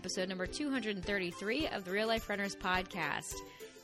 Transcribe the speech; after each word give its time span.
episode 0.00 0.30
number 0.30 0.46
233 0.46 1.68
of 1.68 1.84
the 1.84 1.90
Real 1.90 2.08
Life 2.08 2.30
Runners 2.30 2.56
podcast. 2.56 3.34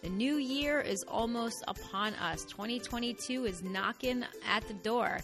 The 0.03 0.09
new 0.09 0.37
year 0.37 0.81
is 0.81 1.04
almost 1.06 1.62
upon 1.69 2.15
us. 2.15 2.42
2022 2.46 3.45
is 3.45 3.62
knocking 3.62 4.24
at 4.49 4.67
the 4.67 4.72
door. 4.72 5.19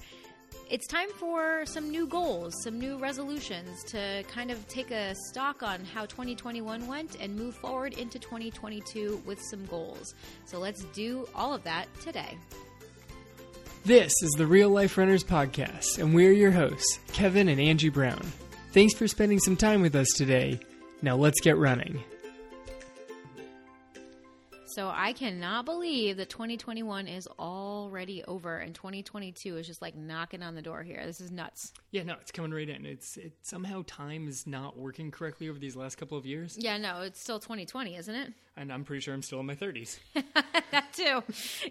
It's 0.68 0.86
time 0.86 1.08
for 1.18 1.64
some 1.64 1.88
new 1.88 2.06
goals, 2.06 2.52
some 2.62 2.78
new 2.78 2.98
resolutions 2.98 3.82
to 3.84 4.22
kind 4.28 4.50
of 4.50 4.68
take 4.68 4.90
a 4.90 5.14
stock 5.30 5.62
on 5.62 5.82
how 5.82 6.04
2021 6.04 6.86
went 6.86 7.16
and 7.18 7.34
move 7.34 7.54
forward 7.54 7.94
into 7.94 8.18
2022 8.18 9.22
with 9.24 9.40
some 9.40 9.64
goals. 9.64 10.14
So 10.44 10.58
let's 10.58 10.84
do 10.92 11.26
all 11.34 11.54
of 11.54 11.64
that 11.64 11.86
today. 12.02 12.36
This 13.86 14.12
is 14.22 14.32
the 14.32 14.46
Real 14.46 14.68
Life 14.68 14.98
Runners 14.98 15.24
Podcast, 15.24 15.98
and 15.98 16.14
we're 16.14 16.32
your 16.32 16.50
hosts, 16.50 16.98
Kevin 17.14 17.48
and 17.48 17.58
Angie 17.58 17.88
Brown. 17.88 18.30
Thanks 18.72 18.92
for 18.92 19.08
spending 19.08 19.38
some 19.38 19.56
time 19.56 19.80
with 19.80 19.96
us 19.96 20.08
today. 20.18 20.60
Now 21.02 21.16
let's 21.16 21.40
get 21.40 21.58
running. 21.58 22.04
So 24.72 24.90
I 24.92 25.12
cannot 25.12 25.66
believe 25.66 26.16
that 26.16 26.30
2021 26.30 27.06
is 27.06 27.28
already 27.38 28.24
over 28.24 28.56
and 28.56 28.74
2022 28.74 29.58
is 29.58 29.66
just 29.66 29.82
like 29.82 29.94
knocking 29.94 30.42
on 30.42 30.54
the 30.54 30.62
door 30.62 30.82
here. 30.82 31.02
This 31.04 31.20
is 31.20 31.30
nuts. 31.30 31.74
Yeah, 31.90 32.04
no, 32.04 32.14
it's 32.20 32.32
coming 32.32 32.52
right 32.52 32.66
in. 32.68 32.86
It's 32.86 33.18
it 33.18 33.32
somehow 33.42 33.82
time 33.86 34.28
is 34.28 34.46
not 34.46 34.78
working 34.78 35.10
correctly 35.10 35.50
over 35.50 35.58
these 35.58 35.76
last 35.76 35.96
couple 35.96 36.16
of 36.16 36.24
years, 36.24 36.56
Yeah, 36.58 36.78
no, 36.78 37.02
it's 37.02 37.20
still 37.20 37.38
2020, 37.38 37.96
isn't 37.96 38.14
it? 38.14 38.32
and 38.56 38.70
I'm 38.72 38.84
pretty 38.84 39.00
sure 39.00 39.14
I'm 39.14 39.22
still 39.22 39.40
in 39.40 39.46
my 39.46 39.54
30s. 39.54 39.98
that 40.72 40.92
too. 40.92 41.22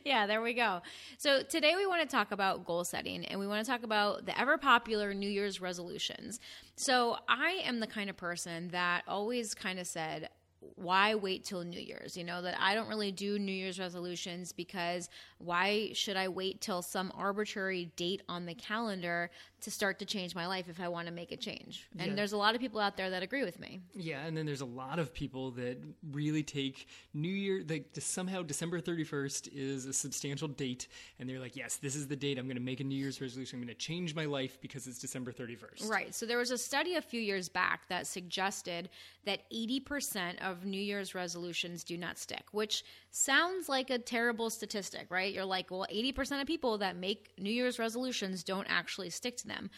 Yeah, 0.03 0.25
there 0.27 0.41
we 0.41 0.53
go. 0.53 0.81
So 1.17 1.43
today 1.43 1.75
we 1.75 1.85
want 1.85 2.01
to 2.01 2.07
talk 2.07 2.31
about 2.31 2.65
goal 2.65 2.83
setting 2.83 3.23
and 3.25 3.39
we 3.39 3.45
want 3.47 3.63
to 3.65 3.71
talk 3.71 3.83
about 3.83 4.25
the 4.25 4.39
ever 4.39 4.57
popular 4.57 5.13
New 5.13 5.29
Year's 5.29 5.59
resolutions. 5.61 6.39
So 6.75 7.17
I 7.27 7.61
am 7.65 7.79
the 7.79 7.87
kind 7.87 8.09
of 8.09 8.17
person 8.17 8.69
that 8.69 9.03
always 9.07 9.53
kind 9.53 9.77
of 9.79 9.85
said, 9.87 10.29
why 10.75 11.15
wait 11.15 11.43
till 11.43 11.63
New 11.63 11.79
Year's? 11.79 12.15
You 12.15 12.23
know, 12.23 12.41
that 12.41 12.55
I 12.59 12.75
don't 12.75 12.87
really 12.87 13.11
do 13.11 13.39
New 13.39 13.51
Year's 13.51 13.79
resolutions 13.79 14.51
because 14.53 15.09
why 15.39 15.91
should 15.93 16.17
I 16.17 16.27
wait 16.27 16.61
till 16.61 16.81
some 16.81 17.11
arbitrary 17.15 17.91
date 17.95 18.21
on 18.29 18.45
the 18.45 18.53
calendar 18.53 19.31
to 19.61 19.71
start 19.71 19.99
to 19.99 20.05
change 20.05 20.35
my 20.35 20.47
life 20.47 20.69
if 20.69 20.79
I 20.79 20.87
want 20.87 21.07
to 21.07 21.13
make 21.13 21.31
a 21.31 21.37
change? 21.37 21.87
And 21.97 22.09
Yeah. 22.09 22.15
there's 22.15 22.33
a 22.33 22.37
lot 22.37 22.53
of 22.53 22.61
people 22.61 22.79
out 22.79 22.95
there 22.95 23.09
that 23.09 23.23
agree 23.23 23.43
with 23.43 23.59
me. 23.59 23.81
Yeah, 23.93 24.23
and 24.25 24.37
then 24.37 24.45
there's 24.45 24.61
a 24.61 24.65
lot 24.65 24.99
of 24.99 25.13
people 25.13 25.51
that 25.51 25.77
really 26.11 26.43
take 26.43 26.87
New 27.13 27.29
Year, 27.29 27.63
like 27.67 27.89
somehow 27.99 28.43
December 28.43 28.79
31st 28.79 29.49
is 29.53 29.85
a 29.85 29.93
substantial 29.93 30.47
date, 30.47 30.87
and 31.19 31.27
they're 31.27 31.39
like, 31.39 31.55
yes, 31.55 31.77
this 31.77 31.95
is 31.95 32.07
the 32.07 32.15
date 32.15 32.37
I'm 32.37 32.45
going 32.45 32.55
to 32.57 32.61
make 32.61 32.79
a 32.79 32.83
New 32.83 32.95
Year's 32.95 33.19
resolution. 33.19 33.59
I'm 33.59 33.65
going 33.65 33.75
to 33.75 33.79
change 33.81 34.13
my 34.13 34.25
life 34.25 34.59
because 34.61 34.85
it's 34.85 34.99
December 34.99 35.31
31st. 35.31 35.89
Right. 35.89 36.13
So 36.13 36.25
there 36.25 36.37
was 36.37 36.51
a 36.51 36.57
study 36.57 36.95
a 36.95 37.01
few 37.01 37.21
years 37.21 37.49
back 37.49 37.87
that 37.87 38.05
suggested 38.05 38.89
that 39.25 39.49
80% 39.51 40.39
of 40.41 40.50
New 40.65 40.81
Year's 40.81 41.15
resolutions 41.15 41.83
do 41.83 41.97
not 41.97 42.17
stick, 42.17 42.43
which 42.51 42.83
sounds 43.09 43.69
like 43.69 43.89
a 43.89 43.97
terrible 43.97 44.49
statistic, 44.49 45.07
right? 45.09 45.33
You're 45.33 45.45
like, 45.45 45.71
well, 45.71 45.85
80% 45.91 46.41
of 46.41 46.47
people 46.47 46.77
that 46.79 46.95
make 46.95 47.31
New 47.37 47.51
Year's 47.51 47.79
resolutions 47.79 48.43
don't 48.43 48.67
actually 48.69 49.09
stick 49.09 49.37
to 49.37 49.47
them. 49.47 49.69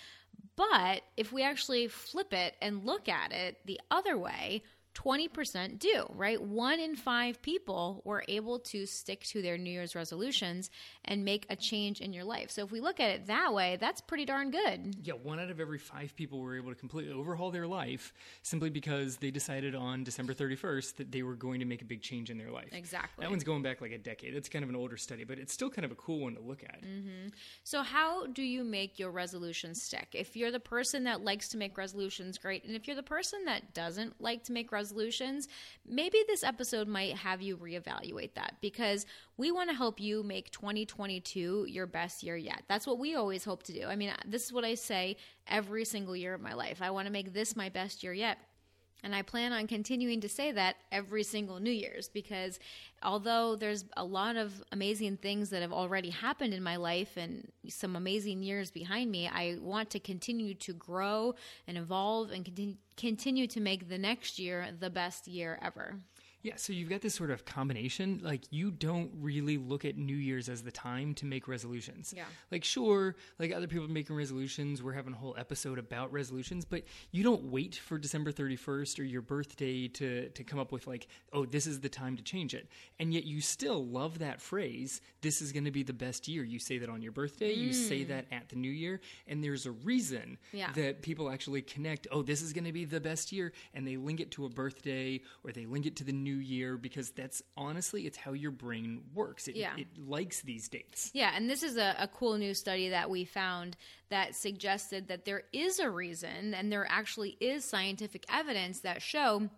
But 0.55 1.01
if 1.17 1.31
we 1.31 1.44
actually 1.44 1.88
flip 1.88 2.33
it 2.33 2.55
and 2.61 2.85
look 2.85 3.09
at 3.09 3.31
it 3.31 3.57
the 3.66 3.79
other 3.89 4.17
way, 4.17 4.63
20% 4.95 5.80
do, 5.80 6.05
right? 6.09 6.41
One 6.41 6.80
in 6.80 6.95
five 6.95 7.41
people 7.41 8.02
were 8.05 8.23
able 8.27 8.59
to 8.59 8.86
stick 8.86 9.23
to 9.25 9.41
their 9.41 9.58
New 9.58 9.72
Year's 9.72 9.95
resolutions 9.95 10.69
and 11.05 11.25
make 11.25 11.45
a 11.50 11.55
change 11.55 12.02
in 12.02 12.13
your 12.13 12.23
life. 12.23 12.52
So 12.52 12.63
if 12.63 12.72
we 12.72 12.80
look 12.80 13.00
at 13.00 13.09
it 13.09 13.27
that 13.27 13.53
way, 13.53 13.77
that's 13.80 14.02
pretty 14.02 14.25
darn 14.25 14.52
good. 14.52 14.95
Yeah, 15.03 15.13
one 15.13 15.39
out 15.39 15.50
of 15.50 15.59
every 15.59 15.80
five 15.80 16.16
people 16.16 16.39
were 16.39 16.55
able 16.55 16.69
to 16.69 16.75
completely 16.75 17.13
overhaul 17.13 17.52
their 17.52 17.67
life 17.67 18.13
simply 18.41 18.69
because 18.69 19.17
they 19.17 19.31
decided 19.31 19.75
on 19.75 20.03
December 20.03 20.34
31st 20.34 20.97
that 20.97 21.12
they 21.12 21.23
were 21.23 21.35
going 21.35 21.59
to 21.59 21.66
make 21.66 21.81
a 21.81 21.85
big 21.85 22.01
change 22.01 22.29
in 22.29 22.38
their 22.38 22.51
life. 22.51 22.69
Exactly. 22.72 23.23
That 23.23 23.31
one's 23.31 23.44
going 23.44 23.63
back 23.63 23.81
like 23.81 23.91
a 23.91 23.97
decade. 23.97 24.35
It's 24.35 24.50
kind 24.50 24.63
of 24.63 24.69
an 24.69 24.75
older 24.75 24.97
study, 24.97 25.23
but 25.23 25.40
it's 25.40 25.53
still 25.53 25.69
kind 25.69 25.85
of 25.85 25.91
a 25.91 25.96
cool 25.96 26.19
one 26.19 26.35
to 26.35 26.41
look 26.41 26.63
at. 26.63 26.84
Mm-hmm. 26.84 27.29
So, 27.63 27.81
how 27.81 28.28
do 28.28 28.44
you 28.44 28.63
make 28.63 29.00
your 29.00 29.12
resolutions 29.12 29.81
stick? 29.81 30.09
If 30.13 30.35
you're 30.35 30.51
the 30.51 30.59
person 30.59 31.06
that 31.06 31.23
likes 31.23 31.50
to 31.50 31.57
make 31.57 31.78
resolutions, 31.78 32.38
great. 32.38 32.63
And 32.66 32.75
if 32.75 32.88
you're 32.88 32.96
the 32.96 33.03
person 33.03 33.46
that 33.46 33.73
doesn't 33.73 34.22
like 34.22 34.44
to 34.46 34.51
make 34.51 34.72
resolutions, 34.72 34.82
maybe 35.88 36.19
this 36.27 36.44
episode 36.44 36.88
might 36.88 37.16
have 37.16 37.41
you 37.41 37.55
reevaluate 37.55 38.33
that 38.33 38.55
because 38.59 39.05
we 39.38 39.51
want 39.51 39.69
to 39.69 39.75
help 39.75 39.99
you 39.99 40.23
make 40.23 40.51
2022 40.51 41.67
your 41.69 41.85
best 41.85 42.23
year 42.23 42.35
yet. 42.35 42.63
That's 42.67 42.88
what 42.88 42.99
we 42.99 43.16
always 43.16 43.45
hope 43.45 43.63
to 43.63 43.73
do. 43.73 43.85
I 43.88 43.95
mean, 43.95 44.11
this 44.25 44.45
is 44.45 44.51
what 44.51 44.66
I 44.66 44.75
say 44.75 45.17
every 45.47 45.85
single 45.85 46.16
year 46.16 46.33
of 46.33 46.41
my 46.41 46.53
life. 46.53 46.81
I 46.81 46.89
want 46.89 47.05
to 47.05 47.11
make 47.13 47.33
this 47.33 47.55
my 47.55 47.69
best 47.69 48.03
year 48.03 48.13
yet. 48.13 48.39
And 49.03 49.14
I 49.14 49.22
plan 49.22 49.52
on 49.52 49.68
continuing 49.68 50.22
to 50.22 50.30
say 50.30 50.53
that 50.53 50.78
every 50.91 51.24
single 51.24 51.59
New 51.59 51.72
Year's 51.72 52.08
because 52.08 52.58
although 53.03 53.58
there's 53.58 53.84
a 53.97 54.03
lot 54.03 54.38
of 54.38 54.64
amazing 54.72 55.18
things 55.18 55.50
that 55.50 55.62
have 55.62 55.74
already 55.74 56.09
happened 56.09 56.53
in 56.53 56.64
my 56.64 56.78
life 56.78 57.18
and 57.18 57.52
some 57.68 57.97
amazing 57.97 58.41
years 58.44 58.72
behind 58.72 59.12
me, 59.12 59.28
I 59.28 59.58
want 59.59 59.90
to 59.91 60.00
continue 60.00 60.53
to 60.56 60.74
grow 60.74 61.36
and 61.68 61.78
evolve 61.78 62.31
and 62.31 62.46
continue, 62.96 63.47
to 63.47 63.59
make 63.59 63.90
the 63.90 63.97
next 63.97 64.40
year 64.40 64.68
the 64.80 64.90
best 64.90 65.28
year 65.28 65.59
ever. 65.62 65.97
Yeah, 66.43 66.57
so 66.57 66.73
you've 66.73 66.89
got 66.89 67.01
this 67.01 67.15
sort 67.15 67.31
of 67.31 67.45
combination. 67.45 68.19
Like, 68.21 68.43
you 68.51 68.69
don't 68.69 69.09
really 69.19 69.57
look 69.57 69.85
at 69.85 69.97
New 69.97 70.15
Year's 70.15 70.49
as 70.49 70.61
the 70.61 70.71
time 70.71 71.13
to 71.15 71.25
make 71.25 71.47
resolutions. 71.47 72.13
Yeah. 72.15 72.25
Like, 72.51 72.65
sure, 72.65 73.15
like 73.39 73.53
other 73.53 73.65
people 73.67 73.87
making 73.87 74.15
resolutions, 74.15 74.83
we're 74.83 74.93
having 74.93 75.13
a 75.13 75.17
whole 75.17 75.35
episode 75.37 75.79
about 75.79 76.11
resolutions, 76.11 76.65
but 76.65 76.83
you 77.11 77.23
don't 77.23 77.45
wait 77.45 77.75
for 77.75 77.97
December 77.97 78.33
31st 78.33 78.99
or 78.99 79.03
your 79.03 79.21
birthday 79.21 79.87
to, 79.87 80.27
to 80.29 80.43
come 80.43 80.59
up 80.59 80.73
with, 80.73 80.85
like, 80.85 81.07
oh, 81.31 81.45
this 81.45 81.65
is 81.65 81.79
the 81.79 81.89
time 81.89 82.17
to 82.17 82.23
change 82.23 82.53
it. 82.53 82.67
And 82.99 83.13
yet 83.13 83.23
you 83.23 83.39
still 83.39 83.85
love 83.85 84.19
that 84.19 84.41
phrase, 84.41 84.99
this 85.21 85.41
is 85.41 85.53
going 85.53 85.65
to 85.65 85.71
be 85.71 85.83
the 85.83 85.93
best 85.93 86.27
year. 86.27 86.43
You 86.43 86.59
say 86.59 86.77
that 86.79 86.89
on 86.89 87.01
your 87.01 87.13
birthday, 87.13 87.53
you 87.53 87.71
say 87.71 88.01
mm. 88.03 88.09
that 88.09 88.25
at 88.33 88.49
the 88.49 88.57
new 88.57 88.71
year, 88.71 88.99
and 89.27 89.41
there's 89.41 89.65
a 89.65 89.71
reason 89.71 90.37
Yeah. 90.51 90.71
that 90.73 91.01
people 91.01 91.29
actually 91.29 91.61
connect, 91.61 92.07
oh, 92.11 92.21
this 92.21 92.41
is 92.41 92.51
going 92.51 92.65
to 92.65 92.73
be 92.73 92.83
the 92.83 92.99
best 92.99 93.31
year, 93.31 93.53
and 93.73 93.87
they 93.87 93.95
link 93.95 94.19
it 94.19 94.31
to 94.31 94.45
a 94.45 94.49
birthday 94.49 95.21
or 95.45 95.53
they 95.53 95.65
link 95.65 95.85
it 95.85 95.95
to 95.97 96.03
the 96.03 96.11
new 96.11 96.32
year 96.35 96.77
because 96.77 97.11
that's 97.11 97.41
honestly, 97.55 98.05
it's 98.05 98.17
how 98.17 98.33
your 98.33 98.51
brain 98.51 99.01
works. 99.13 99.47
It, 99.47 99.55
Yeah. 99.55 99.75
it 99.77 99.88
likes 99.97 100.41
these 100.41 100.69
dates. 100.69 101.11
Yeah, 101.13 101.31
and 101.35 101.49
this 101.49 101.63
is 101.63 101.77
a, 101.77 101.95
a 101.99 102.07
cool 102.07 102.38
new 102.38 102.53
study 102.53 102.89
that 102.89 103.09
we 103.09 103.25
found 103.25 103.77
that 104.09 104.35
suggested 104.35 105.07
that 105.07 105.25
there 105.25 105.43
is 105.53 105.79
a 105.79 105.89
reason, 105.89 106.53
and 106.53 106.72
there 106.72 106.85
actually 106.89 107.38
is 107.39 107.66
scientific 107.66 108.25
evidence 108.31 108.79
that 108.81 109.01
show 109.01 109.49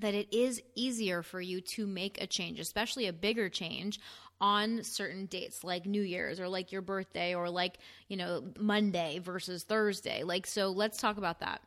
that 0.00 0.14
it 0.14 0.32
is 0.32 0.62
easier 0.74 1.22
for 1.22 1.40
you 1.40 1.60
to 1.62 1.86
make 1.86 2.20
a 2.20 2.26
change, 2.26 2.60
especially 2.60 3.06
a 3.06 3.12
bigger 3.12 3.48
change 3.48 3.98
on 4.40 4.82
certain 4.82 5.24
dates 5.26 5.64
like 5.64 5.86
New 5.86 6.02
Year's 6.02 6.38
or 6.38 6.48
like 6.48 6.70
your 6.70 6.82
birthday 6.82 7.34
or 7.34 7.48
like, 7.48 7.78
you 8.08 8.16
know, 8.18 8.44
Monday 8.58 9.18
versus 9.18 9.62
Thursday. 9.62 10.22
Like 10.22 10.46
so 10.46 10.68
let's 10.70 10.98
talk 10.98 11.16
about 11.16 11.40
that. 11.40 11.62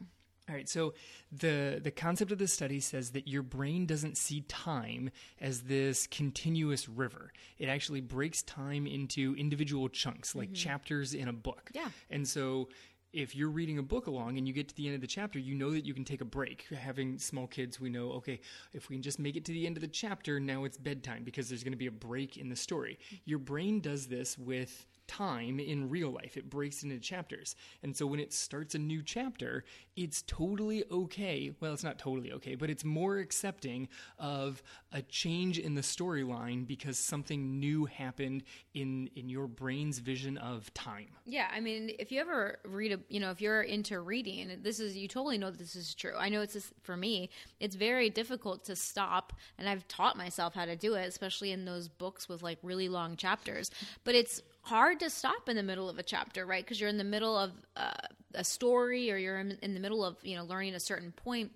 All 0.49 0.55
right, 0.55 0.67
so 0.67 0.93
the 1.31 1.79
the 1.81 1.91
concept 1.91 2.31
of 2.31 2.39
the 2.39 2.47
study 2.47 2.79
says 2.79 3.11
that 3.11 3.27
your 3.27 3.43
brain 3.43 3.85
doesn't 3.85 4.17
see 4.17 4.41
time 4.41 5.11
as 5.39 5.61
this 5.61 6.07
continuous 6.07 6.89
river. 6.89 7.31
It 7.59 7.69
actually 7.69 8.01
breaks 8.01 8.41
time 8.41 8.87
into 8.87 9.35
individual 9.37 9.89
chunks, 9.89 10.33
like 10.33 10.49
mm-hmm. 10.49 10.55
chapters 10.55 11.13
in 11.13 11.27
a 11.27 11.33
book. 11.33 11.69
Yeah. 11.73 11.89
And 12.09 12.27
so 12.27 12.69
if 13.13 13.35
you're 13.35 13.49
reading 13.49 13.79
a 13.79 13.83
book 13.83 14.07
along 14.07 14.37
and 14.37 14.47
you 14.47 14.53
get 14.53 14.67
to 14.69 14.75
the 14.75 14.87
end 14.87 14.95
of 14.95 15.01
the 15.01 15.07
chapter, 15.07 15.39
you 15.39 15.55
know 15.55 15.71
that 15.71 15.85
you 15.85 15.93
can 15.93 16.05
take 16.05 16.21
a 16.21 16.25
break. 16.25 16.67
Having 16.69 17.17
small 17.19 17.47
kids, 17.47 17.79
we 17.79 17.89
know, 17.89 18.11
okay, 18.11 18.39
if 18.73 18.89
we 18.89 18.95
can 18.95 19.03
just 19.03 19.19
make 19.19 19.35
it 19.35 19.45
to 19.45 19.51
the 19.51 19.65
end 19.65 19.77
of 19.77 19.81
the 19.81 19.87
chapter, 19.87 20.39
now 20.39 20.63
it's 20.63 20.77
bedtime 20.77 21.23
because 21.23 21.49
there's 21.49 21.63
going 21.63 21.73
to 21.73 21.77
be 21.77 21.87
a 21.87 21.91
break 21.91 22.37
in 22.37 22.49
the 22.49 22.55
story. 22.55 22.99
Mm-hmm. 23.07 23.15
Your 23.25 23.39
brain 23.39 23.79
does 23.81 24.07
this 24.07 24.37
with 24.37 24.85
time 25.09 25.59
in 25.59 25.89
real 25.89 26.11
life. 26.11 26.37
It 26.37 26.49
breaks 26.49 26.83
into 26.83 26.99
chapters. 26.99 27.55
And 27.81 27.97
so 27.97 28.05
when 28.05 28.19
it 28.19 28.31
starts 28.31 28.75
a 28.75 28.79
new 28.79 29.01
chapter, 29.01 29.63
it's 29.95 30.23
totally 30.27 30.83
okay. 30.91 31.51
Well, 31.59 31.73
it's 31.73 31.83
not 31.83 31.97
totally 31.97 32.31
okay, 32.33 32.53
but 32.53 32.69
it's 32.69 32.85
more 32.85 33.17
accepting 33.17 33.89
of 34.19 34.61
a 34.91 35.01
change 35.01 35.57
in 35.57 35.73
the 35.73 35.81
storyline 35.81 36.67
because 36.67 36.97
something 36.99 37.59
new 37.59 37.85
happened 37.85 38.43
in 38.73 39.09
in 39.15 39.29
your 39.29 39.47
brain's 39.47 39.97
vision 39.97 40.37
of 40.37 40.71
time. 40.73 41.07
Yeah, 41.25 41.47
I 41.51 41.59
mean, 41.59 41.91
if 41.97 42.11
you 42.11 42.21
ever 42.21 42.59
read 42.63 42.91
a, 42.91 42.99
you 43.09 43.19
know, 43.19 43.31
if 43.31 43.41
you're 43.41 43.63
into 43.63 43.99
reading, 43.99 44.59
this 44.61 44.79
is 44.79 44.95
you 44.95 45.07
totally 45.07 45.37
know 45.37 45.49
this 45.49 45.75
is 45.75 45.95
true. 45.95 46.13
I 46.17 46.29
know 46.29 46.41
it's 46.41 46.53
just, 46.53 46.71
for 46.83 46.95
me, 46.95 47.29
it's 47.59 47.75
very 47.75 48.09
difficult 48.09 48.63
to 48.65 48.75
stop, 48.75 49.33
and 49.57 49.67
I've 49.67 49.87
taught 49.87 50.17
myself 50.17 50.53
how 50.53 50.65
to 50.65 50.75
do 50.75 50.93
it, 50.93 51.07
especially 51.07 51.51
in 51.51 51.65
those 51.65 51.87
books 51.87 52.29
with 52.29 52.43
like 52.43 52.59
really 52.61 52.89
long 52.89 53.15
chapters. 53.15 53.71
But 54.03 54.15
it's 54.15 54.41
hard 54.61 54.99
to 55.01 55.09
stop 55.09 55.49
in 55.49 55.55
the 55.55 55.63
middle 55.63 55.89
of 55.89 55.99
a 55.99 56.03
chapter, 56.03 56.45
right? 56.45 56.63
Because 56.63 56.79
you're 56.79 56.89
in 56.89 56.97
the 56.97 57.03
middle 57.03 57.37
of 57.37 57.51
uh, 57.75 57.91
a 58.33 58.43
story, 58.43 59.11
or 59.11 59.17
you're 59.17 59.39
in, 59.39 59.57
in 59.61 59.73
the 59.73 59.79
middle 59.79 60.03
of 60.03 60.17
you 60.23 60.35
know 60.35 60.43
learning 60.43 60.75
a 60.75 60.79
certain 60.79 61.11
point 61.11 61.51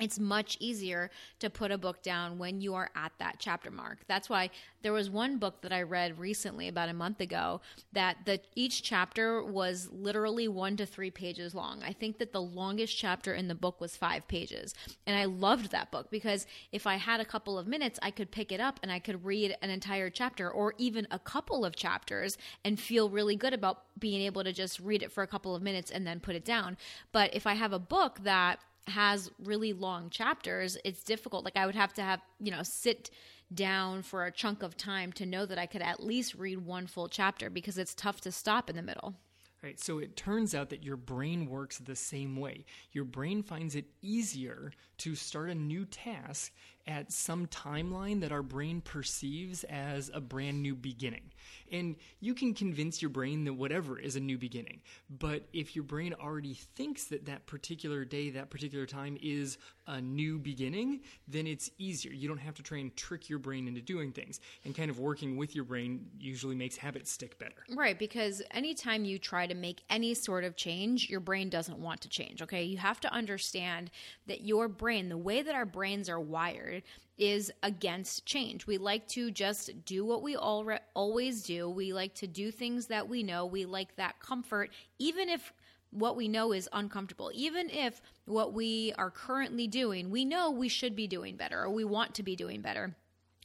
it's 0.00 0.18
much 0.18 0.56
easier 0.60 1.10
to 1.38 1.50
put 1.50 1.70
a 1.70 1.78
book 1.78 2.02
down 2.02 2.38
when 2.38 2.60
you 2.60 2.74
are 2.74 2.90
at 2.94 3.12
that 3.18 3.36
chapter 3.38 3.70
mark. 3.70 3.98
That's 4.08 4.28
why 4.28 4.50
there 4.82 4.92
was 4.92 5.10
one 5.10 5.38
book 5.38 5.60
that 5.60 5.72
I 5.72 5.82
read 5.82 6.18
recently 6.18 6.68
about 6.68 6.88
a 6.88 6.94
month 6.94 7.20
ago 7.20 7.60
that 7.92 8.18
the 8.24 8.40
each 8.54 8.82
chapter 8.82 9.42
was 9.44 9.88
literally 9.92 10.48
1 10.48 10.78
to 10.78 10.86
3 10.86 11.10
pages 11.10 11.54
long. 11.54 11.82
I 11.82 11.92
think 11.92 12.18
that 12.18 12.32
the 12.32 12.40
longest 12.40 12.96
chapter 12.96 13.34
in 13.34 13.48
the 13.48 13.54
book 13.54 13.80
was 13.80 13.96
5 13.96 14.26
pages. 14.26 14.74
And 15.06 15.16
I 15.16 15.26
loved 15.26 15.70
that 15.70 15.90
book 15.90 16.10
because 16.10 16.46
if 16.72 16.86
I 16.86 16.96
had 16.96 17.20
a 17.20 17.24
couple 17.24 17.58
of 17.58 17.66
minutes, 17.66 17.98
I 18.02 18.10
could 18.10 18.30
pick 18.30 18.52
it 18.52 18.60
up 18.60 18.80
and 18.82 18.90
I 18.90 18.98
could 18.98 19.24
read 19.24 19.56
an 19.60 19.70
entire 19.70 20.08
chapter 20.08 20.50
or 20.50 20.74
even 20.78 21.06
a 21.10 21.18
couple 21.18 21.64
of 21.64 21.76
chapters 21.76 22.38
and 22.64 22.80
feel 22.80 23.10
really 23.10 23.36
good 23.36 23.52
about 23.52 23.82
being 23.98 24.22
able 24.22 24.44
to 24.44 24.52
just 24.52 24.80
read 24.80 25.02
it 25.02 25.12
for 25.12 25.22
a 25.22 25.26
couple 25.26 25.54
of 25.54 25.62
minutes 25.62 25.90
and 25.90 26.06
then 26.06 26.20
put 26.20 26.34
it 26.34 26.44
down. 26.44 26.76
But 27.12 27.34
if 27.34 27.46
I 27.46 27.54
have 27.54 27.72
a 27.72 27.78
book 27.78 28.20
that 28.22 28.60
has 28.90 29.30
really 29.42 29.72
long 29.72 30.10
chapters, 30.10 30.76
it's 30.84 31.02
difficult. 31.02 31.44
Like 31.44 31.56
I 31.56 31.66
would 31.66 31.74
have 31.74 31.94
to 31.94 32.02
have, 32.02 32.20
you 32.38 32.50
know, 32.50 32.62
sit 32.62 33.10
down 33.52 34.02
for 34.02 34.26
a 34.26 34.30
chunk 34.30 34.62
of 34.62 34.76
time 34.76 35.12
to 35.12 35.26
know 35.26 35.44
that 35.46 35.58
I 35.58 35.66
could 35.66 35.82
at 35.82 36.02
least 36.02 36.34
read 36.34 36.64
one 36.64 36.86
full 36.86 37.08
chapter 37.08 37.50
because 37.50 37.78
it's 37.78 37.94
tough 37.94 38.20
to 38.22 38.32
stop 38.32 38.70
in 38.70 38.76
the 38.76 38.82
middle. 38.82 39.14
Right. 39.62 39.78
So 39.78 39.98
it 39.98 40.16
turns 40.16 40.54
out 40.54 40.70
that 40.70 40.82
your 40.82 40.96
brain 40.96 41.46
works 41.46 41.78
the 41.78 41.96
same 41.96 42.36
way. 42.36 42.64
Your 42.92 43.04
brain 43.04 43.42
finds 43.42 43.74
it 43.74 43.84
easier 44.00 44.72
to 45.00 45.14
start 45.14 45.50
a 45.50 45.54
new 45.54 45.84
task 45.84 46.52
at 46.86 47.12
some 47.12 47.46
timeline 47.46 48.20
that 48.20 48.32
our 48.32 48.42
brain 48.42 48.80
perceives 48.80 49.64
as 49.64 50.10
a 50.12 50.20
brand 50.20 50.60
new 50.60 50.74
beginning. 50.74 51.30
And 51.70 51.94
you 52.20 52.34
can 52.34 52.52
convince 52.52 53.00
your 53.00 53.10
brain 53.10 53.44
that 53.44 53.52
whatever 53.52 53.98
is 53.98 54.16
a 54.16 54.20
new 54.20 54.36
beginning. 54.38 54.80
But 55.08 55.46
if 55.52 55.76
your 55.76 55.84
brain 55.84 56.14
already 56.20 56.54
thinks 56.54 57.04
that 57.04 57.26
that 57.26 57.46
particular 57.46 58.04
day, 58.04 58.30
that 58.30 58.50
particular 58.50 58.86
time 58.86 59.16
is 59.22 59.56
a 59.86 60.00
new 60.00 60.38
beginning, 60.38 61.00
then 61.28 61.46
it's 61.46 61.70
easier. 61.78 62.12
You 62.12 62.28
don't 62.28 62.38
have 62.38 62.54
to 62.54 62.62
try 62.62 62.78
and 62.78 62.94
trick 62.96 63.28
your 63.28 63.38
brain 63.38 63.68
into 63.68 63.80
doing 63.80 64.10
things. 64.10 64.40
And 64.64 64.74
kind 64.74 64.90
of 64.90 64.98
working 64.98 65.36
with 65.36 65.54
your 65.54 65.64
brain 65.64 66.06
usually 66.18 66.56
makes 66.56 66.76
habits 66.76 67.10
stick 67.10 67.38
better. 67.38 67.62
Right, 67.74 67.98
because 67.98 68.42
anytime 68.50 69.04
you 69.04 69.18
try 69.18 69.46
to 69.46 69.54
make 69.54 69.82
any 69.90 70.14
sort 70.14 70.44
of 70.44 70.56
change, 70.56 71.08
your 71.08 71.20
brain 71.20 71.50
doesn't 71.50 71.78
want 71.78 72.00
to 72.00 72.08
change, 72.08 72.42
okay? 72.42 72.64
You 72.64 72.78
have 72.78 73.00
to 73.00 73.12
understand 73.12 73.90
that 74.26 74.40
your 74.42 74.66
brain, 74.66 74.89
the 74.90 75.16
way 75.16 75.42
that 75.42 75.54
our 75.54 75.66
brains 75.66 76.08
are 76.08 76.20
wired, 76.20 76.82
is 77.20 77.52
against 77.62 78.24
change. 78.24 78.66
We 78.66 78.78
like 78.78 79.06
to 79.08 79.30
just 79.30 79.84
do 79.84 80.04
what 80.04 80.22
we 80.22 80.36
re- 80.36 80.78
always 80.94 81.42
do. 81.42 81.68
We 81.68 81.92
like 81.92 82.14
to 82.14 82.26
do 82.26 82.50
things 82.50 82.86
that 82.86 83.08
we 83.08 83.22
know. 83.22 83.44
We 83.44 83.66
like 83.66 83.94
that 83.96 84.18
comfort, 84.20 84.70
even 84.98 85.28
if 85.28 85.52
what 85.90 86.16
we 86.16 86.28
know 86.28 86.52
is 86.52 86.68
uncomfortable. 86.72 87.30
Even 87.34 87.68
if 87.68 88.00
what 88.24 88.54
we 88.54 88.94
are 88.96 89.10
currently 89.10 89.66
doing, 89.66 90.10
we 90.10 90.24
know 90.24 90.50
we 90.50 90.68
should 90.68 90.96
be 90.96 91.06
doing 91.06 91.36
better 91.36 91.62
or 91.62 91.70
we 91.70 91.84
want 91.84 92.14
to 92.14 92.22
be 92.22 92.36
doing 92.36 92.62
better 92.62 92.96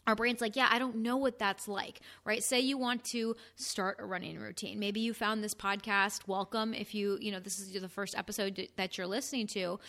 our 0.07 0.15
brain's 0.15 0.41
like, 0.41 0.55
yeah, 0.55 0.67
I 0.69 0.79
don't 0.79 0.97
know 0.97 1.17
what 1.17 1.39
that's 1.39 1.67
like, 1.67 2.01
right? 2.25 2.43
Say 2.43 2.59
you 2.59 2.77
want 2.77 3.03
to 3.05 3.35
start 3.55 3.97
a 3.99 4.05
running 4.05 4.39
routine. 4.39 4.79
Maybe 4.79 4.99
you 4.99 5.13
found 5.13 5.43
this 5.43 5.53
podcast. 5.53 6.27
Welcome. 6.27 6.73
If 6.73 6.93
you, 6.93 7.17
you 7.19 7.31
know, 7.31 7.39
this 7.39 7.59
is 7.59 7.73
the 7.73 7.89
first 7.89 8.17
episode 8.17 8.69
that 8.75 8.97
you're 8.97 9.07
listening 9.07 9.47
to, 9.47 9.79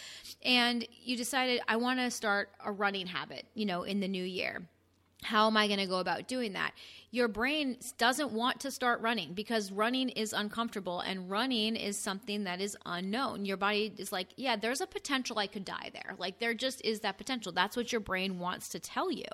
and 0.45 0.87
you 1.03 1.17
decided, 1.17 1.61
I 1.69 1.77
want 1.77 2.01
to 2.01 2.11
start 2.11 2.51
a 2.65 2.73
running 2.73 3.07
habit, 3.07 3.47
you 3.55 3.67
know, 3.67 3.83
in 3.83 4.01
the 4.01 4.09
new 4.09 4.25
year 4.25 4.67
how 5.23 5.47
am 5.47 5.57
I 5.57 5.67
going 5.67 5.79
to 5.79 5.87
go 5.87 5.99
about 5.99 6.29
doing 6.29 6.53
that? 6.53 6.73
Your 7.11 7.29
brain 7.29 7.79
doesn't 7.99 8.33
want 8.33 8.61
to 8.61 8.71
start 8.71 9.01
running 9.01 9.33
because 9.33 9.73
running 9.73 10.11
is 10.11 10.33
uncomfortable 10.33 11.01
and 11.01 11.31
running 11.31 11.75
is 11.75 11.97
something 11.97 12.45
that 12.45 12.61
is 12.61 12.77
unknown. 12.85 13.45
Your 13.45 13.57
body 13.57 13.93
is 13.97 14.13
like, 14.13 14.29
yeah, 14.37 14.57
there's 14.57 14.81
a 14.81 14.87
potential 14.87 15.39
I 15.39 15.47
could 15.47 15.65
die 15.65 15.91
there. 15.93 16.15
Like, 16.19 16.39
there 16.39 16.55
just 16.55 16.85
is 16.85 17.01
that 17.01 17.17
potential. 17.17 17.53
That's 17.53 17.77
what 17.77 17.93
your 17.93 18.01
brain 18.01 18.39
wants 18.39 18.69
to 18.71 18.79
tell 18.79 19.11
you. 19.11 19.25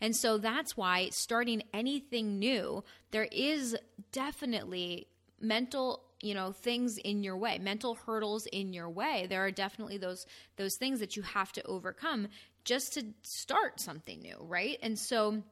And 0.00 0.14
so 0.14 0.36
that's 0.36 0.76
why 0.76 1.08
starting 1.10 1.62
anything 1.72 2.38
new, 2.38 2.84
there 3.10 3.28
is 3.32 3.76
definitely 4.12 5.08
mental 5.40 6.04
you 6.22 6.34
know 6.34 6.52
things 6.52 6.98
in 6.98 7.24
your 7.24 7.36
way 7.36 7.58
mental 7.58 7.96
hurdles 7.96 8.46
in 8.46 8.72
your 8.72 8.88
way 8.88 9.26
there 9.28 9.44
are 9.44 9.50
definitely 9.50 9.98
those 9.98 10.24
those 10.56 10.76
things 10.76 11.00
that 11.00 11.16
you 11.16 11.22
have 11.22 11.50
to 11.50 11.62
overcome 11.66 12.28
just 12.64 12.94
to 12.94 13.04
start 13.22 13.80
something 13.80 14.20
new, 14.20 14.36
right? 14.40 14.78
And 14.82 14.98
so 14.98 15.42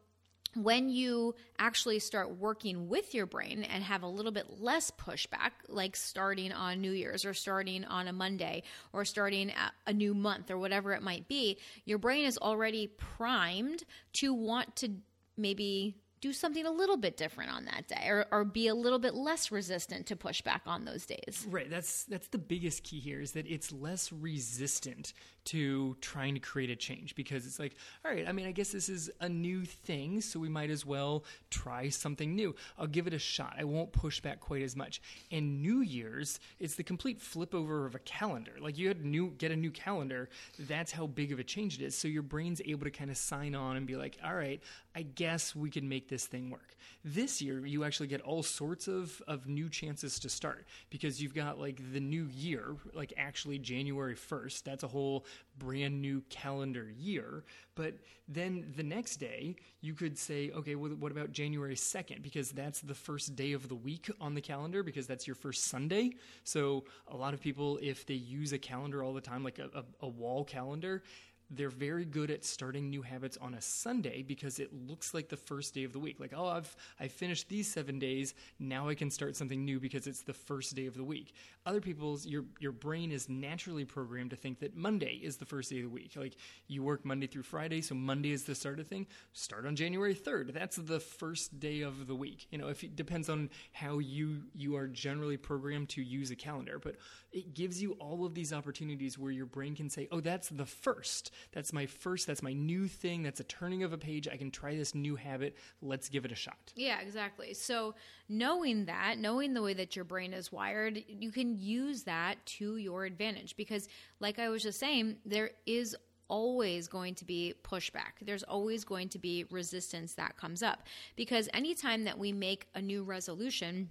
when 0.54 0.88
you 0.88 1.34
actually 1.58 2.00
start 2.00 2.36
working 2.36 2.88
with 2.88 3.14
your 3.14 3.26
brain 3.26 3.62
and 3.62 3.84
have 3.84 4.02
a 4.02 4.08
little 4.08 4.32
bit 4.32 4.60
less 4.60 4.90
pushback, 4.90 5.52
like 5.68 5.94
starting 5.94 6.52
on 6.52 6.80
New 6.80 6.90
Year's 6.90 7.24
or 7.24 7.34
starting 7.34 7.84
on 7.84 8.08
a 8.08 8.12
Monday 8.12 8.64
or 8.92 9.04
starting 9.04 9.52
a 9.86 9.92
new 9.92 10.12
month 10.12 10.50
or 10.50 10.58
whatever 10.58 10.92
it 10.92 11.02
might 11.02 11.28
be, 11.28 11.58
your 11.84 11.98
brain 11.98 12.24
is 12.24 12.36
already 12.36 12.88
primed 12.88 13.84
to 14.14 14.34
want 14.34 14.74
to 14.76 14.90
maybe 15.36 15.96
do 16.20 16.32
something 16.32 16.66
a 16.66 16.70
little 16.70 16.96
bit 16.96 17.16
different 17.16 17.50
on 17.50 17.64
that 17.64 17.88
day 17.88 18.06
or, 18.08 18.26
or 18.30 18.44
be 18.44 18.68
a 18.68 18.74
little 18.74 18.98
bit 18.98 19.14
less 19.14 19.50
resistant 19.50 20.06
to 20.06 20.16
pushback 20.16 20.60
on 20.66 20.84
those 20.84 21.06
days 21.06 21.46
right 21.50 21.70
that's 21.70 22.04
that's 22.04 22.28
the 22.28 22.38
biggest 22.38 22.82
key 22.82 23.00
here 23.00 23.20
is 23.20 23.32
that 23.32 23.46
it's 23.46 23.72
less 23.72 24.12
resistant 24.12 25.12
to 25.44 25.96
trying 26.00 26.34
to 26.34 26.40
create 26.40 26.70
a 26.70 26.76
change 26.76 27.14
because 27.14 27.46
it's 27.46 27.58
like, 27.58 27.74
all 28.04 28.10
right, 28.10 28.28
I 28.28 28.32
mean, 28.32 28.46
I 28.46 28.52
guess 28.52 28.70
this 28.70 28.88
is 28.88 29.10
a 29.20 29.28
new 29.28 29.64
thing, 29.64 30.20
so 30.20 30.38
we 30.38 30.48
might 30.48 30.70
as 30.70 30.84
well 30.84 31.24
try 31.50 31.88
something 31.88 32.34
new. 32.34 32.54
I'll 32.78 32.86
give 32.86 33.06
it 33.06 33.14
a 33.14 33.18
shot. 33.18 33.56
I 33.58 33.64
won't 33.64 33.92
push 33.92 34.20
back 34.20 34.40
quite 34.40 34.62
as 34.62 34.76
much. 34.76 35.00
And 35.30 35.62
New 35.62 35.80
Year's, 35.80 36.40
it's 36.58 36.74
the 36.74 36.82
complete 36.82 37.20
flip 37.20 37.54
over 37.54 37.86
of 37.86 37.94
a 37.94 38.00
calendar. 38.00 38.52
Like 38.60 38.78
you 38.78 38.88
had 38.88 39.04
new 39.04 39.30
get 39.38 39.50
a 39.50 39.56
new 39.56 39.70
calendar, 39.70 40.28
that's 40.58 40.92
how 40.92 41.06
big 41.06 41.32
of 41.32 41.38
a 41.38 41.44
change 41.44 41.80
it 41.80 41.84
is. 41.84 41.96
So 41.96 42.08
your 42.08 42.22
brain's 42.22 42.60
able 42.64 42.84
to 42.84 42.90
kind 42.90 43.10
of 43.10 43.16
sign 43.16 43.54
on 43.54 43.76
and 43.76 43.86
be 43.86 43.96
like, 43.96 44.18
all 44.24 44.34
right, 44.34 44.62
I 44.94 45.02
guess 45.02 45.54
we 45.54 45.70
can 45.70 45.88
make 45.88 46.08
this 46.08 46.26
thing 46.26 46.50
work. 46.50 46.74
This 47.04 47.40
year, 47.40 47.64
you 47.64 47.84
actually 47.84 48.08
get 48.08 48.20
all 48.22 48.42
sorts 48.42 48.88
of, 48.88 49.22
of 49.28 49.46
new 49.46 49.68
chances 49.68 50.18
to 50.20 50.28
start 50.28 50.66
because 50.90 51.22
you've 51.22 51.34
got 51.34 51.60
like 51.60 51.80
the 51.92 52.00
new 52.00 52.26
year, 52.26 52.76
like 52.92 53.12
actually 53.16 53.58
January 53.58 54.16
1st. 54.16 54.64
That's 54.64 54.82
a 54.82 54.88
whole 54.88 55.26
brand 55.58 56.02
new 56.02 56.22
calendar 56.28 56.90
year. 56.98 57.44
But 57.76 57.94
then 58.28 58.72
the 58.76 58.82
next 58.82 59.16
day, 59.16 59.56
you 59.80 59.94
could 59.94 60.18
say, 60.18 60.50
okay, 60.50 60.74
well, 60.74 60.90
what 60.90 61.12
about 61.12 61.30
January 61.32 61.76
2nd? 61.76 62.22
Because 62.22 62.50
that's 62.50 62.80
the 62.80 62.94
first 62.94 63.36
day 63.36 63.52
of 63.52 63.68
the 63.68 63.74
week 63.76 64.10
on 64.20 64.34
the 64.34 64.40
calendar 64.40 64.82
because 64.82 65.06
that's 65.06 65.26
your 65.26 65.36
first 65.36 65.64
Sunday. 65.64 66.14
So 66.44 66.84
a 67.08 67.16
lot 67.16 67.32
of 67.32 67.40
people, 67.40 67.78
if 67.80 68.06
they 68.06 68.14
use 68.14 68.52
a 68.52 68.58
calendar 68.58 69.04
all 69.04 69.14
the 69.14 69.20
time, 69.20 69.44
like 69.44 69.60
a, 69.60 69.70
a, 69.74 69.84
a 70.00 70.08
wall 70.08 70.44
calendar, 70.44 71.02
they're 71.50 71.68
very 71.68 72.04
good 72.04 72.30
at 72.30 72.44
starting 72.44 72.88
new 72.88 73.02
habits 73.02 73.36
on 73.38 73.54
a 73.54 73.60
Sunday 73.60 74.22
because 74.22 74.58
it 74.60 74.72
looks 74.72 75.12
like 75.12 75.28
the 75.28 75.36
first 75.36 75.74
day 75.74 75.84
of 75.84 75.92
the 75.92 75.98
week. 75.98 76.20
Like, 76.20 76.32
oh, 76.34 76.46
I've 76.46 76.76
I 76.98 77.08
finished 77.08 77.48
these 77.48 77.70
seven 77.70 77.98
days. 77.98 78.34
Now 78.58 78.88
I 78.88 78.94
can 78.94 79.10
start 79.10 79.36
something 79.36 79.64
new 79.64 79.80
because 79.80 80.06
it's 80.06 80.22
the 80.22 80.32
first 80.32 80.74
day 80.74 80.86
of 80.86 80.94
the 80.94 81.04
week. 81.04 81.34
Other 81.66 81.80
people's 81.80 82.26
your 82.26 82.44
your 82.60 82.72
brain 82.72 83.10
is 83.10 83.28
naturally 83.28 83.84
programmed 83.84 84.30
to 84.30 84.36
think 84.36 84.60
that 84.60 84.76
Monday 84.76 85.20
is 85.22 85.36
the 85.36 85.44
first 85.44 85.70
day 85.70 85.78
of 85.78 85.84
the 85.84 85.88
week. 85.88 86.12
Like 86.16 86.36
you 86.68 86.82
work 86.82 87.04
Monday 87.04 87.26
through 87.26 87.42
Friday, 87.42 87.80
so 87.80 87.94
Monday 87.94 88.30
is 88.30 88.44
the 88.44 88.54
start 88.54 88.78
of 88.78 88.86
thing. 88.86 89.06
Start 89.32 89.66
on 89.66 89.74
January 89.74 90.14
third. 90.14 90.52
That's 90.54 90.76
the 90.76 91.00
first 91.00 91.58
day 91.58 91.80
of 91.80 92.06
the 92.06 92.14
week. 92.14 92.46
You 92.50 92.58
know, 92.58 92.68
if 92.68 92.84
it 92.84 92.96
depends 92.96 93.28
on 93.28 93.50
how 93.72 93.98
you 93.98 94.42
you 94.54 94.76
are 94.76 94.86
generally 94.86 95.36
programmed 95.36 95.88
to 95.90 96.02
use 96.02 96.30
a 96.30 96.36
calendar, 96.36 96.78
but 96.78 96.96
it 97.32 97.54
gives 97.54 97.80
you 97.80 97.92
all 97.92 98.24
of 98.24 98.34
these 98.34 98.52
opportunities 98.52 99.18
where 99.18 99.30
your 99.30 99.46
brain 99.46 99.76
can 99.76 99.88
say, 99.88 100.08
oh, 100.10 100.20
that's 100.20 100.48
the 100.48 100.66
first 100.66 101.30
that's 101.52 101.72
my 101.72 101.86
first, 101.86 102.26
that's 102.26 102.42
my 102.42 102.52
new 102.52 102.86
thing. 102.86 103.22
That's 103.22 103.40
a 103.40 103.44
turning 103.44 103.82
of 103.82 103.92
a 103.92 103.98
page. 103.98 104.28
I 104.28 104.36
can 104.36 104.50
try 104.50 104.76
this 104.76 104.94
new 104.94 105.16
habit. 105.16 105.56
Let's 105.82 106.08
give 106.08 106.24
it 106.24 106.32
a 106.32 106.36
shot. 106.36 106.72
Yeah, 106.76 107.00
exactly. 107.00 107.54
So, 107.54 107.94
knowing 108.28 108.86
that, 108.86 109.18
knowing 109.18 109.54
the 109.54 109.62
way 109.62 109.74
that 109.74 109.96
your 109.96 110.04
brain 110.04 110.32
is 110.32 110.52
wired, 110.52 111.02
you 111.08 111.30
can 111.32 111.58
use 111.58 112.04
that 112.04 112.44
to 112.46 112.76
your 112.76 113.04
advantage 113.04 113.56
because, 113.56 113.88
like 114.20 114.38
I 114.38 114.48
was 114.48 114.62
just 114.62 114.78
saying, 114.78 115.16
there 115.24 115.50
is 115.66 115.96
always 116.28 116.86
going 116.86 117.14
to 117.16 117.24
be 117.24 117.54
pushback. 117.64 118.22
There's 118.22 118.44
always 118.44 118.84
going 118.84 119.08
to 119.10 119.18
be 119.18 119.44
resistance 119.50 120.14
that 120.14 120.36
comes 120.36 120.62
up 120.62 120.84
because 121.16 121.48
anytime 121.52 122.04
that 122.04 122.18
we 122.18 122.32
make 122.32 122.68
a 122.74 122.80
new 122.80 123.02
resolution, 123.02 123.90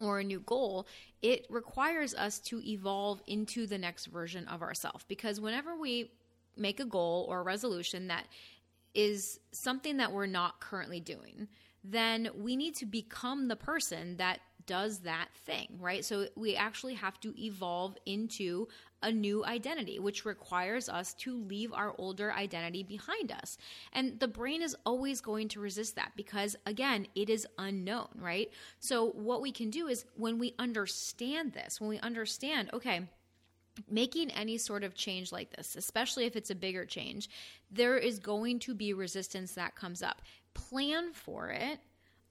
or 0.00 0.20
a 0.20 0.24
new 0.24 0.40
goal, 0.40 0.86
it 1.22 1.46
requires 1.50 2.14
us 2.14 2.38
to 2.38 2.60
evolve 2.66 3.22
into 3.26 3.66
the 3.66 3.78
next 3.78 4.06
version 4.06 4.46
of 4.48 4.62
ourselves. 4.62 5.04
Because 5.08 5.40
whenever 5.40 5.76
we 5.76 6.10
make 6.56 6.80
a 6.80 6.84
goal 6.84 7.26
or 7.28 7.40
a 7.40 7.44
resolution 7.44 8.08
that 8.08 8.26
is 8.94 9.38
something 9.52 9.98
that 9.98 10.12
we're 10.12 10.26
not 10.26 10.60
currently 10.60 11.00
doing, 11.00 11.48
then 11.84 12.28
we 12.36 12.56
need 12.56 12.74
to 12.76 12.86
become 12.86 13.48
the 13.48 13.56
person 13.56 14.16
that 14.16 14.40
does 14.70 15.00
that 15.00 15.26
thing, 15.46 15.66
right? 15.80 16.04
So 16.04 16.28
we 16.36 16.54
actually 16.54 16.94
have 16.94 17.18
to 17.22 17.34
evolve 17.36 17.96
into 18.06 18.68
a 19.02 19.10
new 19.10 19.44
identity, 19.44 19.98
which 19.98 20.24
requires 20.24 20.88
us 20.88 21.12
to 21.14 21.36
leave 21.36 21.72
our 21.72 21.92
older 21.98 22.32
identity 22.32 22.84
behind 22.84 23.32
us. 23.32 23.58
And 23.92 24.20
the 24.20 24.28
brain 24.28 24.62
is 24.62 24.76
always 24.86 25.20
going 25.20 25.48
to 25.48 25.60
resist 25.60 25.96
that 25.96 26.12
because, 26.14 26.54
again, 26.66 27.08
it 27.16 27.28
is 27.28 27.48
unknown, 27.58 28.10
right? 28.14 28.48
So 28.78 29.08
what 29.10 29.42
we 29.42 29.50
can 29.50 29.70
do 29.70 29.88
is 29.88 30.04
when 30.14 30.38
we 30.38 30.54
understand 30.56 31.52
this, 31.52 31.80
when 31.80 31.90
we 31.90 31.98
understand, 31.98 32.70
okay, 32.72 33.08
making 33.90 34.30
any 34.30 34.56
sort 34.56 34.84
of 34.84 34.94
change 34.94 35.32
like 35.32 35.50
this, 35.56 35.74
especially 35.74 36.26
if 36.26 36.36
it's 36.36 36.50
a 36.50 36.54
bigger 36.54 36.84
change, 36.84 37.28
there 37.72 37.98
is 37.98 38.20
going 38.20 38.60
to 38.60 38.74
be 38.76 38.92
resistance 38.92 39.54
that 39.54 39.74
comes 39.74 40.00
up. 40.00 40.22
Plan 40.54 41.12
for 41.12 41.50
it, 41.50 41.80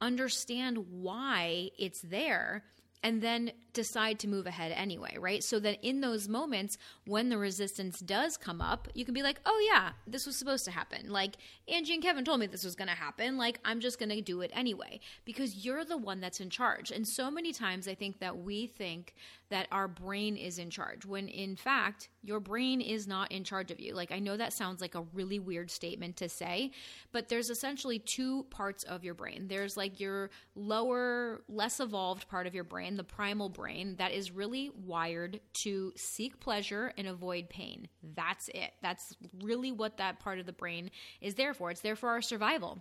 understand 0.02 0.78
why 0.90 1.70
it's 1.78 2.02
there, 2.02 2.64
and 3.04 3.22
then 3.22 3.52
decide 3.72 4.20
to 4.20 4.28
move 4.28 4.46
ahead 4.46 4.74
anyway, 4.74 5.16
right? 5.20 5.44
So 5.44 5.60
that 5.60 5.80
in 5.82 6.02
those 6.02 6.28
moments 6.28 6.78
when 7.06 7.30
the 7.30 7.38
resistance 7.38 8.00
does 8.00 8.36
come 8.36 8.62
up, 8.62 8.90
you 8.94 9.06
can 9.06 9.14
be 9.14 9.24
like, 9.24 9.40
oh 9.46 9.70
yeah, 9.72 9.92
this 10.06 10.26
was 10.26 10.36
supposed 10.36 10.66
to 10.66 10.72
happen. 10.72 11.10
Like 11.10 11.38
Angie 11.68 11.94
and 11.94 12.04
Kevin 12.04 12.26
told 12.26 12.40
me 12.40 12.48
this 12.48 12.66
was 12.66 12.76
going 12.76 12.90
to 12.90 12.96
happen. 12.96 13.38
Like 13.38 13.60
I'm 13.64 13.80
just 13.80 14.00
going 14.00 14.10
to 14.10 14.22
do 14.22 14.42
it 14.42 14.52
anyway 14.54 15.00
because 15.24 15.64
you're 15.66 15.86
the 15.86 15.98
one 15.98 16.20
that's 16.20 16.42
in 16.42 16.50
charge. 16.50 16.92
And 16.92 17.08
so 17.08 17.32
many 17.32 17.54
times 17.54 17.88
I 17.88 17.96
think 17.96 18.20
that 18.20 18.38
we 18.38 18.68
think 18.68 19.14
that 19.50 19.68
our 19.72 19.88
brain 19.88 20.36
is 20.36 20.60
in 20.60 20.70
charge 20.70 21.06
when 21.06 21.28
in 21.28 21.56
fact 21.56 22.10
your 22.22 22.40
brain 22.40 22.82
is 22.82 23.08
not 23.08 23.32
in 23.32 23.44
charge 23.44 23.72
of 23.72 23.80
you. 23.80 23.94
Like 23.94 24.12
I 24.12 24.20
know 24.20 24.36
that 24.36 24.54
sounds 24.54 24.82
like 24.82 24.96
a 24.96 25.06
really 25.14 25.40
weird 25.40 25.72
statement 25.72 26.18
to 26.18 26.30
say, 26.30 26.72
but 27.12 27.30
there's 27.30 27.50
essentially 27.50 28.00
two 28.00 28.44
parts 28.50 28.84
of 28.84 29.04
your 29.04 29.14
brain. 29.14 29.48
There's 29.48 29.78
like 29.78 30.00
your 30.00 30.30
lower, 30.56 31.42
less 31.48 31.80
evolved 31.80 32.28
part 32.30 32.48
of 32.48 32.54
your 32.54 32.64
brain, 32.64 32.96
the 32.96 33.04
primal 33.04 33.50
brain 33.50 33.96
that 33.98 34.12
is 34.12 34.32
really 34.32 34.72
wired 34.86 35.40
to 35.62 35.94
seek 35.96 36.40
pleasure 36.40 36.94
and 36.98 37.08
avoid 37.08 37.50
pain. 37.50 37.88
That's 38.16 38.50
it. 38.50 38.72
That's 38.82 39.16
really 39.42 39.72
what 39.72 39.98
that 39.98 40.20
part 40.20 40.40
of 40.40 40.46
the 40.46 40.54
brain 40.54 40.92
is 41.22 41.36
there 41.36 41.54
for. 41.54 41.72
It's 41.72 41.82
there 41.82 41.96
for 41.96 42.10
our 42.10 42.22
survival. 42.22 42.80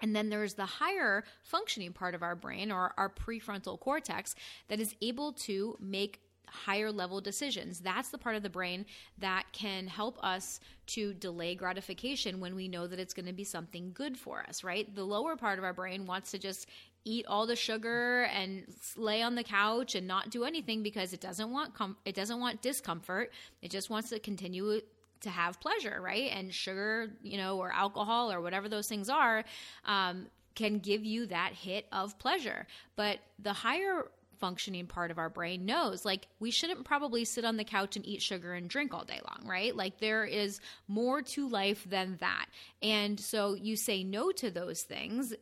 And 0.00 0.16
then 0.16 0.30
there's 0.30 0.54
the 0.54 0.66
higher 0.66 1.22
functioning 1.44 1.92
part 1.92 2.16
of 2.16 2.24
our 2.24 2.34
brain 2.34 2.72
or 2.72 2.92
our 2.98 3.08
prefrontal 3.08 3.78
cortex 3.78 4.34
that 4.66 4.80
is 4.80 4.96
able 5.00 5.32
to 5.32 5.76
make 5.80 6.20
higher 6.52 6.92
level 6.92 7.20
decisions. 7.20 7.80
That's 7.80 8.10
the 8.10 8.18
part 8.18 8.36
of 8.36 8.42
the 8.42 8.50
brain 8.50 8.84
that 9.18 9.44
can 9.52 9.86
help 9.86 10.22
us 10.22 10.60
to 10.88 11.14
delay 11.14 11.54
gratification 11.54 12.40
when 12.40 12.54
we 12.54 12.68
know 12.68 12.86
that 12.86 12.98
it's 12.98 13.14
going 13.14 13.26
to 13.26 13.32
be 13.32 13.44
something 13.44 13.92
good 13.94 14.18
for 14.18 14.44
us, 14.48 14.62
right? 14.62 14.94
The 14.94 15.04
lower 15.04 15.34
part 15.34 15.58
of 15.58 15.64
our 15.64 15.72
brain 15.72 16.06
wants 16.06 16.30
to 16.32 16.38
just 16.38 16.68
eat 17.04 17.26
all 17.26 17.46
the 17.46 17.56
sugar 17.56 18.24
and 18.24 18.64
lay 18.96 19.22
on 19.22 19.34
the 19.34 19.42
couch 19.42 19.94
and 19.94 20.06
not 20.06 20.30
do 20.30 20.44
anything 20.44 20.82
because 20.82 21.12
it 21.12 21.20
doesn't 21.20 21.50
want 21.50 21.74
com- 21.74 21.96
it 22.04 22.14
doesn't 22.14 22.38
want 22.38 22.62
discomfort. 22.62 23.32
It 23.60 23.70
just 23.70 23.90
wants 23.90 24.10
to 24.10 24.20
continue 24.20 24.80
to 25.22 25.30
have 25.30 25.58
pleasure, 25.60 26.00
right? 26.00 26.30
And 26.32 26.52
sugar, 26.52 27.10
you 27.22 27.38
know, 27.38 27.58
or 27.58 27.72
alcohol 27.72 28.30
or 28.30 28.40
whatever 28.40 28.68
those 28.68 28.88
things 28.88 29.08
are, 29.08 29.44
um, 29.84 30.26
can 30.54 30.78
give 30.78 31.04
you 31.04 31.26
that 31.26 31.54
hit 31.54 31.86
of 31.92 32.18
pleasure. 32.18 32.66
But 32.94 33.20
the 33.38 33.52
higher 33.52 34.06
functioning 34.42 34.88
part 34.88 35.12
of 35.12 35.18
our 35.18 35.30
brain 35.30 35.64
knows 35.64 36.04
like 36.04 36.26
we 36.40 36.50
shouldn't 36.50 36.84
probably 36.84 37.24
sit 37.24 37.44
on 37.44 37.56
the 37.56 37.62
couch 37.64 37.94
and 37.94 38.04
eat 38.04 38.20
sugar 38.20 38.54
and 38.54 38.68
drink 38.68 38.92
all 38.92 39.04
day 39.04 39.20
long, 39.24 39.48
right? 39.48 39.76
Like 39.76 40.00
there 40.00 40.24
is 40.24 40.60
more 40.88 41.22
to 41.22 41.48
life 41.48 41.86
than 41.88 42.16
that. 42.18 42.46
And 42.82 43.20
so 43.20 43.54
you 43.54 43.76
say 43.76 44.02
no 44.02 44.32
to 44.32 44.50
those 44.50 44.82
things 44.82 45.32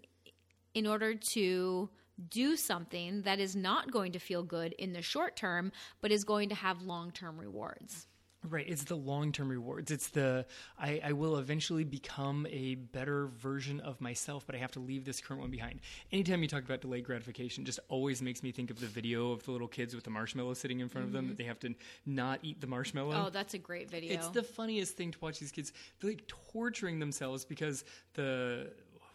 in 0.75 0.87
order 0.87 1.15
to 1.15 1.89
do 2.29 2.57
something 2.57 3.23
that 3.23 3.41
is 3.41 3.57
not 3.57 3.91
going 3.91 4.13
to 4.13 4.19
feel 4.19 4.43
good 4.43 4.75
in 4.75 4.93
the 4.93 5.01
short 5.01 5.35
term, 5.35 5.73
but 6.03 6.13
is 6.13 6.25
going 6.25 6.51
to 6.51 6.55
have 6.55 6.83
long 6.83 7.11
term 7.11 7.41
rewards. 7.41 8.07
Right. 8.49 8.67
It's 8.67 8.85
the 8.85 8.97
long 8.97 9.33
term 9.33 9.51
rewards. 9.51 9.91
It's 9.91 10.09
the 10.09 10.47
I, 10.79 11.01
I, 11.05 11.13
will 11.13 11.37
eventually 11.37 11.85
become 11.85 12.47
a 12.51 12.77
better 12.77 13.27
version 13.27 13.81
of 13.81 14.01
myself, 14.01 14.47
but 14.47 14.55
I 14.55 14.59
have 14.59 14.73
to 14.73 14.81
leave 14.81 15.05
this 15.05 15.21
current 15.21 15.43
one 15.43 15.51
behind. 15.51 15.81
Anytime 16.11 16.41
you 16.41 16.49
talk 16.49 16.65
about 16.65 16.81
delayed 16.81 17.05
gratification, 17.05 17.67
just 17.67 17.81
always 17.89 18.23
makes 18.23 18.43
me 18.43 18.51
think 18.51 18.71
of 18.71 18.81
the 18.81 18.87
video 18.87 19.33
of 19.33 19.45
the 19.45 19.51
little 19.51 19.69
kids 19.69 19.95
with 19.95 20.05
the 20.05 20.11
marshmallow 20.11 20.55
sitting 20.55 20.81
in 20.81 20.89
front 20.89 21.09
mm-hmm. 21.09 21.17
of 21.17 21.23
them 21.23 21.29
that 21.29 21.37
they 21.37 21.45
have 21.45 21.61
to 21.61 21.75
not 22.07 22.41
eat 22.43 22.63
the 22.63 22.67
marshmallow. 22.67 23.27
Oh, 23.27 23.31
that's 23.31 23.53
a 23.53 23.59
great 23.59 23.91
video. 23.91 24.15
It's 24.15 24.29
the 24.29 24.43
funniest 24.43 24.97
thing 24.97 25.11
to 25.11 25.19
watch 25.21 25.39
these 25.39 25.53
kids. 25.53 25.75
They're 26.01 26.11
like 26.11 26.27
torturing 26.27 26.99
themselves 26.99 27.45
because 27.45 27.85
the 28.15 28.71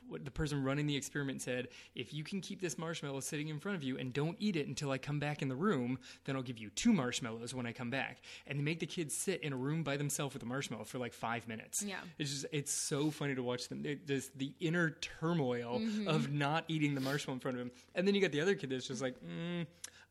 what 0.08 0.26
the 0.26 0.32
person 0.32 0.64
running 0.64 0.88
the 0.88 0.96
experiment 0.96 1.42
said, 1.42 1.70
if 1.96 2.14
you 2.14 2.24
can 2.24 2.42
keep 2.42 2.62
this 2.62 2.78
marshmallow 2.78 3.20
sitting 3.20 3.50
in 3.50 3.60
front 3.60 3.76
of 3.76 3.84
you 3.84 3.98
and 3.98 4.14
don't 4.14 4.38
eat 4.40 4.56
it 4.56 4.68
until 4.68 4.92
I 4.92 4.98
come 4.98 5.20
back 5.20 5.42
in 5.42 5.48
the 5.48 5.56
room, 5.56 6.00
then 6.26 6.36
I'll 6.36 6.42
give 6.42 6.58
you 6.58 6.70
two 6.72 6.94
marshmallows 6.94 7.54
when 7.54 7.66
I 7.66 7.72
come 7.72 7.90
back. 7.90 8.22
And 8.48 8.60
they 8.60 8.64
make 8.64 8.80
the 8.80 8.86
kids 8.86 9.16
sit 9.16 9.42
in 9.42 9.54
a 9.54 9.58
room 9.58 9.84
by 9.84 9.98
themselves 9.98 10.34
with 10.34 10.44
a 10.44 10.46
marshmallow 10.46 10.86
for 10.86 10.98
like 10.98 11.14
five 11.14 11.48
minutes. 11.48 11.84
Yeah. 11.84 11.96
It's 12.18 12.32
just, 12.32 12.46
it's 12.52 12.72
so 12.72 13.12
funny 13.12 13.36
to 13.36 13.44
watch 13.44 13.68
them. 13.68 13.86
just 14.06 14.38
the 14.38 14.54
inner 14.60 14.92
turmoil 15.02 15.80
mm-hmm. 15.80 16.08
of 16.08 16.32
not 16.32 16.66
eating 16.68 16.96
the 16.96 17.02
marshmallow 17.02 17.36
in 17.36 17.40
front 17.40 17.58
of 17.58 17.60
them. 17.60 17.72
And 17.94 18.08
then 18.08 18.16
you 18.16 18.22
got 18.22 18.32
the 18.32 18.42
other 18.42 18.56
kid 18.56 18.70
that's 18.70 18.88
just 18.88 19.02
like, 19.02 19.16
mm, 19.24 19.66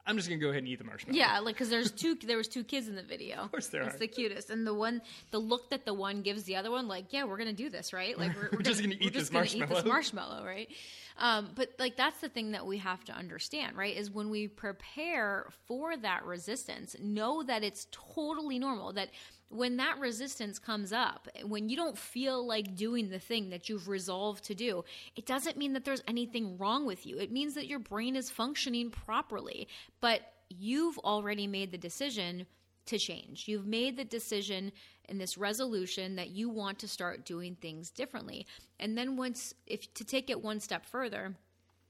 I'm 0.07 0.17
just 0.17 0.29
gonna 0.29 0.41
go 0.41 0.49
ahead 0.49 0.59
and 0.59 0.69
eat 0.69 0.79
the 0.79 0.85
marshmallow. 0.85 1.17
Yeah, 1.17 1.39
like 1.41 1.55
because 1.55 1.71
there's 1.71 1.91
two. 2.03 2.15
There 2.15 2.37
was 2.37 2.49
two 2.49 2.65
kids 2.65 2.89
in 2.89 2.95
the 2.95 3.03
video. 3.03 3.39
Of 3.39 3.51
course 3.51 3.69
there 3.69 3.83
it's 3.83 3.89
are. 3.89 3.91
It's 3.91 4.01
the 4.01 4.09
cutest, 4.09 4.51
and 4.51 4.67
the 4.67 4.75
one, 4.75 5.01
the 5.31 5.39
look 5.39 5.71
that 5.71 5.87
the 5.87 5.95
one 5.95 6.23
gives 6.23 6.45
the 6.45 6.57
other 6.57 6.71
one, 6.71 6.89
like, 6.89 7.07
yeah, 7.13 7.25
we're 7.25 7.39
gonna 7.39 7.53
do 7.53 7.71
this, 7.71 7.93
right? 7.93 8.19
Like 8.19 8.35
we're, 8.37 8.43
we're, 8.43 8.49
we're 8.59 8.63
just 8.63 8.83
gonna, 8.83 8.97
eat, 9.01 9.15
this 9.15 9.31
gonna 9.31 9.47
eat 9.47 9.69
this 9.69 9.85
marshmallow, 9.85 10.45
right? 10.45 10.69
Um, 11.17 11.51
but 11.55 11.71
like 11.79 11.97
that's 11.97 12.21
the 12.21 12.29
thing 12.29 12.53
that 12.53 12.67
we 12.67 12.79
have 12.79 13.05
to 13.05 13.13
understand, 13.13 13.77
right? 13.77 13.97
Is 13.97 14.11
when 14.11 14.31
we 14.31 14.49
prepare 14.49 15.47
for 15.67 15.97
that 15.97 16.25
resistance, 16.25 16.97
know 17.01 17.43
that 17.43 17.63
it's 17.63 17.87
totally 17.91 18.59
normal. 18.59 18.93
That 18.93 19.11
when 19.49 19.77
that 19.77 19.99
resistance 19.99 20.59
comes 20.59 20.93
up, 20.93 21.29
when 21.45 21.69
you 21.69 21.77
don't 21.77 21.97
feel 21.97 22.45
like 22.47 22.75
doing 22.75 23.11
the 23.11 23.19
thing 23.19 23.51
that 23.51 23.69
you've 23.69 23.89
resolved 23.89 24.45
to 24.45 24.55
do, 24.55 24.85
it 25.17 25.27
doesn't 25.27 25.57
mean 25.57 25.73
that 25.75 25.85
there's 25.85 26.03
anything 26.09 26.59
wrong 26.59 26.87
with 26.87 27.07
you. 27.07 27.19
It 27.19 27.31
means 27.31 27.55
that 27.55 27.67
your 27.67 27.79
brain 27.79 28.17
is 28.17 28.31
functioning 28.31 28.91
properly. 28.91 29.69
But 30.01 30.23
you've 30.49 30.99
already 30.99 31.47
made 31.47 31.73
the 31.73 31.79
decision 31.79 32.47
to 32.87 32.99
change. 32.99 33.49
You've 33.49 33.67
made 33.67 33.97
the 33.97 34.05
decision 34.05 34.73
in 35.09 35.19
this 35.19 35.39
resolution 35.39 36.17
that 36.17 36.31
you 36.31 36.49
want 36.49 36.79
to 36.81 36.89
start 36.89 37.25
doing 37.25 37.57
things 37.57 37.91
differently. 37.91 38.47
And 38.79 38.97
then 38.97 39.17
once 39.17 39.55
if 39.67 39.93
to 39.95 40.05
take 40.05 40.31
it 40.31 40.43
one 40.43 40.61
step 40.61 40.85
further, 40.85 41.35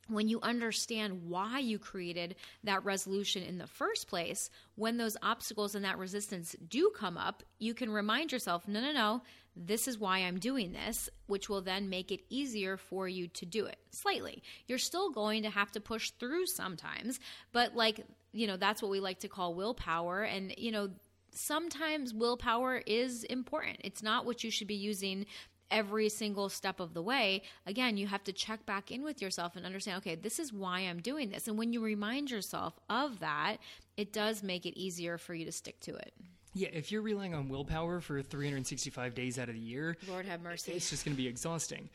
when 0.08 0.28
you 0.28 0.40
understand 0.42 1.24
why 1.28 1.58
you 1.58 1.78
created 1.78 2.36
that 2.64 2.84
resolution 2.84 3.42
in 3.42 3.58
the 3.58 3.66
first 3.66 4.08
place, 4.08 4.50
when 4.74 4.96
those 4.96 5.16
obstacles 5.22 5.74
and 5.74 5.84
that 5.84 5.98
resistance 5.98 6.54
do 6.68 6.90
come 6.94 7.16
up, 7.16 7.42
you 7.58 7.74
can 7.74 7.90
remind 7.90 8.32
yourself, 8.32 8.68
no, 8.68 8.80
no, 8.80 8.92
no, 8.92 9.22
this 9.56 9.86
is 9.86 9.98
why 9.98 10.18
I'm 10.18 10.38
doing 10.38 10.72
this, 10.72 11.08
which 11.26 11.48
will 11.48 11.62
then 11.62 11.88
make 11.88 12.10
it 12.10 12.20
easier 12.28 12.76
for 12.76 13.06
you 13.06 13.28
to 13.28 13.46
do 13.46 13.66
it 13.66 13.78
slightly. 13.92 14.42
You're 14.66 14.78
still 14.78 15.10
going 15.10 15.44
to 15.44 15.50
have 15.50 15.70
to 15.72 15.80
push 15.80 16.10
through 16.10 16.46
sometimes, 16.46 17.20
but 17.52 17.74
like, 17.74 18.00
you 18.32 18.46
know, 18.46 18.56
that's 18.56 18.82
what 18.82 18.90
we 18.90 19.00
like 19.00 19.20
to 19.20 19.28
call 19.28 19.54
willpower. 19.54 20.22
And, 20.22 20.52
you 20.58 20.72
know, 20.72 20.90
sometimes 21.30 22.12
willpower 22.12 22.82
is 22.84 23.22
important. 23.24 23.78
It's 23.84 24.02
not 24.02 24.26
what 24.26 24.42
you 24.42 24.50
should 24.50 24.66
be 24.66 24.74
using 24.74 25.26
every 25.70 26.08
single 26.08 26.48
step 26.48 26.80
of 26.80 26.94
the 26.94 27.02
way, 27.02 27.42
again, 27.66 27.96
you 27.96 28.06
have 28.06 28.24
to 28.24 28.32
check 28.32 28.64
back 28.66 28.90
in 28.90 29.02
with 29.02 29.20
yourself 29.20 29.56
and 29.56 29.66
understand, 29.66 29.98
okay, 29.98 30.14
this 30.14 30.38
is 30.38 30.52
why 30.52 30.80
I'm 30.80 31.00
doing 31.00 31.30
this. 31.30 31.48
And 31.48 31.58
when 31.58 31.72
you 31.72 31.82
remind 31.82 32.30
yourself 32.30 32.78
of 32.88 33.20
that, 33.20 33.56
it 33.96 34.12
does 34.12 34.42
make 34.42 34.66
it 34.66 34.78
easier 34.78 35.18
for 35.18 35.34
you 35.34 35.44
to 35.44 35.52
stick 35.52 35.80
to 35.80 35.94
it. 35.94 36.12
Yeah, 36.56 36.68
if 36.72 36.92
you're 36.92 37.02
relying 37.02 37.34
on 37.34 37.48
willpower 37.48 38.00
for 38.00 38.22
365 38.22 39.14
days 39.14 39.40
out 39.40 39.48
of 39.48 39.56
the 39.56 39.60
year, 39.60 39.96
Lord 40.08 40.24
have 40.26 40.40
mercy, 40.40 40.72
it's 40.72 40.88
just 40.88 41.04
going 41.04 41.16
to 41.16 41.20
be 41.20 41.26
exhausting. 41.26 41.90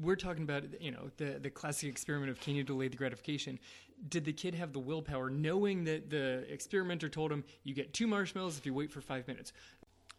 We're 0.00 0.16
talking 0.16 0.42
about, 0.42 0.64
you 0.82 0.90
know, 0.90 1.10
the 1.18 1.38
the 1.40 1.50
classic 1.50 1.88
experiment 1.88 2.30
of 2.30 2.40
can 2.40 2.56
you 2.56 2.64
delay 2.64 2.88
the 2.88 2.96
gratification? 2.96 3.60
Did 4.08 4.24
the 4.24 4.32
kid 4.32 4.56
have 4.56 4.72
the 4.72 4.80
willpower, 4.80 5.30
knowing 5.30 5.84
that 5.84 6.10
the 6.10 6.44
experimenter 6.52 7.08
told 7.08 7.30
him 7.30 7.44
you 7.62 7.74
get 7.74 7.94
two 7.94 8.08
marshmallows 8.08 8.58
if 8.58 8.66
you 8.66 8.74
wait 8.74 8.90
for 8.90 9.00
five 9.00 9.28
minutes? 9.28 9.52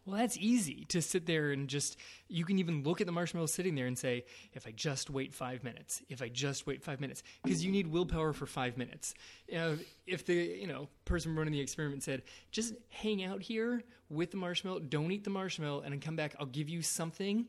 Well, 0.05 0.17
that's 0.17 0.35
easy 0.37 0.83
to 0.89 1.01
sit 1.01 1.25
there 1.25 1.51
and 1.51 1.69
just, 1.69 1.97
you 2.27 2.43
can 2.43 2.59
even 2.59 2.83
look 2.83 2.99
at 2.99 3.07
the 3.07 3.13
marshmallow 3.13 3.45
sitting 3.45 3.73
there 3.73 3.87
and 3.87 3.97
say, 3.97 4.25
if 4.51 4.67
I 4.67 4.71
just 4.71 5.09
wait 5.09 5.33
five 5.33 5.63
minutes, 5.63 6.01
if 6.09 6.21
I 6.21 6.27
just 6.27 6.67
wait 6.67 6.83
five 6.83 6.99
minutes, 6.99 7.23
because 7.41 7.63
you 7.63 7.71
need 7.71 7.87
willpower 7.87 8.33
for 8.33 8.45
five 8.45 8.77
minutes. 8.77 9.13
If 9.47 10.25
the, 10.25 10.33
you 10.33 10.67
know, 10.67 10.89
person 11.05 11.33
running 11.33 11.53
the 11.53 11.61
experiment 11.61 12.03
said, 12.03 12.23
just 12.51 12.73
hang 12.89 13.23
out 13.23 13.41
here 13.41 13.81
with 14.09 14.31
the 14.31 14.37
marshmallow, 14.37 14.79
don't 14.79 15.11
eat 15.11 15.23
the 15.23 15.29
marshmallow, 15.29 15.81
and 15.81 15.93
then 15.93 16.01
come 16.01 16.17
back, 16.17 16.35
I'll 16.37 16.47
give 16.47 16.67
you 16.67 16.81
something 16.81 17.45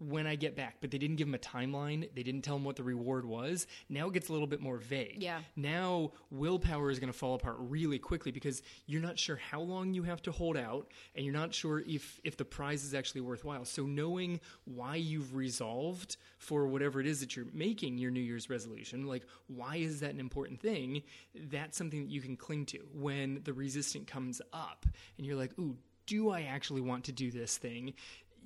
when 0.00 0.26
I 0.26 0.34
get 0.34 0.56
back, 0.56 0.76
but 0.80 0.90
they 0.90 0.98
didn't 0.98 1.16
give 1.16 1.28
him 1.28 1.34
a 1.34 1.38
timeline. 1.38 2.08
They 2.14 2.22
didn't 2.22 2.42
tell 2.42 2.56
him 2.56 2.64
what 2.64 2.76
the 2.76 2.82
reward 2.82 3.26
was. 3.26 3.66
Now 3.88 4.08
it 4.08 4.14
gets 4.14 4.30
a 4.30 4.32
little 4.32 4.46
bit 4.46 4.60
more 4.60 4.78
vague. 4.78 5.22
Yeah. 5.22 5.40
Now 5.56 6.12
willpower 6.30 6.90
is 6.90 6.98
going 6.98 7.12
to 7.12 7.18
fall 7.18 7.34
apart 7.34 7.56
really 7.58 7.98
quickly 7.98 8.32
because 8.32 8.62
you're 8.86 9.02
not 9.02 9.18
sure 9.18 9.36
how 9.36 9.60
long 9.60 9.92
you 9.92 10.02
have 10.04 10.22
to 10.22 10.32
hold 10.32 10.56
out, 10.56 10.90
and 11.14 11.24
you're 11.24 11.34
not 11.34 11.52
sure 11.52 11.82
if 11.86 12.18
if 12.24 12.36
the 12.36 12.44
prize 12.44 12.82
is 12.82 12.94
actually 12.94 13.20
worthwhile. 13.20 13.64
So 13.64 13.84
knowing 13.84 14.40
why 14.64 14.96
you've 14.96 15.34
resolved 15.34 16.16
for 16.38 16.66
whatever 16.66 17.00
it 17.00 17.06
is 17.06 17.20
that 17.20 17.36
you're 17.36 17.46
making 17.52 17.98
your 17.98 18.10
New 18.10 18.20
Year's 18.20 18.48
resolution, 18.48 19.06
like 19.06 19.26
why 19.48 19.76
is 19.76 20.00
that 20.00 20.14
an 20.14 20.20
important 20.20 20.60
thing? 20.60 21.02
That's 21.34 21.76
something 21.76 22.00
that 22.00 22.10
you 22.10 22.22
can 22.22 22.36
cling 22.36 22.64
to 22.66 22.78
when 22.94 23.42
the 23.44 23.52
resistance 23.52 24.08
comes 24.10 24.40
up, 24.52 24.86
and 25.18 25.26
you're 25.26 25.36
like, 25.36 25.52
ooh. 25.58 25.76
Do 26.06 26.30
I 26.30 26.42
actually 26.42 26.80
want 26.80 27.04
to 27.04 27.12
do 27.12 27.30
this 27.30 27.56
thing? 27.56 27.94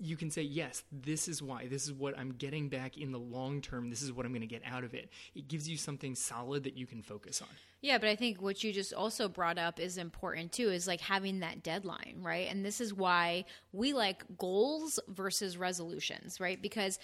You 0.00 0.16
can 0.16 0.30
say, 0.30 0.42
yes, 0.42 0.82
this 0.92 1.28
is 1.28 1.42
why. 1.42 1.66
This 1.66 1.84
is 1.84 1.92
what 1.92 2.18
I'm 2.18 2.32
getting 2.32 2.68
back 2.68 2.98
in 2.98 3.12
the 3.12 3.18
long 3.18 3.60
term. 3.60 3.90
This 3.90 4.02
is 4.02 4.12
what 4.12 4.26
I'm 4.26 4.32
going 4.32 4.42
to 4.42 4.46
get 4.46 4.62
out 4.66 4.84
of 4.84 4.94
it. 4.94 5.10
It 5.34 5.48
gives 5.48 5.68
you 5.68 5.76
something 5.76 6.14
solid 6.14 6.64
that 6.64 6.76
you 6.76 6.86
can 6.86 7.02
focus 7.02 7.40
on. 7.40 7.48
Yeah, 7.80 7.98
but 7.98 8.08
I 8.08 8.16
think 8.16 8.40
what 8.40 8.64
you 8.64 8.72
just 8.72 8.94
also 8.94 9.28
brought 9.28 9.58
up 9.58 9.78
is 9.78 9.98
important 9.98 10.52
too, 10.52 10.70
is 10.70 10.86
like 10.86 11.00
having 11.00 11.40
that 11.40 11.62
deadline, 11.62 12.18
right? 12.22 12.48
And 12.50 12.64
this 12.64 12.80
is 12.80 12.94
why 12.94 13.44
we 13.72 13.92
like 13.92 14.24
goals 14.38 14.98
versus 15.08 15.58
resolutions, 15.58 16.40
right? 16.40 16.60
Because 16.60 16.98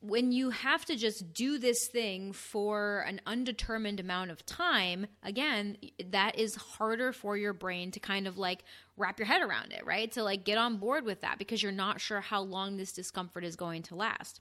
when 0.00 0.32
you 0.32 0.50
have 0.50 0.84
to 0.86 0.96
just 0.96 1.32
do 1.32 1.58
this 1.58 1.88
thing 1.88 2.32
for 2.32 3.00
an 3.00 3.20
undetermined 3.26 4.00
amount 4.00 4.30
of 4.30 4.44
time, 4.46 5.06
again, 5.22 5.76
that 6.10 6.38
is 6.38 6.54
harder 6.54 7.12
for 7.12 7.36
your 7.36 7.52
brain 7.52 7.90
to 7.92 8.00
kind 8.00 8.26
of 8.28 8.38
like 8.38 8.64
wrap 8.96 9.18
your 9.18 9.26
head 9.26 9.42
around 9.42 9.72
it, 9.72 9.84
right? 9.84 10.10
To 10.12 10.22
like 10.22 10.44
get 10.44 10.58
on 10.58 10.76
board 10.76 11.04
with 11.04 11.22
that 11.22 11.38
because 11.38 11.62
you're 11.62 11.72
not 11.72 12.00
sure 12.00 12.20
how 12.20 12.42
long 12.42 12.76
this 12.76 12.92
discomfort 12.92 13.44
is 13.44 13.56
going 13.56 13.82
to 13.84 13.96
last 13.96 14.40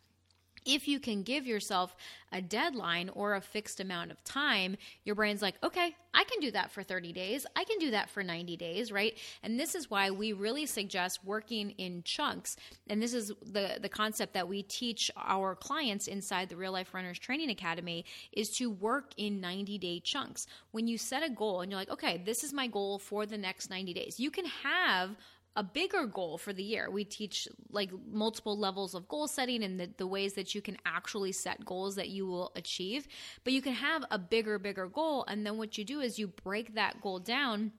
if 0.67 0.88
you 0.88 1.00
can 1.00 1.24
give 1.24 1.47
yourself 1.47 1.95
a 2.31 2.41
deadline 2.41 3.09
or 3.09 3.36
a 3.36 3.41
fixed 3.41 3.79
amount 3.79 4.12
of 4.12 4.24
time, 4.24 4.75
your 5.05 5.15
brain's 5.15 5.41
like, 5.41 5.55
okay, 5.63 5.95
I 6.13 6.24
can 6.25 6.39
do 6.39 6.51
that 6.51 6.71
for 6.71 6.83
30 6.83 7.13
days. 7.13 7.45
I 7.55 7.63
can 7.63 7.79
do 7.79 7.91
that 7.91 8.09
for 8.09 8.21
90 8.21 8.57
days, 8.57 8.91
right? 8.91 9.17
And 9.43 9.59
this 9.59 9.75
is 9.75 9.89
why 9.89 10.12
we 10.12 10.33
really 10.33 10.65
suggest 10.65 11.24
working 11.24 11.71
in 11.71 12.03
chunks. 12.03 12.57
And 12.88 13.01
this 13.01 13.13
is 13.13 13.31
the, 13.41 13.77
the 13.81 13.88
concept 13.88 14.33
that 14.33 14.47
we 14.47 14.63
teach 14.63 15.09
our 15.15 15.55
clients 15.55 16.07
inside 16.07 16.50
the 16.50 16.57
Real 16.57 16.74
Life 16.74 16.93
Runners 16.93 17.19
Training 17.19 17.50
Academy 17.50 18.03
is 18.33 18.50
to 18.57 18.69
work 18.69 19.13
in 19.17 19.39
90 19.39 19.77
day 19.77 20.00
chunks. 20.00 20.47
When 20.71 20.88
you 20.88 20.97
set 20.97 21.24
a 21.24 21.29
goal 21.29 21.62
and 21.62 21.71
you're 21.71 21.79
like, 21.79 21.91
okay, 21.91 22.21
this 22.25 22.43
is 22.43 22.51
my 22.51 22.67
goal 22.67 23.00
for 23.00 23.25
the 23.25 23.38
next 23.38 23.69
90 23.69 23.93
days, 23.93 24.19
you 24.19 24.31
can 24.31 24.45
have 24.63 25.15
a 25.57 25.63
bigger 25.63 26.05
goal 26.05 26.37
for 26.37 26.53
the 26.53 26.63
year. 26.63 26.89
We 26.89 27.03
teach 27.03 27.47
like 27.71 27.89
multiple 28.09 28.57
levels 28.57 28.93
of 28.93 29.07
goal 29.07 29.27
setting 29.27 29.63
and 29.63 29.79
the, 29.79 29.89
the, 29.97 30.05
ways 30.05 30.33
that 30.33 30.53
you 30.53 30.61
can 30.61 30.77
actually 30.85 31.31
set 31.31 31.65
goals 31.65 31.95
that 31.95 32.09
you 32.09 32.27
will 32.27 32.51
achieve. 32.55 33.07
But 33.43 33.53
you 33.53 33.63
can 33.63 33.73
have 33.73 34.05
a 34.11 34.19
bigger, 34.19 34.59
bigger 34.59 34.87
goal. 34.87 35.25
And 35.27 35.45
then 35.45 35.57
what 35.57 35.75
you 35.75 35.83
do 35.83 35.99
is 35.99 36.19
you 36.19 36.27
break 36.27 36.75
that 36.75 37.01
goal 37.01 37.17
down 37.17 37.71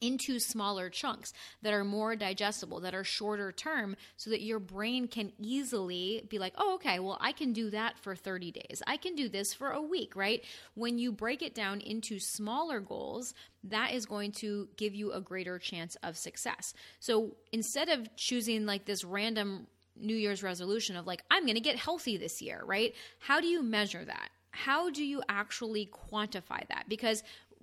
into 0.00 0.38
smaller 0.38 0.88
chunks 0.90 1.32
that 1.62 1.72
are 1.72 1.84
more 1.84 2.16
digestible, 2.16 2.80
that 2.80 2.94
are 2.94 3.04
shorter 3.04 3.52
term, 3.52 3.96
so 4.16 4.30
that 4.30 4.42
your 4.42 4.58
brain 4.58 5.08
can 5.08 5.32
easily 5.38 6.26
be 6.28 6.38
like, 6.38 6.54
oh, 6.56 6.74
okay, 6.74 6.98
well, 6.98 7.18
I 7.20 7.32
can 7.32 7.52
do 7.52 7.70
that 7.70 7.98
for 7.98 8.14
30 8.14 8.52
days. 8.52 8.82
I 8.86 8.96
can 8.96 9.14
do 9.14 9.28
this 9.28 9.54
for 9.54 9.70
a 9.70 9.80
week, 9.80 10.16
right? 10.16 10.44
When 10.74 10.98
you 10.98 11.12
break 11.12 11.42
it 11.42 11.54
down 11.54 11.80
into 11.80 12.18
smaller 12.18 12.80
goals, 12.80 13.34
that 13.64 13.92
is 13.92 14.06
going 14.06 14.32
to 14.32 14.68
give 14.76 14.94
you 14.94 15.12
a 15.12 15.20
greater 15.20 15.58
chance 15.58 15.96
of 16.02 16.16
success. 16.16 16.74
So 17.00 17.36
instead 17.52 17.88
of 17.88 18.14
choosing 18.16 18.66
like 18.66 18.84
this 18.84 19.04
random 19.04 19.66
New 19.98 20.16
Year's 20.16 20.42
resolution 20.42 20.96
of 20.96 21.06
like, 21.06 21.22
I'm 21.30 21.44
going 21.44 21.54
to 21.54 21.60
get 21.60 21.76
healthy 21.76 22.16
this 22.16 22.42
year, 22.42 22.62
right? 22.64 22.94
How 23.18 23.40
do 23.40 23.46
you 23.46 23.62
measure 23.62 24.04
that? 24.04 24.28
How 24.50 24.90
do 24.90 25.04
you 25.04 25.22
actually 25.28 25.86
quantify 25.86 26.66
that? 26.68 26.84
Because 26.88 27.22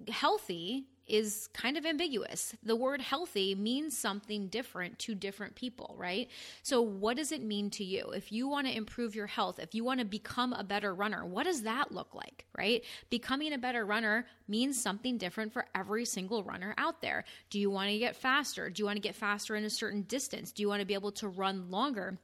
healthy 0.10 0.86
is 1.08 1.50
kind 1.54 1.78
of 1.78 1.86
ambiguous. 1.86 2.56
The 2.64 2.76
word 2.76 3.02
healthy 3.02 3.56
means 3.56 3.98
something 3.98 4.48
different 4.48 5.00
to 5.00 5.16
different 5.16 5.56
people, 5.56 5.96
right? 5.98 6.30
So, 6.62 6.82
what 6.82 7.18
does 7.18 7.32
it 7.32 7.44
mean 7.44 7.70
to 7.72 7.84
you? 7.84 8.12
If 8.12 8.32
you 8.32 8.48
want 8.48 8.68
to 8.68 8.76
improve 8.76 9.16
your 9.16 9.28
health, 9.28 9.60
if 9.60 9.76
you 9.76 9.84
want 9.84 10.00
to 10.00 10.06
become 10.06 10.54
a 10.54 10.64
better 10.64 10.94
runner, 10.94 11.26
what 11.26 11.44
does 11.44 11.64
that 11.64 11.92
look 11.92 12.16
like, 12.16 12.46
right? 12.58 12.84
Becoming 13.10 13.54
a 13.54 13.58
better 13.58 13.86
runner 13.86 14.26
means 14.48 14.82
something 14.82 15.18
different 15.18 15.54
for 15.54 15.66
every 15.76 16.06
single 16.06 16.44
runner 16.44 16.74
out 16.78 17.02
there. 17.02 17.26
Do 17.50 17.60
you 17.60 17.70
want 17.70 17.90
to 17.90 17.98
get 17.98 18.16
faster? 18.16 18.70
Do 18.70 18.82
you 18.82 18.86
want 18.86 18.98
to 18.98 19.02
get 19.02 19.16
faster 19.16 19.56
in 19.56 19.66
a 19.66 19.70
certain 19.70 20.04
distance? 20.04 20.52
Do 20.52 20.62
you 20.62 20.70
want 20.70 20.80
to 20.80 20.88
be 20.88 20.94
able 20.94 21.12
to 21.14 21.28
run 21.28 21.70
longer? 21.70 22.18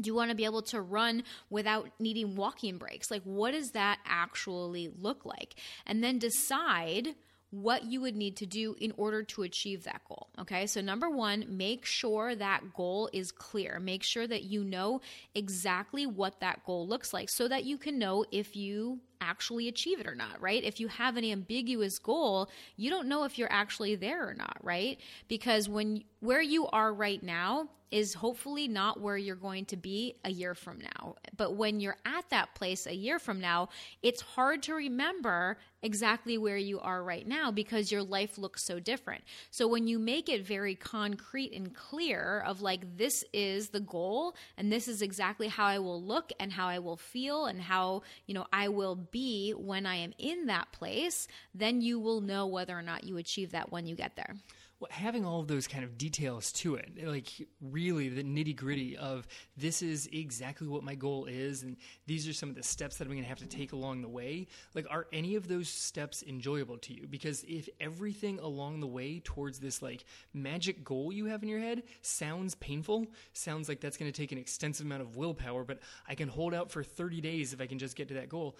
Do 0.00 0.08
you 0.08 0.14
want 0.14 0.30
to 0.30 0.36
be 0.36 0.46
able 0.46 0.62
to 0.62 0.80
run 0.80 1.22
without 1.50 1.90
needing 1.98 2.34
walking 2.34 2.78
breaks? 2.78 3.10
Like, 3.10 3.22
what 3.24 3.50
does 3.50 3.72
that 3.72 3.98
actually 4.06 4.90
look 4.98 5.26
like? 5.26 5.54
And 5.86 6.02
then 6.02 6.18
decide 6.18 7.08
what 7.52 7.84
you 7.84 8.00
would 8.00 8.16
need 8.16 8.34
to 8.38 8.46
do 8.46 8.74
in 8.80 8.94
order 8.96 9.22
to 9.22 9.42
achieve 9.42 9.84
that 9.84 10.00
goal. 10.08 10.26
Okay, 10.40 10.66
so 10.66 10.80
number 10.80 11.10
one, 11.10 11.44
make 11.50 11.84
sure 11.84 12.34
that 12.34 12.72
goal 12.74 13.10
is 13.12 13.30
clear. 13.30 13.78
Make 13.78 14.02
sure 14.02 14.26
that 14.26 14.44
you 14.44 14.64
know 14.64 15.02
exactly 15.34 16.06
what 16.06 16.40
that 16.40 16.64
goal 16.64 16.88
looks 16.88 17.12
like 17.12 17.28
so 17.28 17.46
that 17.48 17.64
you 17.64 17.76
can 17.76 17.98
know 17.98 18.24
if 18.32 18.56
you 18.56 19.00
actually 19.22 19.68
achieve 19.68 20.00
it 20.00 20.06
or 20.06 20.14
not, 20.14 20.40
right? 20.40 20.62
If 20.62 20.80
you 20.80 20.88
have 20.88 21.16
an 21.16 21.24
ambiguous 21.24 21.98
goal, 21.98 22.50
you 22.76 22.90
don't 22.90 23.08
know 23.08 23.24
if 23.24 23.38
you're 23.38 23.52
actually 23.52 23.94
there 23.94 24.28
or 24.28 24.34
not, 24.34 24.56
right? 24.62 24.98
Because 25.28 25.68
when 25.68 26.04
where 26.20 26.42
you 26.42 26.66
are 26.66 26.92
right 26.92 27.22
now 27.22 27.68
is 27.92 28.14
hopefully 28.14 28.66
not 28.66 29.00
where 29.00 29.18
you're 29.18 29.36
going 29.36 29.66
to 29.66 29.76
be 29.76 30.14
a 30.24 30.30
year 30.30 30.54
from 30.54 30.78
now. 30.78 31.14
But 31.36 31.56
when 31.56 31.78
you're 31.78 31.98
at 32.06 32.28
that 32.30 32.54
place 32.54 32.86
a 32.86 32.94
year 32.94 33.18
from 33.18 33.38
now, 33.38 33.68
it's 34.02 34.22
hard 34.22 34.62
to 34.64 34.74
remember 34.74 35.58
exactly 35.82 36.38
where 36.38 36.56
you 36.56 36.80
are 36.80 37.04
right 37.04 37.26
now 37.26 37.50
because 37.50 37.92
your 37.92 38.02
life 38.02 38.38
looks 38.38 38.64
so 38.64 38.80
different. 38.80 39.22
So 39.50 39.68
when 39.68 39.86
you 39.86 39.98
make 39.98 40.30
it 40.30 40.46
very 40.46 40.74
concrete 40.74 41.52
and 41.52 41.74
clear 41.74 42.42
of 42.46 42.62
like 42.62 42.96
this 42.96 43.24
is 43.32 43.68
the 43.68 43.80
goal 43.80 44.36
and 44.56 44.72
this 44.72 44.88
is 44.88 45.02
exactly 45.02 45.48
how 45.48 45.66
I 45.66 45.78
will 45.78 46.02
look 46.02 46.32
and 46.40 46.52
how 46.52 46.68
I 46.68 46.78
will 46.78 46.96
feel 46.96 47.46
and 47.46 47.60
how, 47.60 48.02
you 48.26 48.32
know, 48.32 48.46
I 48.52 48.68
will 48.68 48.96
be 49.12 49.52
when 49.52 49.86
I 49.86 49.96
am 49.96 50.12
in 50.18 50.46
that 50.46 50.72
place, 50.72 51.28
then 51.54 51.80
you 51.80 52.00
will 52.00 52.20
know 52.20 52.46
whether 52.46 52.76
or 52.76 52.82
not 52.82 53.04
you 53.04 53.18
achieve 53.18 53.52
that 53.52 53.70
when 53.70 53.86
you 53.86 53.94
get 53.94 54.16
there 54.16 54.34
well, 54.82 54.90
having 54.90 55.24
all 55.24 55.38
of 55.38 55.46
those 55.46 55.68
kind 55.68 55.84
of 55.84 55.96
details 55.96 56.50
to 56.50 56.74
it, 56.74 57.06
like 57.06 57.30
really 57.60 58.08
the 58.08 58.24
nitty 58.24 58.56
gritty 58.56 58.96
of 58.96 59.28
this 59.56 59.80
is 59.80 60.08
exactly 60.12 60.66
what 60.66 60.82
my 60.82 60.96
goal 60.96 61.26
is, 61.26 61.62
and 61.62 61.76
these 62.08 62.26
are 62.26 62.32
some 62.32 62.48
of 62.48 62.56
the 62.56 62.64
steps 62.64 62.96
that 62.96 63.04
I'm 63.04 63.12
going 63.12 63.22
to 63.22 63.28
have 63.28 63.38
to 63.38 63.46
take 63.46 63.70
along 63.70 64.02
the 64.02 64.08
way. 64.08 64.48
Like, 64.74 64.86
are 64.90 65.06
any 65.12 65.36
of 65.36 65.46
those 65.46 65.68
steps 65.68 66.24
enjoyable 66.26 66.78
to 66.78 66.92
you? 66.92 67.06
Because 67.06 67.44
if 67.46 67.68
everything 67.78 68.40
along 68.40 68.80
the 68.80 68.88
way 68.88 69.20
towards 69.22 69.60
this 69.60 69.82
like 69.82 70.04
magic 70.34 70.82
goal 70.82 71.12
you 71.12 71.26
have 71.26 71.44
in 71.44 71.48
your 71.48 71.60
head 71.60 71.84
sounds 72.00 72.56
painful, 72.56 73.06
sounds 73.34 73.68
like 73.68 73.78
that's 73.78 73.96
going 73.96 74.10
to 74.10 74.20
take 74.20 74.32
an 74.32 74.38
extensive 74.38 74.84
amount 74.84 75.02
of 75.02 75.14
willpower, 75.14 75.62
but 75.62 75.78
I 76.08 76.16
can 76.16 76.26
hold 76.26 76.54
out 76.54 76.72
for 76.72 76.82
30 76.82 77.20
days 77.20 77.52
if 77.52 77.60
I 77.60 77.66
can 77.66 77.78
just 77.78 77.94
get 77.94 78.08
to 78.08 78.14
that 78.14 78.28
goal 78.28 78.58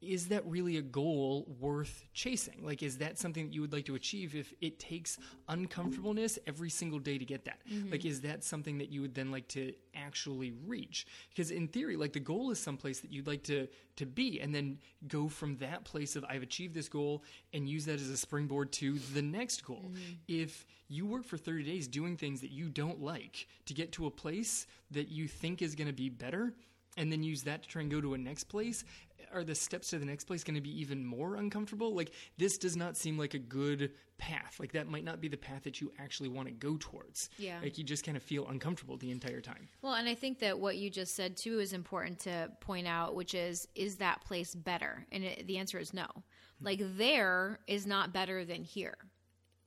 is 0.00 0.28
that 0.28 0.46
really 0.46 0.78
a 0.78 0.82
goal 0.82 1.46
worth 1.60 2.06
chasing? 2.14 2.64
Like, 2.64 2.82
is 2.82 2.98
that 2.98 3.18
something 3.18 3.46
that 3.46 3.54
you 3.54 3.60
would 3.60 3.72
like 3.72 3.84
to 3.86 3.96
achieve 3.96 4.34
if 4.34 4.52
it 4.60 4.78
takes 4.78 5.18
uncomfortableness 5.48 6.38
every 6.46 6.70
single 6.70 6.98
day 6.98 7.18
to 7.18 7.24
get 7.24 7.44
that? 7.44 7.58
Mm-hmm. 7.70 7.92
Like, 7.92 8.06
is 8.06 8.22
that 8.22 8.42
something 8.42 8.78
that 8.78 8.88
you 8.88 9.02
would 9.02 9.14
then 9.14 9.30
like 9.30 9.46
to 9.48 9.74
actually 9.94 10.52
reach? 10.66 11.06
Because 11.28 11.50
in 11.50 11.68
theory, 11.68 11.96
like 11.96 12.14
the 12.14 12.20
goal 12.20 12.50
is 12.50 12.58
someplace 12.58 13.00
that 13.00 13.12
you'd 13.12 13.26
like 13.26 13.42
to 13.44 13.68
to 13.96 14.06
be, 14.06 14.40
and 14.40 14.54
then 14.54 14.78
go 15.08 15.28
from 15.28 15.56
that 15.58 15.84
place 15.84 16.16
of 16.16 16.24
I've 16.24 16.42
achieved 16.42 16.74
this 16.74 16.88
goal 16.88 17.22
and 17.52 17.68
use 17.68 17.84
that 17.84 17.96
as 17.96 18.08
a 18.08 18.16
springboard 18.16 18.72
to 18.72 18.98
the 19.12 19.20
next 19.20 19.62
goal. 19.62 19.90
Mm-hmm. 19.92 20.14
If 20.26 20.64
you 20.88 21.04
work 21.04 21.26
for 21.26 21.36
30 21.36 21.64
days 21.64 21.86
doing 21.86 22.16
things 22.16 22.40
that 22.40 22.50
you 22.50 22.70
don't 22.70 23.02
like 23.02 23.46
to 23.66 23.74
get 23.74 23.92
to 23.92 24.06
a 24.06 24.10
place 24.10 24.66
that 24.92 25.08
you 25.08 25.28
think 25.28 25.60
is 25.60 25.74
going 25.74 25.88
to 25.88 25.92
be 25.92 26.08
better, 26.08 26.54
and 26.96 27.10
then 27.10 27.22
use 27.22 27.42
that 27.42 27.62
to 27.62 27.68
try 27.68 27.82
and 27.82 27.90
go 27.90 28.00
to 28.00 28.14
a 28.14 28.18
next 28.18 28.44
place 28.44 28.84
are 29.32 29.44
the 29.44 29.54
steps 29.54 29.90
to 29.90 29.98
the 29.98 30.04
next 30.04 30.24
place 30.24 30.44
going 30.44 30.54
to 30.54 30.60
be 30.60 30.80
even 30.80 31.04
more 31.04 31.36
uncomfortable? 31.36 31.94
Like 31.94 32.12
this 32.38 32.58
does 32.58 32.76
not 32.76 32.96
seem 32.96 33.18
like 33.18 33.34
a 33.34 33.38
good 33.38 33.92
path. 34.18 34.56
Like 34.58 34.72
that 34.72 34.88
might 34.88 35.04
not 35.04 35.20
be 35.20 35.28
the 35.28 35.36
path 35.36 35.64
that 35.64 35.80
you 35.80 35.92
actually 35.98 36.28
want 36.28 36.48
to 36.48 36.54
go 36.54 36.76
towards. 36.78 37.30
Yeah. 37.38 37.58
Like 37.62 37.78
you 37.78 37.84
just 37.84 38.04
kind 38.04 38.16
of 38.16 38.22
feel 38.22 38.46
uncomfortable 38.48 38.96
the 38.96 39.10
entire 39.10 39.40
time. 39.40 39.68
Well 39.82 39.94
and 39.94 40.08
i 40.08 40.14
think 40.14 40.40
that 40.40 40.58
what 40.58 40.76
you 40.76 40.90
just 40.90 41.14
said 41.14 41.36
too 41.36 41.60
is 41.60 41.72
important 41.72 42.20
to 42.20 42.50
point 42.60 42.86
out 42.86 43.14
which 43.14 43.34
is 43.34 43.66
is 43.74 43.96
that 43.96 44.22
place 44.24 44.54
better? 44.54 45.06
And 45.12 45.24
it, 45.24 45.46
the 45.46 45.58
answer 45.58 45.78
is 45.78 45.94
no. 45.94 46.06
Hmm. 46.06 46.64
Like 46.64 46.80
there 46.96 47.60
is 47.66 47.86
not 47.86 48.12
better 48.12 48.44
than 48.44 48.64
here. 48.64 48.96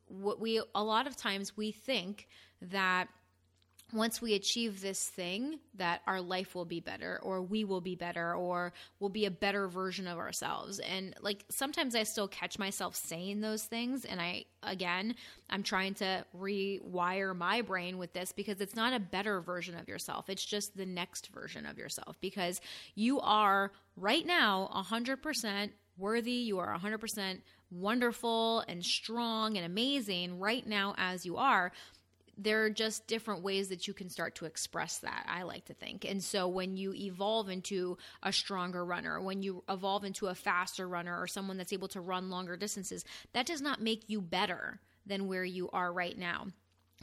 What 0.07 0.39
we 0.39 0.61
a 0.75 0.83
lot 0.83 1.07
of 1.07 1.15
times 1.15 1.57
we 1.57 1.71
think 1.71 2.27
that 2.61 3.07
once 3.91 4.21
we 4.21 4.33
achieve 4.33 4.81
this 4.81 5.07
thing 5.09 5.59
that 5.75 6.01
our 6.07 6.21
life 6.21 6.55
will 6.55 6.65
be 6.65 6.79
better 6.79 7.19
or 7.21 7.41
we 7.41 7.63
will 7.63 7.81
be 7.81 7.95
better 7.95 8.33
or 8.33 8.73
we'll 8.99 9.09
be 9.09 9.25
a 9.25 9.31
better 9.31 9.67
version 9.67 10.07
of 10.07 10.17
ourselves. 10.17 10.79
And 10.79 11.15
like 11.21 11.45
sometimes 11.49 11.95
i 11.95 12.03
still 12.03 12.27
catch 12.27 12.57
myself 12.57 12.95
saying 12.95 13.41
those 13.41 13.63
things 13.63 14.05
and 14.05 14.21
i 14.21 14.45
again 14.63 15.15
i'm 15.49 15.63
trying 15.63 15.93
to 15.95 16.25
rewire 16.37 17.35
my 17.35 17.61
brain 17.61 17.97
with 17.97 18.13
this 18.13 18.31
because 18.31 18.61
it's 18.61 18.75
not 18.75 18.93
a 18.93 18.99
better 18.99 19.41
version 19.41 19.75
of 19.77 19.87
yourself. 19.87 20.29
It's 20.29 20.45
just 20.45 20.75
the 20.75 20.85
next 20.85 21.27
version 21.27 21.65
of 21.65 21.77
yourself 21.77 22.17
because 22.21 22.61
you 22.95 23.19
are 23.19 23.71
right 23.95 24.25
now 24.25 24.69
100% 24.73 25.69
worthy. 25.97 26.31
You 26.31 26.59
are 26.59 26.77
100% 26.77 27.41
wonderful 27.71 28.63
and 28.67 28.85
strong 28.85 29.57
and 29.57 29.65
amazing 29.65 30.39
right 30.39 30.65
now 30.65 30.93
as 30.97 31.25
you 31.25 31.37
are 31.37 31.71
there 32.37 32.63
are 32.63 32.69
just 32.69 33.07
different 33.07 33.43
ways 33.43 33.69
that 33.69 33.87
you 33.87 33.93
can 33.93 34.09
start 34.09 34.35
to 34.35 34.45
express 34.45 34.99
that, 34.99 35.25
I 35.29 35.43
like 35.43 35.65
to 35.65 35.73
think. 35.73 36.05
And 36.05 36.23
so 36.23 36.47
when 36.47 36.77
you 36.77 36.93
evolve 36.93 37.49
into 37.49 37.97
a 38.21 38.33
stronger 38.33 38.83
runner, 38.83 39.21
when 39.21 39.43
you 39.43 39.63
evolve 39.69 40.03
into 40.03 40.27
a 40.27 40.35
faster 40.35 40.87
runner 40.87 41.19
or 41.19 41.27
someone 41.27 41.57
that's 41.57 41.73
able 41.73 41.87
to 41.89 42.01
run 42.01 42.29
longer 42.29 42.57
distances, 42.57 43.05
that 43.33 43.45
does 43.45 43.61
not 43.61 43.81
make 43.81 44.09
you 44.09 44.21
better 44.21 44.79
than 45.05 45.27
where 45.27 45.45
you 45.45 45.69
are 45.71 45.91
right 45.91 46.17
now 46.17 46.47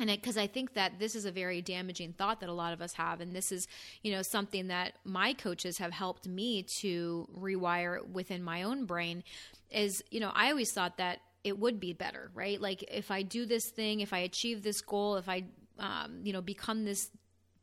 and 0.01 0.11
because 0.11 0.39
I 0.39 0.47
think 0.47 0.75
that 0.75 0.99
this 0.99 1.15
is 1.15 1.27
a 1.27 1.31
very 1.31 1.61
damaging 1.61 2.15
thought 2.15 2.41
that 2.41 2.49
a 2.49 2.55
lot 2.55 2.73
of 2.73 2.81
us 2.81 2.95
have, 2.95 3.21
and 3.21 3.37
this 3.37 3.53
is, 3.53 3.69
you 4.03 4.13
know, 4.13 4.23
something 4.23 4.69
that 4.69 4.95
my 5.05 5.35
coaches 5.35 5.79
have 5.79 5.93
helped 5.93 6.27
me 6.27 6.63
to 6.63 7.29
rewire 7.39 8.07
within 8.09 8.43
my 8.43 8.63
own 8.63 8.87
brain. 8.87 9.23
Is 9.71 10.03
you 10.11 10.21
know, 10.21 10.33
I 10.35 10.51
always 10.51 10.73
thought 10.73 10.97
that 10.97 11.21
it 11.45 11.59
would 11.59 11.81
be 11.81 11.93
better, 11.93 12.31
right? 12.35 12.61
Like 12.61 12.85
if 12.89 13.11
I 13.11 13.23
do 13.23 13.47
this 13.47 13.67
thing, 13.67 14.01
if 14.01 14.13
I 14.13 14.19
achieve 14.19 14.63
this 14.63 14.81
goal, 14.81 15.17
if 15.17 15.29
I, 15.29 15.45
um, 15.79 16.21
you 16.23 16.33
know, 16.33 16.43
become 16.43 16.85
this 16.85 17.11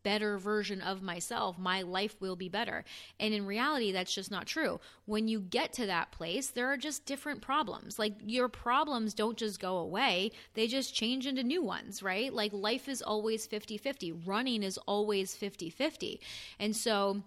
better 0.07 0.37
version 0.37 0.79
of 0.79 1.01
myself, 1.01 1.59
my 1.59 1.81
life 1.81 2.15
will 2.21 2.37
be 2.37 2.47
better. 2.47 2.85
And 3.19 3.33
in 3.33 3.45
reality, 3.45 3.91
that's 3.91 4.13
just 4.13 4.31
not 4.31 4.45
true. 4.45 4.79
When 5.05 5.27
you 5.27 5.41
get 5.41 5.73
to 5.73 5.85
that 5.87 6.11
place, 6.11 6.47
there 6.47 6.67
are 6.67 6.77
just 6.77 7.05
different 7.05 7.41
problems. 7.41 7.99
Like 7.99 8.13
your 8.25 8.47
problems 8.47 9.13
don't 9.13 9.37
just 9.37 9.59
go 9.59 9.77
away, 9.77 10.31
they 10.53 10.67
just 10.67 10.95
change 10.95 11.27
into 11.27 11.43
new 11.43 11.61
ones, 11.61 12.01
right? 12.01 12.33
Like 12.33 12.53
life 12.53 12.87
is 12.87 13.01
always 13.01 13.45
50 13.47 13.77
50, 13.77 14.13
running 14.13 14.63
is 14.63 14.77
always 14.87 15.35
50 15.35 15.69
50. 15.69 16.21
And 16.57 16.73
so 16.73 17.21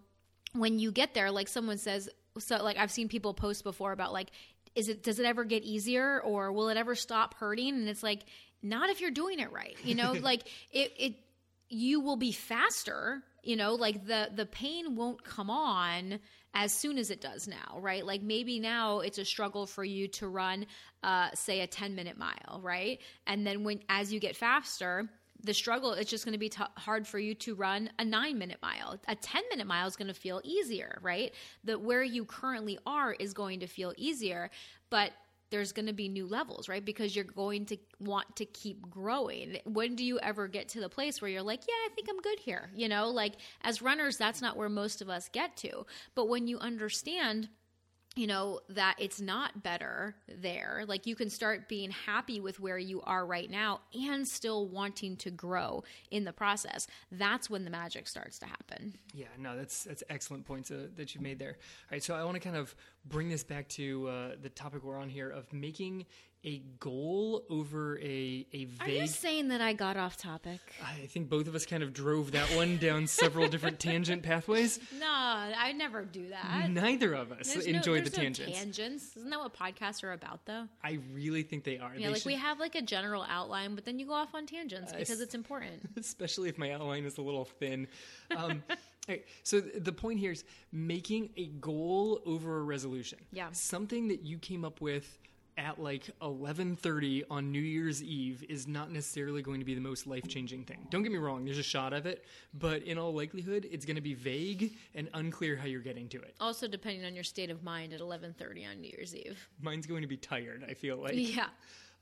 when 0.55 0.79
you 0.79 0.91
get 0.91 1.13
there, 1.13 1.31
like 1.31 1.49
someone 1.49 1.77
says, 1.77 2.09
so 2.39 2.63
like 2.63 2.79
I've 2.79 2.91
seen 2.91 3.09
people 3.09 3.35
post 3.35 3.63
before 3.63 3.93
about 3.93 4.15
like, 4.15 4.31
is 4.75 4.89
it 4.89 5.03
does 5.03 5.19
it 5.19 5.27
ever 5.27 5.45
get 5.45 5.63
easier 5.63 6.21
or 6.21 6.53
will 6.53 6.69
it 6.69 6.77
ever 6.77 6.95
stop 6.95 7.35
hurting? 7.35 7.75
And 7.75 7.89
it's 7.89 8.03
like 8.03 8.21
not 8.63 8.91
if 8.91 9.01
you're 9.01 9.11
doing 9.11 9.41
it 9.41 9.53
right 9.53 9.77
you 9.85 9.95
know? 9.95 10.13
Like 10.21 10.43
it 10.73 10.93
it 10.99 11.15
you 11.69 12.01
will 12.01 12.17
be 12.17 12.33
faster 12.33 13.23
you 13.43 13.57
know? 13.57 13.75
Like 13.75 14.07
the 14.07 14.31
the 14.35 14.47
pain 14.47 14.97
won't 14.97 15.25
come 15.25 15.51
on 15.51 16.21
as 16.53 16.73
soon 16.73 16.99
as 16.99 17.11
it 17.11 17.21
does 17.21 17.49
now 17.49 17.79
right? 17.81 18.05
Like 18.05 18.23
maybe 18.23 18.59
now 18.61 19.01
it's 19.01 19.19
a 19.19 19.25
struggle 19.25 19.67
for 19.67 19.85
you 19.85 20.09
to 20.09 20.29
run 20.29 20.67
uh 21.03 21.31
say 21.35 21.61
a 21.61 21.67
10 21.67 21.95
minute 21.95 22.19
mile 22.19 22.61
right? 22.63 23.01
And 23.27 23.47
then 23.47 23.65
when 23.65 23.81
as 23.89 24.13
you 24.13 24.21
get 24.21 24.37
faster 24.37 25.09
the 25.43 25.55
struggle 25.55 25.93
it's 25.93 26.11
just 26.11 26.25
going 26.25 26.33
to 26.33 26.39
be 26.39 26.49
t- 26.49 26.63
hard 26.77 27.07
for 27.07 27.19
you 27.19 27.35
to 27.35 27.55
run 27.55 27.91
a 27.99 28.05
9 28.05 28.39
minute 28.39 28.59
mile 28.63 28.99
a 29.09 29.15
10 29.15 29.43
minute 29.51 29.67
mile 29.67 29.87
is 29.87 29.97
going 29.97 30.09
to 30.09 30.15
feel 30.15 30.41
easier 30.45 30.99
right 31.03 31.35
the 31.65 31.79
where 31.79 32.03
you 32.03 32.25
currently 32.25 32.79
are 32.87 33.13
is 33.15 33.33
going 33.33 33.61
to 33.61 33.67
feel 33.67 33.93
easier 33.97 34.51
but 34.91 35.13
there's 35.51 35.73
going 35.73 35.87
to 35.87 35.93
be 35.93 36.09
new 36.09 36.27
levels, 36.27 36.69
right? 36.69 36.85
Because 36.85 37.15
you're 37.15 37.25
going 37.25 37.67
to 37.67 37.77
want 37.99 38.37
to 38.37 38.45
keep 38.45 38.89
growing. 38.89 39.59
When 39.65 39.97
do 39.97 40.05
you 40.05 40.19
ever 40.21 40.49
get 40.49 40.69
to 40.71 40.81
the 40.81 40.89
place 40.89 41.21
where 41.21 41.31
you're 41.31 41.43
like, 41.43 41.63
yeah, 41.69 41.75
I 41.87 41.89
think 41.95 42.09
I'm 42.09 42.21
good 42.21 42.39
here? 42.39 42.71
You 42.75 42.89
know, 42.89 43.09
like 43.09 43.35
as 43.63 43.83
runners, 43.83 44.17
that's 44.17 44.41
not 44.41 44.57
where 44.57 44.69
most 44.69 45.03
of 45.03 45.11
us 45.11 45.29
get 45.29 45.57
to. 45.59 45.87
But 46.15 46.29
when 46.29 46.47
you 46.47 46.59
understand, 46.59 47.49
you 48.17 48.27
know 48.27 48.61
that 48.69 48.97
it's 48.99 49.21
not 49.21 49.63
better 49.63 50.17
there. 50.29 50.85
Like 50.87 51.07
you 51.07 51.15
can 51.15 51.31
start 51.31 51.69
being 51.69 51.91
happy 51.91 52.41
with 52.41 52.59
where 52.59 52.79
you 52.79 53.01
are 53.03 53.25
right 53.25 53.49
now 53.49 53.81
and 53.95 54.27
still 54.27 54.67
wanting 54.67 55.17
to 55.19 55.31
grow 55.31 55.85
in 56.11 56.25
the 56.25 56.33
process. 56.33 56.89
That's 57.13 57.49
when 57.49 57.65
the 57.65 57.71
magic 57.71 58.09
starts 58.09 58.39
to 58.41 58.47
happen. 58.47 58.97
Yeah 59.15 59.27
no 59.39 59.57
that's 59.57 59.85
that's 59.85 60.03
excellent 60.11 60.45
points 60.45 60.71
uh, 60.71 60.89
that 60.97 61.15
you've 61.15 61.23
made 61.23 61.39
there. 61.39 61.57
All 61.59 61.93
right 61.93 62.03
so 62.03 62.15
i 62.15 62.25
want 62.25 62.35
to 62.35 62.41
kind 62.41 62.57
of 62.57 62.75
bring 63.07 63.29
this 63.29 63.45
back 63.45 63.69
to 63.69 64.09
uh, 64.09 64.31
the 64.43 64.49
topic 64.51 64.83
we're 64.83 64.99
on 64.99 65.09
here 65.09 65.31
of 65.31 65.53
making 65.53 66.05
a 66.45 66.63
goal 66.79 67.45
over 67.51 67.99
a 67.99 68.47
a 68.53 68.65
vague. 68.65 68.81
Are 68.81 68.89
you 68.89 69.07
saying 69.07 69.49
that 69.49 69.61
I 69.61 69.75
got 69.75 69.97
off 69.97 70.17
topic? 70.17 70.61
I 70.83 71.07
think 71.07 71.29
both 71.29 71.47
of 71.47 71.55
us 71.55 71.67
kind 71.67 71.83
of 71.83 71.93
drove 71.93 72.33
that 72.33 72.47
one 72.57 72.79
down 72.79 73.07
several 73.07 73.49
different 73.49 73.79
tangent 73.81 74.23
pathways. 74.23 74.81
No, 74.99 75.07
I 75.07 75.73
never 75.77 76.05
do 76.05 76.29
that. 76.31 76.71
Neither 76.71 77.13
of 77.15 77.33
us 77.33 77.53
there's 77.53 77.67
enjoy 77.67 77.99
no, 77.99 78.05
the 78.05 78.11
tangents. 78.11 78.53
No 78.53 78.57
tangents, 78.57 79.17
isn't 79.17 79.31
that 79.31 79.39
what 79.39 79.55
podcasts 79.55 80.03
are 80.03 80.13
about, 80.13 80.47
though? 80.47 80.67
I 80.83 80.99
really 81.13 81.43
think 81.43 81.65
they 81.65 81.79
are. 81.79 81.93
Yeah, 81.95 82.07
they 82.07 82.13
like 82.13 82.23
should... 82.23 82.27
we 82.27 82.37
have 82.37 82.59
like 82.59 82.75
a 82.75 82.83
general 82.83 83.27
outline, 83.29 83.75
but 83.75 83.85
then 83.85 83.99
you 83.99 84.07
go 84.07 84.15
off 84.15 84.35
on 84.35 84.47
tangents 84.47 84.93
because 84.93 85.21
uh, 85.21 85.25
it's 85.25 85.35
important. 85.35 85.91
Especially 85.97 86.49
if 86.49 86.57
my 86.57 86.73
outline 86.73 87.05
is 87.05 87.19
a 87.19 87.23
little 87.23 87.45
thin. 87.45 87.87
Um, 88.35 88.63
so 89.43 89.61
the 89.61 89.93
point 89.93 90.19
here 90.19 90.33
is 90.33 90.45
making 90.73 91.31
a 91.37 91.47
goal 91.47 92.23
over 92.25 92.59
a 92.59 92.63
resolution. 92.63 93.19
Yeah. 93.31 93.49
Something 93.53 94.09
that 94.09 94.23
you 94.23 94.39
came 94.39 94.65
up 94.65 94.81
with 94.81 95.19
at 95.61 95.79
like 95.81 96.11
11:30 96.23 97.25
on 97.31 97.53
New 97.53 97.61
Year's 97.61 98.03
Eve 98.03 98.43
is 98.49 98.67
not 98.67 98.91
necessarily 98.91 99.43
going 99.43 99.61
to 99.61 99.67
be 99.67 99.75
the 99.75 99.81
most 99.81 100.07
life-changing 100.07 100.65
thing. 100.65 100.87
Don't 100.91 101.03
get 101.03 101.13
me 101.13 101.19
wrong, 101.19 101.45
there's 101.45 101.59
a 101.59 101.63
shot 101.63 101.93
of 101.93 102.07
it, 102.07 102.25
but 102.55 102.83
in 102.83 102.99
all 102.99 103.13
likelihood 103.13 103.69
it's 103.71 103.85
going 103.85 103.97
to 103.97 104.03
be 104.03 104.15
vague 104.15 104.75
and 104.95 105.11
unclear 105.15 105.57
how 105.57 105.67
you're 105.67 105.83
getting 105.83 106.09
to 106.09 106.21
it. 106.21 106.35
Also 106.41 106.67
depending 106.67 107.05
on 107.05 107.15
your 107.15 107.25
state 107.25 107.51
of 107.51 107.63
mind 107.63 107.93
at 107.93 108.01
11:30 108.01 108.71
on 108.71 108.81
New 108.81 108.91
Year's 108.97 109.15
Eve. 109.15 109.49
Mine's 109.61 109.87
going 109.87 110.03
to 110.03 110.09
be 110.09 110.17
tired, 110.17 110.65
I 110.69 110.75
feel 110.75 110.97
like. 110.97 111.13
Yeah. 111.15 111.49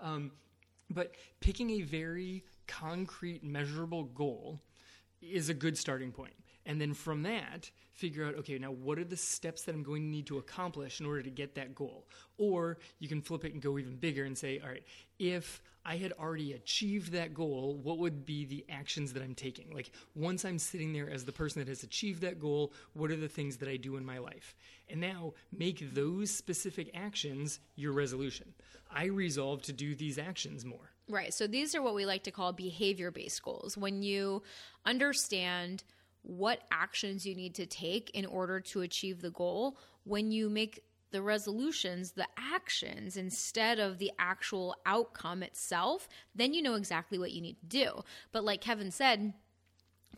Um, 0.01 0.31
but 0.90 1.16
picking 1.40 1.71
a 1.71 1.83
very 1.83 2.44
concrete 2.68 3.42
measurable 3.42 4.05
goal 4.05 4.61
is 5.21 5.49
a 5.49 5.55
good 5.55 5.77
starting 5.77 6.12
point. 6.12 6.35
And 6.68 6.78
then 6.78 6.92
from 6.92 7.22
that, 7.22 7.70
figure 7.94 8.26
out 8.26 8.35
okay, 8.37 8.59
now 8.59 8.70
what 8.70 8.98
are 8.98 9.04
the 9.04 9.16
steps 9.16 9.62
that 9.62 9.74
I'm 9.74 9.83
going 9.83 10.02
to 10.02 10.09
need 10.09 10.26
to 10.26 10.37
accomplish 10.37 11.00
in 11.00 11.07
order 11.07 11.22
to 11.22 11.31
get 11.31 11.54
that 11.54 11.74
goal? 11.74 12.07
Or 12.37 12.78
you 13.00 13.09
can 13.09 13.22
flip 13.22 13.44
it 13.44 13.54
and 13.54 13.62
go 13.62 13.78
even 13.78 13.96
bigger 13.96 14.24
and 14.24 14.37
say, 14.37 14.61
all 14.62 14.68
right, 14.68 14.85
if 15.18 15.62
I 15.87 15.96
had 15.96 16.12
already 16.12 16.52
achieved 16.52 17.12
that 17.12 17.33
goal, 17.33 17.81
what 17.83 17.96
would 17.98 18.26
be 18.26 18.44
the 18.44 18.66
actions 18.68 19.14
that 19.14 19.22
I'm 19.22 19.35
taking? 19.35 19.72
Like, 19.72 19.90
once 20.14 20.44
I'm 20.44 20.59
sitting 20.59 20.92
there 20.92 21.09
as 21.09 21.24
the 21.24 21.33
person 21.33 21.61
that 21.61 21.68
has 21.68 21.83
achieved 21.83 22.20
that 22.20 22.38
goal, 22.38 22.74
what 22.92 23.11
are 23.11 23.16
the 23.16 23.28
things 23.28 23.57
that 23.57 23.68
I 23.68 23.78
do 23.78 23.96
in 23.96 24.04
my 24.04 24.18
life? 24.18 24.54
And 24.90 25.00
now 25.00 25.33
make 25.50 25.94
those 25.94 26.31
specific 26.31 26.90
actions 26.94 27.61
your 27.76 27.92
resolution. 27.92 28.52
I 28.94 29.07
resolve 29.07 29.62
to 29.62 29.72
do 29.72 29.94
these 29.94 30.18
actions 30.18 30.66
more. 30.66 30.92
Right. 31.09 31.33
So 31.33 31.46
these 31.46 31.74
are 31.74 31.81
what 31.81 31.94
we 31.94 32.04
like 32.04 32.24
to 32.24 32.31
call 32.31 32.52
behavior 32.52 33.11
based 33.11 33.42
goals. 33.42 33.78
When 33.78 34.02
you 34.02 34.42
understand 34.85 35.85
what 36.29 36.61
actions 36.71 37.27
you 37.27 37.35
need 37.35 37.55
to 37.55 37.64
take 37.64 38.11
in 38.11 38.27
order 38.27 38.61
to 38.61 38.83
achieve 38.83 39.23
the 39.23 39.31
goal 39.31 39.79
when 40.05 40.31
you 40.31 40.51
make 40.51 40.85
the 41.11 41.23
resolutions 41.23 42.12
the 42.12 42.29
actions 42.37 43.17
instead 43.17 43.79
of 43.79 43.99
the 43.99 44.12
actual 44.19 44.77
outcome 44.85 45.43
itself 45.43 46.07
then 46.35 46.53
you 46.53 46.61
know 46.61 46.75
exactly 46.75 47.19
what 47.19 47.33
you 47.33 47.41
need 47.41 47.57
to 47.59 47.67
do 47.67 48.03
but 48.31 48.45
like 48.45 48.61
kevin 48.61 48.91
said 48.91 49.33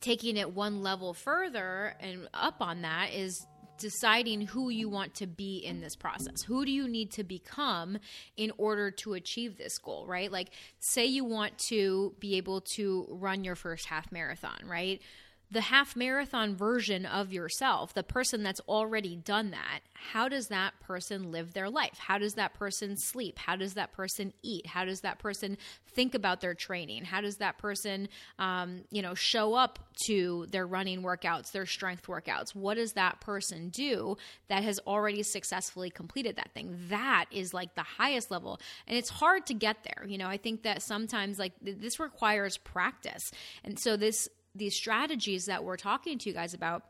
taking 0.00 0.36
it 0.36 0.52
one 0.52 0.82
level 0.82 1.14
further 1.14 1.94
and 2.00 2.28
up 2.34 2.56
on 2.60 2.82
that 2.82 3.12
is 3.12 3.46
deciding 3.80 4.42
who 4.42 4.68
you 4.68 4.88
want 4.88 5.14
to 5.14 5.26
be 5.26 5.56
in 5.56 5.80
this 5.80 5.96
process. 5.96 6.42
Who 6.42 6.64
do 6.64 6.70
you 6.70 6.86
need 6.86 7.10
to 7.12 7.24
become 7.24 7.98
in 8.36 8.52
order 8.58 8.90
to 8.92 9.14
achieve 9.14 9.56
this 9.56 9.78
goal, 9.78 10.06
right? 10.06 10.30
Like, 10.30 10.50
say 10.78 11.06
you 11.06 11.24
want 11.24 11.58
to 11.70 12.14
be 12.20 12.36
able 12.36 12.60
to 12.60 13.06
run 13.08 13.42
your 13.42 13.56
first 13.56 13.86
half 13.86 14.12
marathon, 14.12 14.60
right? 14.66 15.00
The 15.50 15.60
half 15.62 15.96
marathon 15.96 16.54
version 16.54 17.04
of 17.04 17.32
yourself, 17.32 17.92
the 17.92 18.04
person 18.04 18.42
that's 18.42 18.60
already 18.68 19.16
done 19.16 19.50
that, 19.50 19.80
how 19.92 20.28
does 20.28 20.46
that 20.48 20.78
person 20.80 21.32
live 21.32 21.52
their 21.54 21.68
life? 21.68 21.98
How 21.98 22.18
does 22.18 22.34
that 22.34 22.54
person 22.54 22.96
sleep? 22.96 23.38
How 23.38 23.56
does 23.56 23.74
that 23.74 23.92
person 23.92 24.32
eat? 24.42 24.66
How 24.66 24.84
does 24.84 25.00
that 25.00 25.18
person 25.18 25.58
think 25.88 26.14
about 26.14 26.40
their 26.40 26.54
training? 26.54 27.04
How 27.04 27.20
does 27.20 27.38
that 27.38 27.58
person, 27.58 28.08
um, 28.38 28.82
you 28.90 29.02
know, 29.02 29.14
show 29.14 29.54
up 29.54 29.80
to 30.06 30.46
their 30.50 30.66
running 30.66 31.02
workouts, 31.02 31.50
their 31.50 31.66
strength 31.66 32.06
workouts? 32.06 32.54
What 32.54 32.74
does 32.74 32.92
that 32.92 33.20
person 33.20 33.70
do 33.70 34.16
that 34.48 34.62
has 34.62 34.78
already 34.86 35.24
successfully 35.24 35.90
completed 35.90 36.36
that 36.36 36.52
thing? 36.54 36.78
That 36.88 37.26
is 37.32 37.52
like 37.52 37.74
the 37.74 37.82
highest 37.82 38.30
level, 38.30 38.60
and 38.86 38.96
it's 38.96 39.10
hard 39.10 39.46
to 39.46 39.54
get 39.54 39.82
there. 39.82 40.06
You 40.06 40.18
know, 40.18 40.28
I 40.28 40.36
think 40.36 40.62
that 40.62 40.82
sometimes 40.82 41.38
like 41.38 41.52
this 41.60 41.98
requires 41.98 42.56
practice, 42.56 43.32
and 43.64 43.78
so 43.78 43.96
this 43.96 44.28
these 44.54 44.74
strategies 44.74 45.46
that 45.46 45.64
we're 45.64 45.76
talking 45.76 46.18
to 46.18 46.28
you 46.28 46.34
guys 46.34 46.54
about 46.54 46.84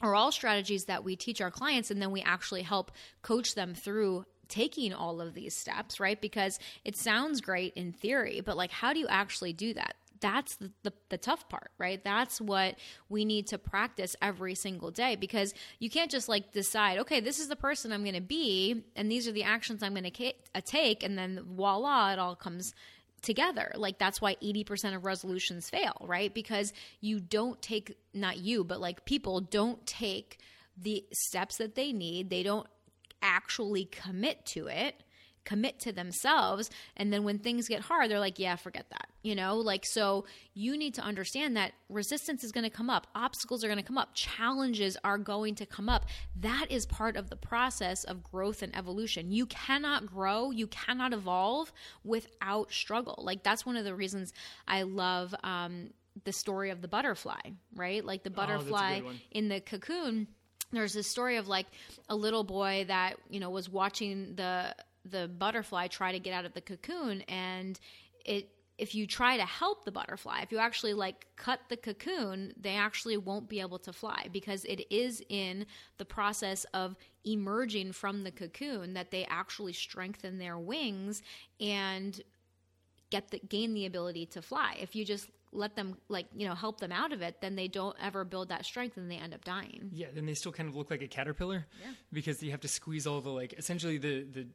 are 0.00 0.14
all 0.14 0.32
strategies 0.32 0.84
that 0.84 1.04
we 1.04 1.16
teach 1.16 1.40
our 1.40 1.50
clients 1.50 1.90
and 1.90 2.00
then 2.00 2.10
we 2.10 2.22
actually 2.22 2.62
help 2.62 2.92
coach 3.22 3.54
them 3.54 3.74
through 3.74 4.24
taking 4.48 4.92
all 4.92 5.20
of 5.20 5.34
these 5.34 5.54
steps, 5.54 6.00
right? 6.00 6.20
Because 6.20 6.58
it 6.84 6.96
sounds 6.96 7.40
great 7.40 7.74
in 7.74 7.92
theory, 7.92 8.40
but 8.40 8.56
like, 8.56 8.70
how 8.70 8.92
do 8.92 8.98
you 8.98 9.06
actually 9.08 9.52
do 9.52 9.74
that? 9.74 9.94
That's 10.20 10.56
the, 10.56 10.72
the, 10.82 10.92
the, 11.10 11.18
tough 11.18 11.48
part, 11.48 11.70
right? 11.78 12.02
That's 12.02 12.40
what 12.40 12.76
we 13.08 13.24
need 13.24 13.46
to 13.48 13.58
practice 13.58 14.16
every 14.20 14.56
single 14.56 14.90
day 14.90 15.14
because 15.14 15.54
you 15.78 15.90
can't 15.90 16.10
just 16.10 16.28
like 16.28 16.50
decide, 16.50 16.98
okay, 16.98 17.20
this 17.20 17.38
is 17.38 17.46
the 17.46 17.54
person 17.54 17.92
I'm 17.92 18.02
going 18.02 18.16
to 18.16 18.20
be, 18.20 18.82
and 18.96 19.08
these 19.08 19.28
are 19.28 19.32
the 19.32 19.44
actions 19.44 19.80
I'm 19.80 19.94
going 19.94 20.10
to 20.10 20.32
take, 20.62 21.04
and 21.04 21.16
then 21.16 21.40
voila, 21.44 22.12
it 22.12 22.18
all 22.18 22.34
comes 22.34 22.74
together. 23.22 23.72
Like 23.74 23.98
that's 23.98 24.20
why 24.20 24.36
80% 24.36 24.94
of 24.94 25.04
resolutions 25.04 25.70
fail, 25.70 25.96
right? 26.00 26.32
Because 26.32 26.72
you 27.00 27.20
don't 27.20 27.60
take 27.60 27.96
not 28.14 28.38
you, 28.38 28.64
but 28.64 28.80
like 28.80 29.04
people 29.04 29.40
don't 29.40 29.84
take 29.86 30.38
the 30.76 31.04
steps 31.12 31.56
that 31.56 31.74
they 31.74 31.92
need. 31.92 32.30
They 32.30 32.42
don't 32.42 32.66
actually 33.22 33.84
commit 33.84 34.44
to 34.46 34.68
it 34.68 35.02
commit 35.44 35.78
to 35.80 35.92
themselves 35.92 36.70
and 36.96 37.12
then 37.12 37.24
when 37.24 37.38
things 37.38 37.68
get 37.68 37.80
hard 37.80 38.10
they're 38.10 38.20
like 38.20 38.38
yeah 38.38 38.56
forget 38.56 38.86
that 38.90 39.06
you 39.24 39.34
know? 39.34 39.56
Like 39.56 39.84
so 39.84 40.24
you 40.54 40.76
need 40.78 40.94
to 40.94 41.02
understand 41.02 41.56
that 41.56 41.72
resistance 41.90 42.44
is 42.44 42.52
going 42.52 42.64
to 42.64 42.70
come 42.70 42.88
up 42.88 43.08
obstacles 43.16 43.62
are 43.64 43.66
going 43.66 43.78
to 43.78 43.84
come 43.84 43.98
up 43.98 44.10
challenges 44.14 44.96
are 45.04 45.18
going 45.18 45.56
to 45.56 45.66
come 45.66 45.88
up. 45.88 46.06
That 46.40 46.66
is 46.70 46.86
part 46.86 47.16
of 47.16 47.28
the 47.28 47.36
process 47.36 48.04
of 48.04 48.22
growth 48.22 48.62
and 48.62 48.74
evolution. 48.76 49.30
You 49.32 49.46
cannot 49.46 50.06
grow 50.06 50.50
you 50.52 50.68
cannot 50.68 51.12
evolve 51.12 51.72
without 52.04 52.72
struggle. 52.72 53.20
Like 53.26 53.42
that's 53.42 53.66
one 53.66 53.76
of 53.76 53.84
the 53.84 53.94
reasons 53.94 54.32
i 54.66 54.82
love 54.82 55.34
um, 55.42 55.90
the 56.24 56.32
story 56.32 56.70
of 56.70 56.80
the 56.80 56.88
butterfly 56.88 57.40
right? 57.74 58.04
Like 58.04 58.22
the 58.22 58.30
Oh, 58.30 58.34
butterfly 58.34 59.00
one. 59.00 59.20
in 59.32 59.48
the 59.48 59.60
cocoon 59.60 60.28
there's 60.72 60.92
this 60.92 61.10
story 61.10 61.36
of 61.36 61.48
like 61.48 61.66
a 62.08 62.14
little 62.16 62.44
boy 62.44 62.84
that 62.88 63.14
you 63.28 63.40
know 63.40 63.50
was 63.50 63.68
watching 63.68 64.36
the 64.36 64.74
the 65.04 65.28
butterfly 65.28 65.86
try 65.86 66.12
to 66.12 66.18
get 66.18 66.32
out 66.32 66.44
of 66.44 66.54
the 66.54 66.60
cocoon 66.60 67.22
and 67.22 67.78
it 68.24 68.50
if 68.78 68.94
you 68.94 69.08
try 69.08 69.36
to 69.36 69.44
help 69.44 69.84
the 69.84 69.90
butterfly 69.90 70.40
if 70.42 70.52
you 70.52 70.58
actually 70.58 70.94
like 70.94 71.26
cut 71.36 71.60
the 71.68 71.76
cocoon 71.76 72.52
they 72.60 72.74
actually 72.74 73.16
won't 73.16 73.48
be 73.48 73.60
able 73.60 73.78
to 73.78 73.92
fly 73.92 74.26
because 74.32 74.64
it 74.64 74.86
is 74.90 75.22
in 75.28 75.66
the 75.98 76.04
process 76.04 76.64
of 76.74 76.96
emerging 77.24 77.92
from 77.92 78.22
the 78.24 78.30
cocoon 78.30 78.94
that 78.94 79.10
they 79.10 79.24
actually 79.26 79.72
strengthen 79.72 80.38
their 80.38 80.58
wings 80.58 81.22
and 81.60 82.22
get 83.10 83.30
the 83.30 83.38
gain 83.48 83.74
the 83.74 83.86
ability 83.86 84.26
to 84.26 84.40
fly 84.42 84.76
if 84.80 84.94
you 84.94 85.04
just 85.04 85.28
let 85.52 85.74
them 85.76 85.96
like 86.08 86.26
you 86.36 86.46
know 86.46 86.54
help 86.54 86.78
them 86.78 86.92
out 86.92 87.12
of 87.12 87.22
it 87.22 87.40
then 87.40 87.56
they 87.56 87.68
don't 87.68 87.96
ever 88.02 88.24
build 88.24 88.50
that 88.50 88.64
strength 88.66 88.96
and 88.96 89.10
they 89.10 89.16
end 89.16 89.32
up 89.32 89.42
dying 89.44 89.90
Yeah, 89.92 90.08
then 90.14 90.26
they 90.26 90.34
still 90.34 90.52
kind 90.52 90.68
of 90.68 90.76
look 90.76 90.90
like 90.90 91.02
a 91.02 91.08
caterpillar. 91.08 91.66
Yeah. 91.80 91.92
Because 92.12 92.42
you 92.42 92.50
have 92.50 92.60
to 92.60 92.68
squeeze 92.68 93.06
all 93.06 93.20
the 93.20 93.30
like 93.30 93.54
essentially 93.54 93.96
the 93.98 94.24
the 94.24 94.46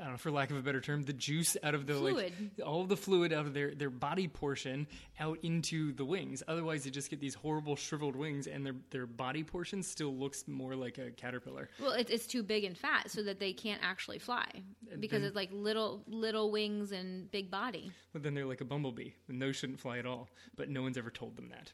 I 0.00 0.04
don't 0.04 0.12
know, 0.12 0.18
for 0.18 0.30
lack 0.30 0.50
of 0.50 0.56
a 0.56 0.62
better 0.62 0.80
term, 0.80 1.02
the 1.02 1.12
juice 1.12 1.56
out 1.62 1.74
of 1.74 1.86
the 1.86 1.94
Fluid. 1.94 2.32
like 2.56 2.66
all 2.66 2.80
of 2.80 2.88
the 2.88 2.96
fluid 2.96 3.32
out 3.32 3.44
of 3.46 3.52
their 3.52 3.74
their 3.74 3.90
body 3.90 4.26
portion 4.26 4.86
out 5.20 5.38
into 5.42 5.92
the 5.92 6.04
wings. 6.04 6.42
Otherwise, 6.48 6.84
they 6.84 6.90
just 6.90 7.10
get 7.10 7.20
these 7.20 7.34
horrible 7.34 7.76
shriveled 7.76 8.16
wings, 8.16 8.46
and 8.46 8.64
their 8.64 8.74
their 8.90 9.06
body 9.06 9.44
portion 9.44 9.82
still 9.82 10.14
looks 10.16 10.48
more 10.48 10.74
like 10.74 10.96
a 10.98 11.10
caterpillar. 11.10 11.68
Well, 11.80 11.92
it, 11.92 12.08
it's 12.10 12.26
too 12.26 12.42
big 12.42 12.64
and 12.64 12.76
fat, 12.76 13.10
so 13.10 13.22
that 13.24 13.38
they 13.38 13.52
can't 13.52 13.82
actually 13.84 14.18
fly 14.18 14.46
because 14.98 15.20
then- 15.20 15.24
it's 15.28 15.36
like 15.36 15.50
little 15.52 16.02
little 16.06 16.50
wings 16.50 16.92
and 16.92 17.30
big 17.30 17.50
body. 17.50 17.92
But 18.14 18.22
then 18.22 18.32
they're 18.34 18.46
like 18.46 18.62
a 18.62 18.64
bumblebee, 18.66 19.10
and 19.28 19.40
those 19.42 19.56
shouldn't 19.56 19.80
fly 19.80 19.98
at 19.98 20.06
all. 20.06 20.28
But 20.56 20.70
no 20.70 20.82
one's 20.82 20.96
ever 20.96 21.10
told 21.10 21.36
them 21.36 21.50
that. 21.50 21.70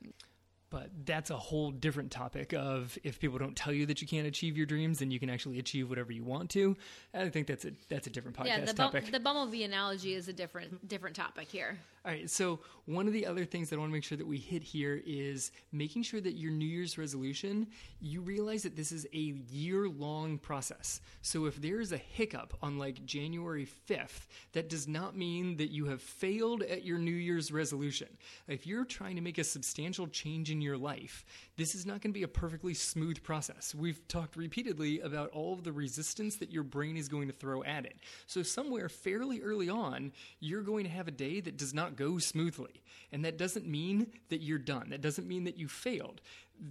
But 0.71 0.91
that's 1.07 1.31
a 1.31 1.37
whole 1.37 1.71
different 1.71 2.11
topic 2.11 2.53
of 2.53 2.99
if 3.03 3.19
people 3.21 3.39
don't 3.39 3.57
tell 3.57 3.73
you 3.73 3.87
that 3.87 4.03
you 4.03 4.09
can't 4.09 4.27
achieve 4.27 4.57
your 4.57 4.67
dreams, 4.67 4.99
then 4.99 5.11
you 5.11 5.19
can 5.19 5.31
actually 5.31 5.59
achieve 5.59 5.89
whatever 5.89 6.13
you 6.13 6.25
want 6.25 6.51
to. 6.51 6.77
I 7.15 7.31
think 7.31 7.47
that's 7.47 7.65
a 7.65 7.73
that's 7.89 8.07
a 8.07 8.11
different 8.11 8.37
podcast 8.37 8.47
yeah, 8.47 8.65
the, 8.65 8.73
topic. 8.75 9.11
the 9.11 9.21
bumblebee 9.21 9.63
analogy 9.63 10.15
is 10.15 10.29
a 10.29 10.33
different 10.33 10.87
different 10.87 11.17
topic 11.17 11.49
here. 11.49 11.79
All 12.05 12.13
right, 12.13 12.31
so 12.31 12.61
one 12.89 13.07
of 13.07 13.13
the 13.13 13.27
other 13.27 13.45
things 13.45 13.69
that 13.69 13.77
I 13.77 13.81
want 13.81 13.91
to 13.91 13.93
make 13.93 14.05
sure 14.05 14.17
that 14.17 14.27
we 14.27 14.39
hit 14.39 14.63
here 14.63 15.03
is 15.05 15.53
making 15.73 16.05
sure 16.05 16.23
that 16.23 16.39
your 16.39 16.51
New 16.51 16.65
Year's 16.65 16.97
resolution, 16.97 17.67
you 18.01 18.23
realize 18.23 18.63
that 18.63 18.77
this 18.77 18.93
is 18.93 19.07
a 19.13 19.19
year 19.51 19.89
long 19.89 20.39
process. 20.39 21.03
So 21.21 21.45
if 21.45 21.61
there's 21.61 21.93
a 21.93 21.99
hiccup 21.99 22.57
on 22.63 22.79
like 22.79 23.05
January 23.05 23.69
5th, 23.91 24.27
that 24.53 24.71
does 24.71 24.89
not 24.89 25.15
mean 25.15 25.59
that 25.59 25.71
you 25.71 25.85
have 25.85 26.01
failed 26.01 26.63
at 26.63 26.83
your 26.83 26.97
New 26.97 27.11
Year's 27.11 27.53
resolution. 27.53 28.09
If 28.47 28.67
you're 28.67 28.87
trying 28.87 29.17
to 29.17 29.23
make 29.23 29.37
a 29.37 29.45
substantial 29.45 30.07
change 30.07 30.51
in 30.51 30.63
your 30.63 30.79
life, 30.79 31.27
this 31.59 31.75
is 31.75 31.85
not 31.85 32.01
going 32.01 32.13
to 32.13 32.19
be 32.19 32.23
a 32.23 32.29
perfectly 32.29 32.73
smooth 32.73 33.23
process. 33.23 33.75
We've 33.75 34.07
talked 34.09 34.35
repeatedly 34.35 35.01
about 35.01 35.29
all 35.33 35.53
of 35.53 35.63
the 35.63 35.73
resistance 35.73 36.37
that 36.37 36.53
your 36.53 36.63
brain 36.63 36.97
is 36.97 37.09
going 37.09 37.29
to 37.29 37.35
throw 37.35 37.63
at 37.65 37.85
it. 37.85 37.97
So, 38.27 38.43
somewhere 38.43 38.89
fairly 38.89 39.43
early 39.43 39.69
on, 39.69 40.13
you're 40.41 40.63
going 40.63 40.85
to 40.85 40.91
have 40.91 41.09
a 41.09 41.11
day 41.11 41.41
that 41.41 41.59
does 41.59 41.75
not 41.75 41.97
go 41.99 42.19
smoothly. 42.19 42.83
And 43.13 43.25
that 43.25 43.39
doesn't 43.39 43.67
mean 43.67 44.13
that 44.29 44.41
you're 44.41 44.59
done, 44.59 44.91
that 44.91 45.01
doesn't 45.01 45.27
mean 45.27 45.45
that 45.45 45.59
you 45.59 45.69
failed. 45.69 46.21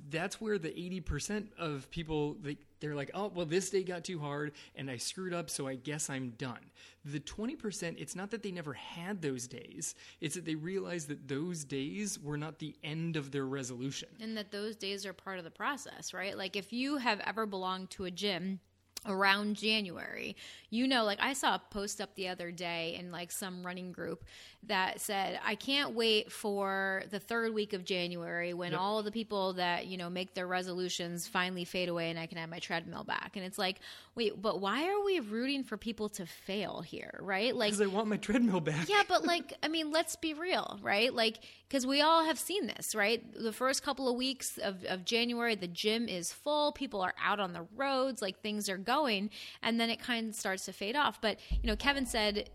That's 0.09 0.41
where 0.41 0.57
the 0.57 0.69
80% 0.69 1.47
of 1.57 1.89
people, 1.91 2.35
they, 2.41 2.57
they're 2.81 2.93
like, 2.93 3.09
oh, 3.13 3.31
well, 3.33 3.45
this 3.45 3.69
day 3.69 3.83
got 3.83 4.03
too 4.03 4.19
hard 4.19 4.51
and 4.75 4.91
I 4.91 4.97
screwed 4.97 5.33
up, 5.33 5.49
so 5.49 5.65
I 5.65 5.75
guess 5.75 6.09
I'm 6.09 6.31
done. 6.31 6.71
The 7.05 7.21
20%, 7.21 7.95
it's 7.97 8.15
not 8.15 8.29
that 8.31 8.43
they 8.43 8.51
never 8.51 8.73
had 8.73 9.21
those 9.21 9.47
days, 9.47 9.95
it's 10.19 10.35
that 10.35 10.45
they 10.45 10.55
realized 10.55 11.07
that 11.07 11.27
those 11.27 11.63
days 11.63 12.19
were 12.19 12.37
not 12.37 12.59
the 12.59 12.75
end 12.83 13.15
of 13.15 13.31
their 13.31 13.45
resolution. 13.45 14.09
And 14.19 14.35
that 14.35 14.51
those 14.51 14.75
days 14.75 15.05
are 15.05 15.13
part 15.13 15.37
of 15.37 15.45
the 15.45 15.51
process, 15.51 16.13
right? 16.13 16.37
Like 16.37 16.55
if 16.55 16.73
you 16.73 16.97
have 16.97 17.21
ever 17.21 17.45
belonged 17.45 17.89
to 17.91 18.05
a 18.05 18.11
gym 18.11 18.59
around 19.05 19.55
January, 19.55 20.35
you 20.69 20.87
know, 20.87 21.05
like 21.05 21.19
I 21.21 21.33
saw 21.33 21.55
a 21.55 21.61
post 21.69 22.01
up 22.01 22.15
the 22.15 22.27
other 22.27 22.51
day 22.51 22.97
in 22.99 23.11
like 23.11 23.31
some 23.31 23.65
running 23.65 23.91
group 23.93 24.25
that 24.63 24.99
said, 24.99 25.39
I 25.45 25.55
can't 25.55 25.93
wait 25.93 26.29
for 26.31 27.03
the 27.09 27.19
third 27.19 27.53
week 27.53 27.71
of 27.71 27.85
January 27.85 28.53
when 28.53 28.71
Yep. 28.73 28.81
all 28.81 29.01
the 29.03 29.11
people 29.11 29.53
that, 29.53 29.85
you 29.87 29.95
know, 29.97 30.09
make 30.09 30.33
their 30.33 30.47
resolutions 30.47 31.25
finally 31.25 31.63
fade 31.63 31.87
away 31.87 32.09
and 32.09 32.19
I 32.19 32.25
can 32.25 32.37
have 32.37 32.49
my 32.49 32.59
treadmill 32.59 33.05
back. 33.05 33.37
And 33.37 33.45
it's 33.45 33.57
like, 33.57 33.79
wait, 34.15 34.41
but 34.41 34.59
why 34.59 34.89
are 34.89 35.01
we 35.05 35.19
rooting 35.21 35.63
for 35.63 35.77
people 35.77 36.09
to 36.09 36.25
fail 36.25 36.81
here, 36.81 37.17
right? 37.21 37.55
Like, 37.55 37.71
Because 37.71 37.81
I 37.81 37.85
want 37.95 38.07
my 38.07 38.17
treadmill 38.17 38.59
back. 38.59 38.89
yeah, 38.89 39.03
but 39.07 39.23
like, 39.23 39.53
I 39.63 39.69
mean, 39.69 39.91
let's 39.91 40.17
be 40.17 40.33
real, 40.33 40.79
right? 40.81 41.13
Like, 41.13 41.37
because 41.69 41.85
we 41.85 42.01
all 42.01 42.25
have 42.25 42.39
seen 42.39 42.67
this, 42.67 42.93
right? 42.93 43.23
The 43.41 43.53
first 43.53 43.83
couple 43.83 44.09
of 44.09 44.15
weeks 44.17 44.57
of, 44.57 44.83
of 44.85 45.05
January, 45.05 45.55
the 45.55 45.67
gym 45.67 46.09
is 46.09 46.33
full, 46.33 46.73
people 46.73 47.01
are 47.01 47.13
out 47.23 47.39
on 47.39 47.53
the 47.53 47.65
roads, 47.75 48.21
like 48.21 48.41
things 48.41 48.67
are 48.69 48.77
going, 48.87 49.29
and 49.61 49.79
then 49.79 49.91
it 49.91 49.99
kind 49.99 50.29
of 50.29 50.35
starts 50.35 50.65
to 50.65 50.73
fade 50.73 50.95
off. 50.95 51.21
But, 51.21 51.39
you 51.61 51.67
know, 51.67 51.75
Kevin 51.75 52.07
said 52.07 52.49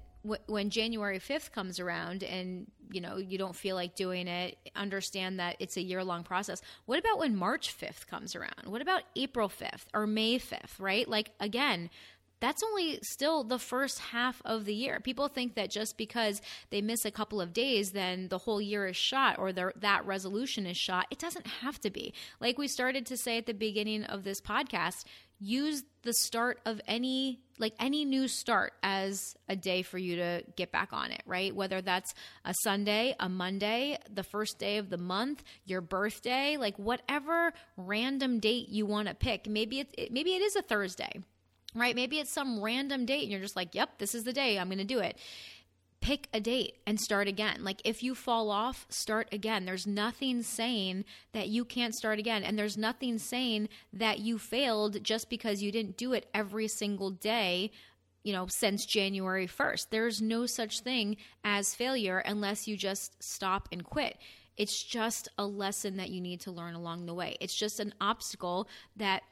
when 0.46 0.70
January 0.70 1.18
5th 1.18 1.50
comes 1.50 1.80
around 1.80 2.22
and, 2.22 2.70
you 2.92 3.00
know, 3.00 3.16
you 3.16 3.38
don't 3.38 3.56
feel 3.56 3.74
like 3.74 3.96
doing 3.96 4.28
it, 4.28 4.56
understand 4.76 5.40
that 5.40 5.56
it's 5.58 5.76
a 5.76 5.82
year 5.82 6.04
long 6.04 6.22
process. 6.22 6.62
What 6.86 6.98
about 6.98 7.18
when 7.18 7.36
March 7.36 7.76
5th 7.76 8.06
comes 8.06 8.36
around? 8.36 8.66
What 8.66 8.82
about 8.82 9.02
April 9.16 9.48
5th 9.48 9.86
or 9.92 10.06
May 10.06 10.38
5th, 10.38 10.78
right? 10.78 11.08
Like, 11.08 11.32
again, 11.40 11.90
that's 12.38 12.62
only 12.62 12.98
still 13.02 13.44
the 13.44 13.58
first 13.58 13.98
half 14.00 14.42
of 14.44 14.64
the 14.64 14.74
year. 14.74 14.98
People 14.98 15.28
think 15.28 15.54
that 15.54 15.70
just 15.70 15.96
because 15.96 16.42
they 16.70 16.80
miss 16.80 17.04
a 17.04 17.10
couple 17.12 17.40
of 17.40 17.52
days, 17.52 17.92
then 17.92 18.28
the 18.28 18.38
whole 18.38 18.60
year 18.60 18.86
is 18.86 18.96
shot 18.96 19.38
or 19.38 19.52
that 19.52 20.06
resolution 20.06 20.66
is 20.66 20.76
shot. 20.76 21.06
It 21.10 21.20
doesn't 21.20 21.46
have 21.46 21.80
to 21.82 21.90
be. 21.90 22.12
Like 22.40 22.58
we 22.58 22.66
started 22.66 23.06
to 23.06 23.16
say 23.16 23.38
at 23.38 23.46
the 23.46 23.54
beginning 23.54 24.02
of 24.02 24.24
this 24.24 24.40
podcast, 24.40 25.04
use 25.42 25.82
the 26.02 26.12
start 26.12 26.60
of 26.64 26.80
any 26.86 27.40
like 27.58 27.74
any 27.80 28.04
new 28.04 28.28
start 28.28 28.72
as 28.82 29.36
a 29.48 29.56
day 29.56 29.82
for 29.82 29.98
you 29.98 30.16
to 30.16 30.42
get 30.56 30.70
back 30.70 30.92
on 30.92 31.10
it 31.10 31.22
right 31.26 31.54
whether 31.54 31.80
that's 31.80 32.14
a 32.44 32.54
sunday 32.62 33.14
a 33.18 33.28
monday 33.28 33.98
the 34.12 34.22
first 34.22 34.58
day 34.58 34.78
of 34.78 34.88
the 34.88 34.98
month 34.98 35.42
your 35.64 35.80
birthday 35.80 36.56
like 36.56 36.78
whatever 36.78 37.52
random 37.76 38.38
date 38.38 38.68
you 38.68 38.86
want 38.86 39.08
to 39.08 39.14
pick 39.14 39.48
maybe 39.48 39.80
it's 39.80 39.92
it, 39.98 40.12
maybe 40.12 40.34
it 40.34 40.42
is 40.42 40.54
a 40.56 40.62
thursday 40.62 41.20
right? 41.74 41.94
Maybe 41.94 42.18
it's 42.18 42.30
some 42.30 42.60
random 42.60 43.06
date 43.06 43.22
and 43.22 43.30
you're 43.30 43.40
just 43.40 43.56
like, 43.56 43.74
yep, 43.74 43.98
this 43.98 44.14
is 44.14 44.24
the 44.24 44.32
day, 44.32 44.58
I'm 44.58 44.68
going 44.68 44.78
to 44.78 44.84
do 44.84 44.98
it. 44.98 45.16
Pick 46.02 46.28
a 46.34 46.40
date 46.40 46.74
and 46.86 47.00
start 47.00 47.28
again. 47.28 47.64
Like 47.64 47.80
if 47.84 48.02
you 48.02 48.14
fall 48.14 48.50
off, 48.50 48.86
start 48.90 49.28
again. 49.32 49.64
There's 49.64 49.86
nothing 49.86 50.42
saying 50.42 51.04
that 51.32 51.48
you 51.48 51.64
can't 51.64 51.94
start 51.94 52.18
again. 52.18 52.42
And 52.42 52.58
there's 52.58 52.76
nothing 52.76 53.18
saying 53.18 53.70
that 53.94 54.18
you 54.18 54.36
failed 54.36 55.02
just 55.02 55.30
because 55.30 55.62
you 55.62 55.72
didn't 55.72 55.96
do 55.96 56.12
it 56.12 56.28
every 56.34 56.68
single 56.68 57.10
day 57.10 57.70
you 58.24 58.32
know, 58.32 58.46
since 58.48 58.86
January 58.86 59.46
1st. 59.46 59.88
There's 59.90 60.22
no 60.22 60.46
such 60.46 60.80
thing 60.80 61.16
as 61.44 61.74
failure 61.74 62.18
unless 62.18 62.68
you 62.68 62.76
just 62.76 63.20
stop 63.22 63.68
and 63.72 63.84
quit. 63.84 64.16
It's 64.56 64.82
just 64.84 65.28
a 65.38 65.46
lesson 65.46 65.96
that 65.96 66.10
you 66.10 66.20
need 66.20 66.40
to 66.42 66.50
learn 66.50 66.74
along 66.74 67.06
the 67.06 67.14
way. 67.14 67.36
It's 67.40 67.58
just 67.58 67.80
an 67.80 67.94
obstacle 68.00 68.68
that 68.96 69.22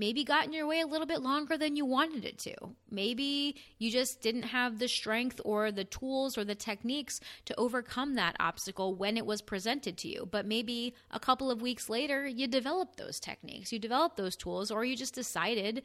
maybe 0.00 0.24
got 0.24 0.46
in 0.46 0.52
your 0.54 0.66
way 0.66 0.80
a 0.80 0.86
little 0.86 1.06
bit 1.06 1.20
longer 1.20 1.58
than 1.58 1.76
you 1.76 1.84
wanted 1.84 2.24
it 2.24 2.38
to. 2.38 2.54
Maybe 2.90 3.54
you 3.78 3.90
just 3.90 4.22
didn't 4.22 4.44
have 4.44 4.78
the 4.78 4.88
strength 4.88 5.40
or 5.44 5.70
the 5.70 5.84
tools 5.84 6.38
or 6.38 6.44
the 6.44 6.54
techniques 6.54 7.20
to 7.44 7.54
overcome 7.58 8.14
that 8.14 8.34
obstacle 8.40 8.94
when 8.94 9.18
it 9.18 9.26
was 9.26 9.42
presented 9.42 9.98
to 9.98 10.08
you. 10.08 10.26
But 10.28 10.46
maybe 10.46 10.94
a 11.10 11.20
couple 11.20 11.50
of 11.50 11.60
weeks 11.60 11.90
later, 11.90 12.26
you 12.26 12.46
developed 12.46 12.96
those 12.96 13.20
techniques, 13.20 13.72
you 13.72 13.78
developed 13.78 14.16
those 14.16 14.36
tools, 14.36 14.70
or 14.70 14.86
you 14.86 14.96
just 14.96 15.14
decided 15.14 15.82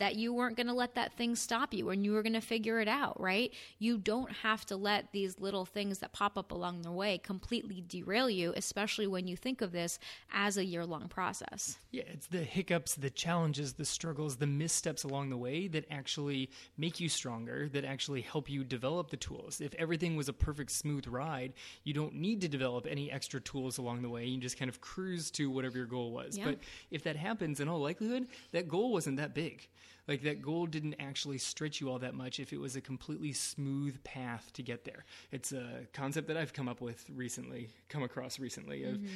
that 0.00 0.16
you 0.16 0.32
weren't 0.32 0.56
going 0.56 0.66
to 0.66 0.72
let 0.72 0.94
that 0.94 1.12
thing 1.12 1.36
stop 1.36 1.74
you 1.74 1.90
and 1.90 2.04
you 2.04 2.12
were 2.12 2.22
going 2.22 2.32
to 2.32 2.40
figure 2.40 2.80
it 2.80 2.88
out, 2.88 3.20
right? 3.20 3.52
You 3.78 3.98
don't 3.98 4.32
have 4.32 4.64
to 4.66 4.76
let 4.76 5.12
these 5.12 5.38
little 5.38 5.66
things 5.66 5.98
that 5.98 6.12
pop 6.12 6.38
up 6.38 6.52
along 6.52 6.82
the 6.82 6.90
way 6.90 7.18
completely 7.18 7.84
derail 7.86 8.30
you, 8.30 8.54
especially 8.56 9.06
when 9.06 9.28
you 9.28 9.36
think 9.36 9.60
of 9.60 9.72
this 9.72 9.98
as 10.32 10.56
a 10.56 10.64
year 10.64 10.86
long 10.86 11.06
process. 11.08 11.76
Yeah, 11.90 12.04
it's 12.06 12.26
the 12.28 12.42
hiccups, 12.42 12.94
the 12.94 13.10
challenges, 13.10 13.74
the 13.74 13.84
struggles, 13.84 14.36
the 14.36 14.46
missteps 14.46 15.04
along 15.04 15.28
the 15.28 15.36
way 15.36 15.68
that 15.68 15.84
actually 15.90 16.48
make 16.78 16.98
you 16.98 17.10
stronger, 17.10 17.68
that 17.68 17.84
actually 17.84 18.22
help 18.22 18.48
you 18.48 18.64
develop 18.64 19.10
the 19.10 19.18
tools. 19.18 19.60
If 19.60 19.74
everything 19.74 20.16
was 20.16 20.30
a 20.30 20.32
perfect 20.32 20.70
smooth 20.70 21.06
ride, 21.08 21.52
you 21.84 21.92
don't 21.92 22.14
need 22.14 22.40
to 22.40 22.48
develop 22.48 22.86
any 22.88 23.12
extra 23.12 23.38
tools 23.38 23.76
along 23.76 24.00
the 24.00 24.08
way. 24.08 24.24
You 24.24 24.40
just 24.40 24.58
kind 24.58 24.70
of 24.70 24.80
cruise 24.80 25.30
to 25.32 25.50
whatever 25.50 25.76
your 25.76 25.86
goal 25.86 26.12
was. 26.12 26.38
Yeah. 26.38 26.46
But 26.46 26.58
if 26.90 27.02
that 27.04 27.16
happens, 27.16 27.60
in 27.60 27.68
all 27.68 27.80
likelihood, 27.80 28.28
that 28.52 28.66
goal 28.66 28.92
wasn't 28.92 29.18
that 29.18 29.34
big. 29.34 29.68
Like 30.10 30.22
that 30.22 30.42
goal 30.42 30.66
didn't 30.66 30.96
actually 30.98 31.38
stretch 31.38 31.80
you 31.80 31.88
all 31.88 32.00
that 32.00 32.14
much 32.14 32.40
if 32.40 32.52
it 32.52 32.58
was 32.60 32.74
a 32.74 32.80
completely 32.80 33.32
smooth 33.32 34.02
path 34.02 34.50
to 34.54 34.62
get 34.62 34.84
there. 34.84 35.04
It's 35.30 35.52
a 35.52 35.86
concept 35.92 36.26
that 36.26 36.36
I've 36.36 36.52
come 36.52 36.68
up 36.68 36.80
with 36.80 37.04
recently, 37.14 37.68
come 37.88 38.02
across 38.02 38.40
recently 38.40 38.82
of 38.82 38.96
Mm-hmm. 38.96 39.06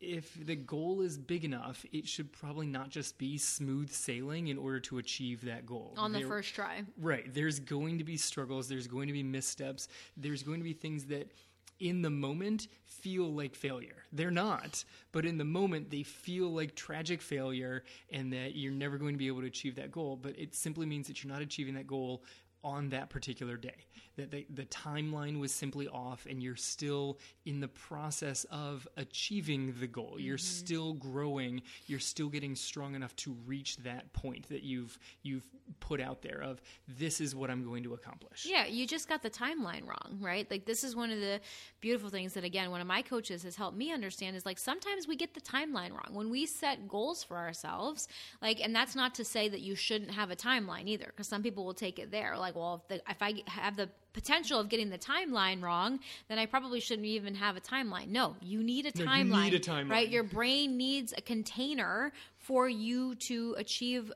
if 0.00 0.44
the 0.44 0.56
goal 0.56 1.00
is 1.00 1.16
big 1.16 1.44
enough, 1.44 1.86
it 1.92 2.08
should 2.08 2.32
probably 2.32 2.66
not 2.66 2.90
just 2.90 3.18
be 3.18 3.38
smooth 3.38 3.88
sailing 3.92 4.48
in 4.48 4.58
order 4.58 4.80
to 4.80 4.98
achieve 4.98 5.44
that 5.44 5.64
goal. 5.64 5.94
on 5.96 6.10
the 6.12 6.18
There- 6.18 6.26
first 6.28 6.52
try. 6.56 6.82
Right. 6.98 7.32
There's 7.32 7.60
going 7.60 7.98
to 7.98 8.04
be 8.04 8.16
struggles. 8.16 8.68
There's 8.68 8.88
going 8.88 9.06
to 9.06 9.12
be 9.12 9.22
missteps. 9.22 9.86
There's 10.16 10.42
going 10.42 10.58
to 10.58 10.64
be 10.64 10.72
things 10.72 11.04
that 11.04 11.30
in 11.80 12.02
the 12.02 12.10
moment 12.10 12.68
feel 12.84 13.32
like 13.32 13.54
failure. 13.54 14.04
They're 14.12 14.30
not, 14.30 14.84
but 15.10 15.24
in 15.24 15.38
the 15.38 15.44
moment 15.44 15.90
they 15.90 16.02
feel 16.02 16.48
like 16.48 16.74
tragic 16.74 17.20
failure 17.20 17.82
and 18.10 18.32
that 18.32 18.54
you're 18.54 18.72
never 18.72 18.98
going 18.98 19.14
to 19.14 19.18
be 19.18 19.26
able 19.26 19.40
to 19.40 19.46
achieve 19.46 19.76
that 19.76 19.90
goal. 19.90 20.16
But 20.20 20.38
it 20.38 20.54
simply 20.54 20.86
means 20.86 21.08
that 21.08 21.22
you're 21.22 21.32
not 21.32 21.42
achieving 21.42 21.74
that 21.74 21.86
goal 21.86 22.22
on 22.64 22.90
that 22.90 23.10
particular 23.10 23.56
day. 23.56 23.86
That 24.16 24.30
the, 24.30 24.46
the 24.52 24.64
timeline 24.64 25.40
was 25.40 25.52
simply 25.52 25.88
off 25.88 26.26
and 26.28 26.42
you're 26.42 26.56
still 26.56 27.18
in 27.46 27.60
the 27.60 27.68
process 27.68 28.44
of 28.50 28.86
achieving 28.96 29.74
the 29.80 29.86
goal. 29.86 30.16
You're 30.18 30.36
mm-hmm. 30.36 30.44
still 30.44 30.92
growing. 30.94 31.62
You're 31.86 31.98
still 31.98 32.28
getting 32.28 32.54
strong 32.54 32.94
enough 32.94 33.16
to 33.16 33.34
reach 33.46 33.78
that 33.78 34.12
point 34.12 34.48
that 34.50 34.62
you've 34.62 34.98
you've 35.22 35.46
put 35.80 36.00
out 36.00 36.22
there 36.22 36.42
of 36.42 36.60
this 36.86 37.20
is 37.20 37.34
what 37.34 37.50
I'm 37.50 37.64
going 37.64 37.82
to 37.84 37.94
accomplish. 37.94 38.46
Yeah, 38.48 38.66
you 38.66 38.86
just 38.86 39.08
got 39.08 39.22
the 39.22 39.30
timeline 39.30 39.86
wrong, 39.86 40.18
right? 40.20 40.48
Like 40.50 40.66
this 40.66 40.84
is 40.84 40.94
one 40.94 41.10
of 41.10 41.20
the 41.20 41.40
beautiful 41.80 42.10
things 42.10 42.34
that 42.34 42.44
again, 42.44 42.70
one 42.70 42.80
of 42.80 42.86
my 42.86 43.02
coaches 43.02 43.42
has 43.44 43.56
helped 43.56 43.76
me 43.76 43.92
understand 43.92 44.36
is 44.36 44.44
like 44.44 44.58
sometimes 44.58 45.08
we 45.08 45.16
get 45.16 45.34
the 45.34 45.40
timeline 45.40 45.90
wrong. 45.90 46.10
When 46.10 46.30
we 46.30 46.46
set 46.46 46.88
goals 46.88 47.22
for 47.22 47.36
ourselves, 47.36 48.08
like 48.40 48.60
and 48.60 48.74
that's 48.74 48.94
not 48.94 49.14
to 49.16 49.24
say 49.24 49.48
that 49.48 49.60
you 49.60 49.74
shouldn't 49.74 50.10
have 50.10 50.30
a 50.30 50.36
timeline 50.36 50.86
either 50.86 51.06
because 51.06 51.28
some 51.28 51.42
people 51.42 51.64
will 51.64 51.74
take 51.74 51.98
it 51.98 52.10
there 52.10 52.36
like, 52.36 52.51
well, 52.54 52.82
if, 52.82 52.88
the, 52.88 53.10
if 53.10 53.22
I 53.22 53.42
have 53.46 53.76
the 53.76 53.88
potential 54.12 54.60
of 54.60 54.68
getting 54.68 54.90
the 54.90 54.98
timeline 54.98 55.62
wrong, 55.62 56.00
then 56.28 56.38
I 56.38 56.46
probably 56.46 56.80
shouldn't 56.80 57.06
even 57.06 57.34
have 57.34 57.56
a 57.56 57.60
timeline. 57.60 58.08
No, 58.08 58.36
you 58.40 58.62
need 58.62 58.86
a 58.86 58.92
No, 59.28 59.46
you 59.46 59.50
need 59.50 59.54
a 59.54 59.60
timeline. 59.60 59.90
Right? 59.90 60.08
Your 60.08 60.24
brain 60.24 60.76
needs 60.76 61.14
a 61.16 61.22
container 61.22 62.12
for 62.38 62.68
you 62.68 63.14
to 63.26 63.54
achieve 63.58 64.12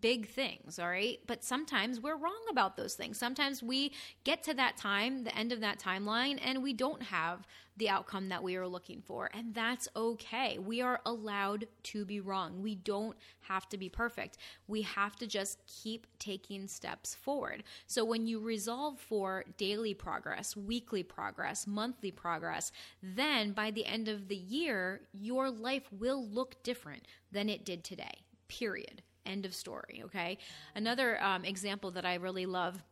big 0.00 0.28
things, 0.28 0.78
all 0.78 0.88
right? 0.88 1.18
But 1.26 1.42
sometimes 1.42 2.00
we're 2.00 2.16
wrong 2.16 2.40
about 2.50 2.76
those 2.76 2.94
things. 2.94 3.18
Sometimes 3.18 3.62
we 3.62 3.92
get 4.24 4.42
to 4.44 4.54
that 4.54 4.76
time, 4.76 5.24
the 5.24 5.36
end 5.36 5.52
of 5.52 5.60
that 5.60 5.80
timeline, 5.80 6.38
and 6.42 6.62
we 6.62 6.72
don't 6.72 7.02
have 7.02 7.46
the 7.76 7.88
outcome 7.88 8.28
that 8.28 8.42
we 8.42 8.56
are 8.56 8.68
looking 8.68 9.00
for. 9.00 9.30
And 9.32 9.54
that's 9.54 9.88
okay. 9.96 10.58
We 10.58 10.82
are 10.82 11.00
allowed 11.06 11.66
to 11.84 12.04
be 12.04 12.20
wrong. 12.20 12.62
We 12.62 12.74
don't 12.74 13.16
have 13.40 13.68
to 13.70 13.78
be 13.78 13.88
perfect. 13.88 14.36
We 14.68 14.82
have 14.82 15.16
to 15.16 15.26
just 15.26 15.60
keep 15.66 16.06
taking 16.18 16.68
steps 16.68 17.14
forward. 17.14 17.64
So 17.86 18.04
when 18.04 18.26
you 18.26 18.38
resolve 18.38 19.00
for 19.00 19.44
daily 19.56 19.94
progress, 19.94 20.56
weekly 20.56 21.02
progress, 21.02 21.66
monthly 21.66 22.10
progress, 22.10 22.70
then 23.02 23.52
by 23.52 23.70
the 23.70 23.86
end 23.86 24.08
of 24.08 24.28
the 24.28 24.36
year, 24.36 25.00
your 25.12 25.50
life 25.50 25.90
will 25.90 26.24
look 26.26 26.62
different 26.62 27.06
than 27.32 27.48
it 27.48 27.64
did 27.64 27.82
today. 27.82 28.24
Period. 28.48 29.02
End 29.30 29.46
of 29.46 29.54
story. 29.54 30.02
Okay. 30.06 30.38
Another 30.74 31.22
um, 31.22 31.44
example 31.44 31.92
that 31.92 32.04
I 32.04 32.14
really 32.14 32.46
love 32.46 32.82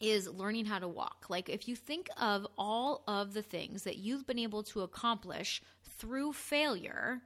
is 0.00 0.28
learning 0.28 0.64
how 0.66 0.80
to 0.80 0.88
walk. 0.88 1.26
Like, 1.28 1.48
if 1.48 1.68
you 1.68 1.76
think 1.76 2.08
of 2.20 2.46
all 2.56 3.04
of 3.06 3.32
the 3.32 3.42
things 3.42 3.84
that 3.84 3.96
you've 3.96 4.26
been 4.26 4.38
able 4.38 4.64
to 4.64 4.80
accomplish 4.82 5.62
through 5.98 6.32
failure, 6.32 7.20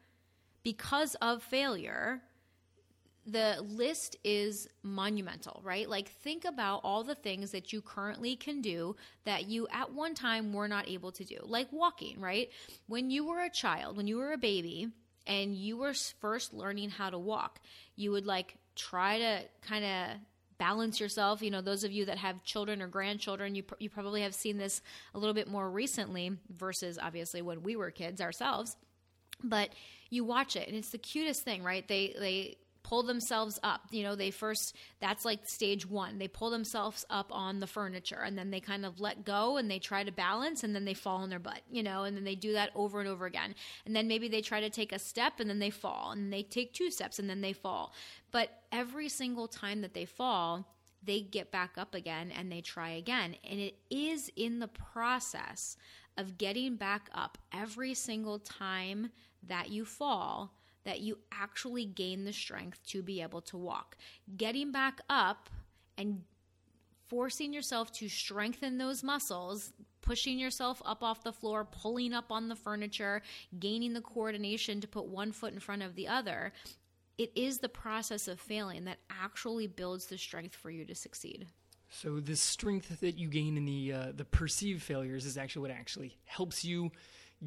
because 0.62 1.15
of 1.17 1.43
failure, 1.43 2.23
the 3.25 3.65
list 3.67 4.17
is 4.25 4.69
monumental, 4.83 5.61
right? 5.65 5.88
Like, 5.88 6.09
think 6.09 6.45
about 6.45 6.81
all 6.85 7.05
the 7.05 7.15
things 7.15 7.53
that 7.53 7.73
you 7.73 7.81
currently 7.81 8.37
can 8.37 8.61
do 8.61 8.97
that 9.25 9.49
you 9.49 9.67
at 9.73 9.93
one 9.93 10.15
time 10.15 10.53
were 10.53 10.69
not 10.69 10.88
able 10.88 11.12
to 11.12 11.25
do, 11.25 11.38
like 11.45 11.69
walking, 11.73 12.21
right? 12.21 12.51
When 12.87 13.11
you 13.11 13.25
were 13.25 13.41
a 13.41 13.51
child, 13.51 13.97
when 13.97 14.07
you 14.07 14.17
were 14.19 14.33
a 14.33 14.38
baby, 14.38 14.88
and 15.27 15.55
you 15.55 15.77
were 15.77 15.95
first 16.21 16.53
learning 16.53 16.91
how 16.91 17.11
to 17.11 17.19
walk, 17.19 17.61
you 17.97 18.11
would 18.13 18.27
like 18.27 18.57
try 18.75 19.19
to 19.19 19.41
kind 19.67 19.85
of 19.85 20.19
balance 20.59 21.01
yourself. 21.01 21.43
You 21.43 21.51
know, 21.51 21.61
those 21.61 21.85
of 21.85 21.93
you 21.93 22.05
that 22.07 22.19
have 22.19 22.43
children 22.45 22.81
or 22.81 22.87
grandchildren, 22.87 23.55
you, 23.55 23.63
pr- 23.63 23.75
you 23.79 23.91
probably 23.91 24.23
have 24.23 24.35
seen 24.35 24.59
this 24.59 24.81
a 25.15 25.19
little 25.19 25.35
bit 25.35 25.49
more 25.49 25.71
recently 25.71 26.39
versus 26.51 26.99
obviously 27.01 27.43
when 27.43 27.63
we 27.63 27.77
were 27.77 27.91
kids 27.91 28.21
ourselves. 28.21 28.77
But 29.43 29.71
you 30.11 30.25
watch 30.25 30.57
it 30.57 30.69
and 30.69 30.77
it's 30.77 30.91
the 30.91 30.99
cutest 30.99 31.43
thing, 31.43 31.65
right? 31.65 31.87
They, 31.89 32.15
they, 32.19 32.57
pull 32.83 33.03
themselves 33.03 33.59
up. 33.62 33.83
You 33.90 34.03
know 34.03 34.14
they 34.14 34.31
first 34.31 34.77
that's 35.01 35.25
like 35.25 35.49
stage 35.49 35.87
one. 35.87 36.18
They 36.18 36.29
pull 36.29 36.51
themselves 36.51 37.05
up 37.11 37.29
on 37.31 37.61
the 37.61 37.66
furniture 37.66 38.21
and 38.25 38.37
then 38.37 38.51
they 38.51 38.61
kind 38.61 38.85
of 38.85 39.01
let 39.01 39.25
go 39.25 39.57
and 39.57 39.71
they 39.71 39.79
try 39.79 40.05
to 40.05 40.12
balance 40.12 40.64
and 40.64 40.75
then 40.75 40.85
they 40.85 40.95
fall 40.95 41.18
on 41.18 41.31
their 41.31 41.38
butt 41.38 41.61
you 41.71 41.83
know 41.83 42.05
and 42.05 42.16
then 42.16 42.25
they 42.25 42.35
do 42.35 42.53
that 42.53 42.71
over 42.75 43.01
and 43.01 43.09
over 43.09 43.27
again. 43.27 43.55
And 43.87 43.95
then 43.95 44.09
maybe 44.09 44.29
they 44.29 44.40
try 44.40 44.61
to 44.61 44.71
take 44.71 44.92
a 44.92 44.99
step 44.99 45.40
and 45.40 45.49
then 45.49 45.59
they 45.59 45.71
fall 45.71 46.12
and 46.12 46.33
they 46.33 46.42
take 46.42 46.73
two 46.73 46.90
steps 46.90 47.18
and 47.18 47.29
then 47.29 47.40
they 47.40 47.53
fall. 47.53 47.92
But 48.31 48.51
every 48.71 49.09
single 49.09 49.49
time 49.49 49.81
that 49.83 49.95
they 49.95 50.05
fall 50.05 50.66
they 51.05 51.21
get 51.21 51.51
back 51.51 51.73
up 51.77 51.95
again 51.95 52.31
and 52.31 52.51
they 52.51 52.61
try 52.61 52.90
again. 52.90 53.37
And 53.49 53.59
it 53.59 53.75
is 53.90 54.31
in 54.37 54.61
the 54.61 54.68
process 54.68 55.77
of 56.16 56.38
getting 56.38 56.77
back 56.77 57.09
up 57.14 57.38
every 57.53 57.95
single 57.95 58.38
time 58.38 59.11
that 59.47 59.71
you 59.71 59.85
fall 59.85 60.53
that 60.85 61.01
you 61.01 61.18
actually 61.33 61.87
gain 61.87 62.25
the 62.25 62.33
strength 62.33 62.81
to 62.88 63.03
be 63.03 63.23
able 63.23 63.40
to 63.42 63.57
walk. 63.57 63.97
Getting 64.37 64.73
back 64.73 65.01
up 65.09 65.49
and 65.97 66.23
forcing 67.09 67.53
yourself 67.53 67.92
to 67.92 68.09
strengthen 68.09 68.79
those 68.79 69.03
muscles, 69.03 69.73
pushing 70.01 70.38
yourself 70.38 70.81
up 70.85 71.03
off 71.03 71.23
the 71.23 71.33
floor, 71.33 71.64
pulling 71.64 72.12
up 72.12 72.31
on 72.31 72.49
the 72.49 72.57
furniture, 72.57 73.23
gaining 73.59 73.92
the 73.92 74.01
coordination 74.01 74.81
to 74.81 74.88
put 74.88 75.07
one 75.07 75.33
foot 75.33 75.53
in 75.53 75.61
front 75.61 75.83
of 75.83 75.95
the 75.95 76.09
other. 76.09 76.53
It 77.18 77.31
is 77.37 77.59
the 77.59 77.68
process 77.68 78.29
of 78.29 78.40
failing 78.40 78.87
that 78.87 78.99
actually 79.11 79.66
builds 79.66 80.07
the 80.07 80.18
strength 80.18 80.55
for 80.55 80.71
you 80.71 80.85
to 80.87 80.95
succeed. 80.95 81.47
So 81.90 82.21
the 82.21 82.37
strength 82.37 83.01
that 83.01 83.18
you 83.18 83.29
gain 83.29 83.59
in 83.59 83.66
the 83.66 83.92
uh, 83.92 84.12
the 84.16 84.25
perceived 84.25 84.83
failures 84.83 85.27
is 85.27 85.37
actually 85.37 85.62
what 85.62 85.71
actually 85.71 86.16
helps 86.25 86.64
you 86.64 86.90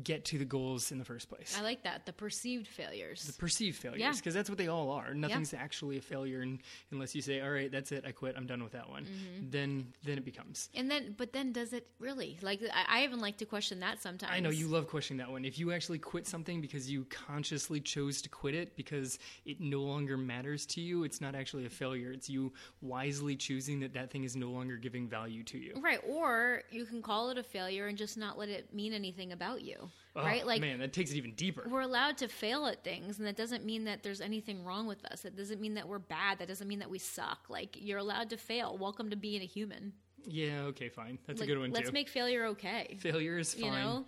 get 0.04 0.26
to 0.26 0.38
the 0.38 0.46
goals 0.46 0.92
in 0.92 0.98
the 0.98 1.06
first 1.06 1.30
place. 1.30 1.56
I 1.58 1.62
like 1.62 1.84
that. 1.84 2.06
The 2.06 2.14
perceived 2.14 2.68
failures. 2.68 3.24
The 3.24 3.34
perceived 3.34 3.78
failures 3.78 4.00
Yeah. 4.02 4.12
because 4.12 4.34
that's 4.34 4.50
what 4.50 4.58
they 4.58 4.68
all 4.68 4.92
are. 4.92 5.14
Nothing's 5.14 5.54
actually 5.54 5.98
a 5.98 6.02
failure 6.02 6.42
and, 6.42 6.60
unless 6.92 7.16
you 7.16 7.22
say, 7.22 7.40
"All 7.42 7.50
right, 7.50 7.72
that's 7.72 7.92
it. 7.92 8.04
I 8.06 8.12
quit. 8.12 8.36
I'm 8.38 8.46
done 8.46 8.62
with 8.64 8.74
that 8.74 8.90
one." 8.90 9.06
Mm-hmm. 9.06 9.50
Then 9.52 9.94
then 10.04 10.18
it 10.18 10.26
becomes. 10.26 10.70
and 10.76 10.92
then, 10.92 11.16
but 11.18 11.32
then 11.34 11.52
does 11.54 11.72
it 11.74 11.88
really? 12.00 12.38
Like, 12.42 12.62
I, 12.74 13.00
I 13.00 13.04
even 13.06 13.20
like 13.20 13.38
to 13.38 13.46
question 13.46 13.80
that 13.80 14.02
sometimes. 14.02 14.32
I 14.34 14.40
know 14.40 14.50
you 14.50 14.68
love 14.68 14.88
questioning 14.88 15.20
that 15.20 15.32
one. 15.32 15.46
If 15.46 15.58
you 15.58 15.72
actually 15.72 16.00
quit 16.00 16.28
something 16.28 16.62
because 16.62 16.90
you 16.92 17.06
consciously 17.06 17.80
chose 17.80 18.22
to 18.24 18.30
quit 18.30 18.54
it 18.56 18.76
because 18.76 19.18
it 19.46 19.62
no 19.62 19.82
longer 19.82 20.18
matters 20.18 20.66
to 20.68 20.82
you, 20.82 21.04
it's 21.04 21.22
not 21.22 21.36
actually 21.36 21.66
a 21.66 21.70
failure. 21.70 22.12
It's 22.12 22.30
you 22.30 22.52
wisely 22.82 23.36
choosing 23.36 23.80
that 23.80 23.94
that 23.94 24.12
thing 24.12 24.24
is 24.24 24.36
no 24.36 24.50
longer 24.50 24.78
giving 24.78 25.08
value 25.08 25.44
to 25.44 25.58
you. 25.58 25.74
Right, 25.80 26.00
or 26.08 26.64
you 26.70 26.86
can 26.86 27.02
call 27.02 27.30
it 27.30 27.38
a 27.38 27.44
failure 27.44 27.88
and 27.88 27.98
just 27.98 28.18
not 28.18 28.38
let 28.38 28.50
it 28.50 28.74
mean 28.74 28.94
anything 28.94 29.32
about 29.32 29.62
you. 29.62 29.85
Oh, 30.16 30.24
right? 30.24 30.46
Like 30.46 30.62
man, 30.62 30.80
that 30.80 30.94
takes 30.94 31.12
it 31.12 31.18
even 31.18 31.34
deeper. 31.34 31.68
we're 31.70 31.82
allowed 31.82 32.18
to 32.20 32.28
fail 32.28 32.66
at 32.68 32.84
things 32.84 33.18
and 33.18 33.28
that 33.28 33.36
doesn't 33.36 33.66
mean 33.66 33.84
that 33.86 34.02
there's 34.02 34.22
anything 34.22 34.64
wrong 34.64 34.88
with 34.88 35.04
us. 35.06 35.22
That 35.22 35.36
doesn't 35.36 35.60
mean 35.60 35.74
that 35.74 35.88
we're 35.88 36.00
bad. 36.00 36.40
That 36.40 36.48
doesn't 36.48 36.68
mean 36.68 36.80
that 36.80 36.90
we 36.90 37.00
suck. 37.00 37.46
Like 37.50 37.78
you're 37.80 37.98
allowed 38.00 38.30
to 38.30 38.38
fail. 38.38 38.78
Welcome 38.78 39.10
to 39.10 39.16
being 39.16 39.42
a 39.42 39.46
human. 39.46 39.94
Yeah, 40.28 40.62
okay, 40.68 40.90
fine. 40.90 41.20
That's 41.28 41.40
Like, 41.40 41.50
a 41.50 41.54
good 41.54 41.60
one 41.60 41.72
let's 41.72 41.90
too. 41.90 41.94
make 41.94 42.10
failure 42.10 42.46
okay. 42.48 42.98
failure 43.00 43.38
is 43.38 43.54
fine. 43.54 43.66
You 43.66 43.72
know? 43.72 44.06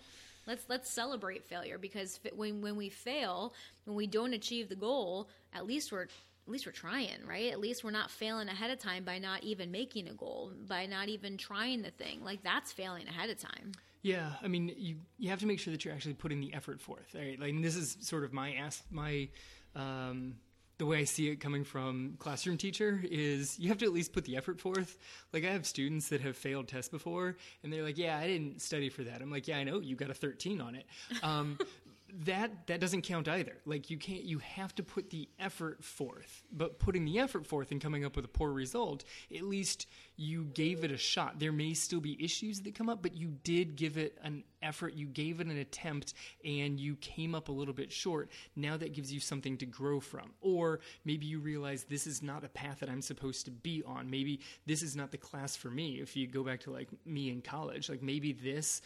Let's 0.47 0.63
let's 0.69 0.89
celebrate 0.89 1.43
failure 1.43 1.77
because 1.77 2.19
when 2.33 2.61
when 2.61 2.77
we 2.77 2.89
fail, 2.89 3.53
when 3.83 3.97
we 3.97 4.07
don't 4.07 4.33
achieve 4.33 4.69
the 4.69 4.75
goal, 4.75 5.29
at 5.53 5.65
least 5.67 5.91
we're 5.91 6.03
at 6.47 6.51
least 6.51 6.65
we're 6.65 6.71
trying, 6.71 7.25
right? 7.27 7.51
At 7.51 7.59
least 7.59 7.83
we're 7.83 7.91
not 7.91 8.09
failing 8.09 8.47
ahead 8.47 8.71
of 8.71 8.79
time 8.79 9.03
by 9.03 9.19
not 9.19 9.43
even 9.43 9.69
making 9.69 10.07
a 10.07 10.13
goal, 10.13 10.53
by 10.65 10.85
not 10.85 11.09
even 11.09 11.35
trying 11.35 11.81
the 11.81 11.91
thing. 11.91 12.23
Like 12.23 12.41
that's 12.43 12.71
failing 12.71 13.07
ahead 13.09 13.29
of 13.29 13.37
time. 13.37 13.73
Yeah, 14.01 14.31
I 14.41 14.47
mean, 14.47 14.73
you 14.77 14.97
you 15.17 15.29
have 15.29 15.39
to 15.39 15.45
make 15.45 15.59
sure 15.59 15.71
that 15.71 15.83
you're 15.83 15.93
actually 15.93 16.13
putting 16.13 16.39
the 16.39 16.53
effort 16.53 16.81
forth. 16.81 17.13
Right? 17.13 17.39
Like 17.39 17.49
and 17.49 17.63
this 17.63 17.75
is 17.75 17.97
sort 18.01 18.23
of 18.23 18.33
my 18.33 18.53
ask 18.53 18.83
my 18.89 19.29
um, 19.75 20.35
the 20.77 20.85
way 20.85 20.99
I 20.99 21.03
see 21.05 21.29
it 21.29 21.37
coming 21.37 21.63
from 21.63 22.15
classroom 22.19 22.57
teacher 22.57 23.01
is 23.03 23.57
you 23.57 23.69
have 23.69 23.79
to 23.79 23.85
at 23.85 23.93
least 23.93 24.13
put 24.13 24.25
the 24.25 24.37
effort 24.37 24.59
forth. 24.59 24.97
Like 25.33 25.43
I 25.43 25.49
have 25.51 25.65
students 25.65 26.09
that 26.09 26.21
have 26.21 26.37
failed 26.37 26.67
tests 26.67 26.89
before, 26.89 27.35
and 27.63 27.73
they're 27.73 27.83
like, 27.83 27.97
"Yeah, 27.97 28.17
I 28.17 28.27
didn't 28.27 28.61
study 28.61 28.89
for 28.89 29.03
that." 29.03 29.21
I'm 29.21 29.31
like, 29.31 29.47
"Yeah, 29.47 29.57
I 29.57 29.63
know. 29.63 29.79
You 29.79 29.95
got 29.95 30.09
a 30.09 30.13
13 30.13 30.61
on 30.61 30.75
it." 30.75 30.85
Um, 31.23 31.57
that 32.25 32.67
that 32.67 32.79
doesn't 32.79 33.01
count 33.01 33.27
either. 33.27 33.57
Like 33.65 33.89
you 33.89 33.97
can't 33.97 34.23
you 34.23 34.39
have 34.39 34.73
to 34.75 34.83
put 34.83 35.09
the 35.09 35.27
effort 35.39 35.83
forth. 35.83 36.43
But 36.51 36.79
putting 36.79 37.05
the 37.05 37.19
effort 37.19 37.45
forth 37.45 37.71
and 37.71 37.81
coming 37.81 38.05
up 38.05 38.15
with 38.15 38.25
a 38.25 38.29
poor 38.29 38.51
result, 38.51 39.03
at 39.35 39.43
least 39.43 39.87
you 40.17 40.45
gave 40.45 40.83
it 40.83 40.91
a 40.91 40.97
shot. 40.97 41.39
There 41.39 41.51
may 41.51 41.73
still 41.75 42.01
be 42.01 42.21
issues 42.23 42.61
that 42.61 42.73
come 42.75 42.89
up, 42.89 43.03
but 43.03 43.15
you 43.15 43.35
did 43.43 43.75
give 43.75 43.97
it 43.97 44.17
an 44.23 44.43
effort, 44.63 44.95
you 44.95 45.05
gave 45.05 45.39
it 45.39 45.47
an 45.47 45.57
attempt, 45.57 46.15
and 46.43 46.79
you 46.79 46.95
came 46.95 47.35
up 47.35 47.49
a 47.49 47.51
little 47.51 47.73
bit 47.73 47.91
short. 47.91 48.31
Now 48.55 48.77
that 48.77 48.93
gives 48.93 49.13
you 49.13 49.19
something 49.19 49.57
to 49.57 49.67
grow 49.67 49.99
from. 49.99 50.31
Or 50.41 50.79
maybe 51.05 51.27
you 51.27 51.39
realize 51.39 51.83
this 51.83 52.07
is 52.07 52.23
not 52.23 52.43
a 52.43 52.49
path 52.49 52.79
that 52.79 52.89
I'm 52.89 53.01
supposed 53.01 53.45
to 53.45 53.51
be 53.51 53.83
on. 53.85 54.09
Maybe 54.09 54.39
this 54.65 54.81
is 54.81 54.95
not 54.95 55.11
the 55.11 55.17
class 55.17 55.55
for 55.55 55.69
me. 55.69 55.99
If 56.01 56.15
you 56.15 56.27
go 56.27 56.43
back 56.43 56.61
to 56.61 56.71
like 56.71 56.89
me 57.05 57.29
in 57.29 57.41
college, 57.41 57.87
like 57.87 58.01
maybe 58.01 58.33
this 58.33 58.81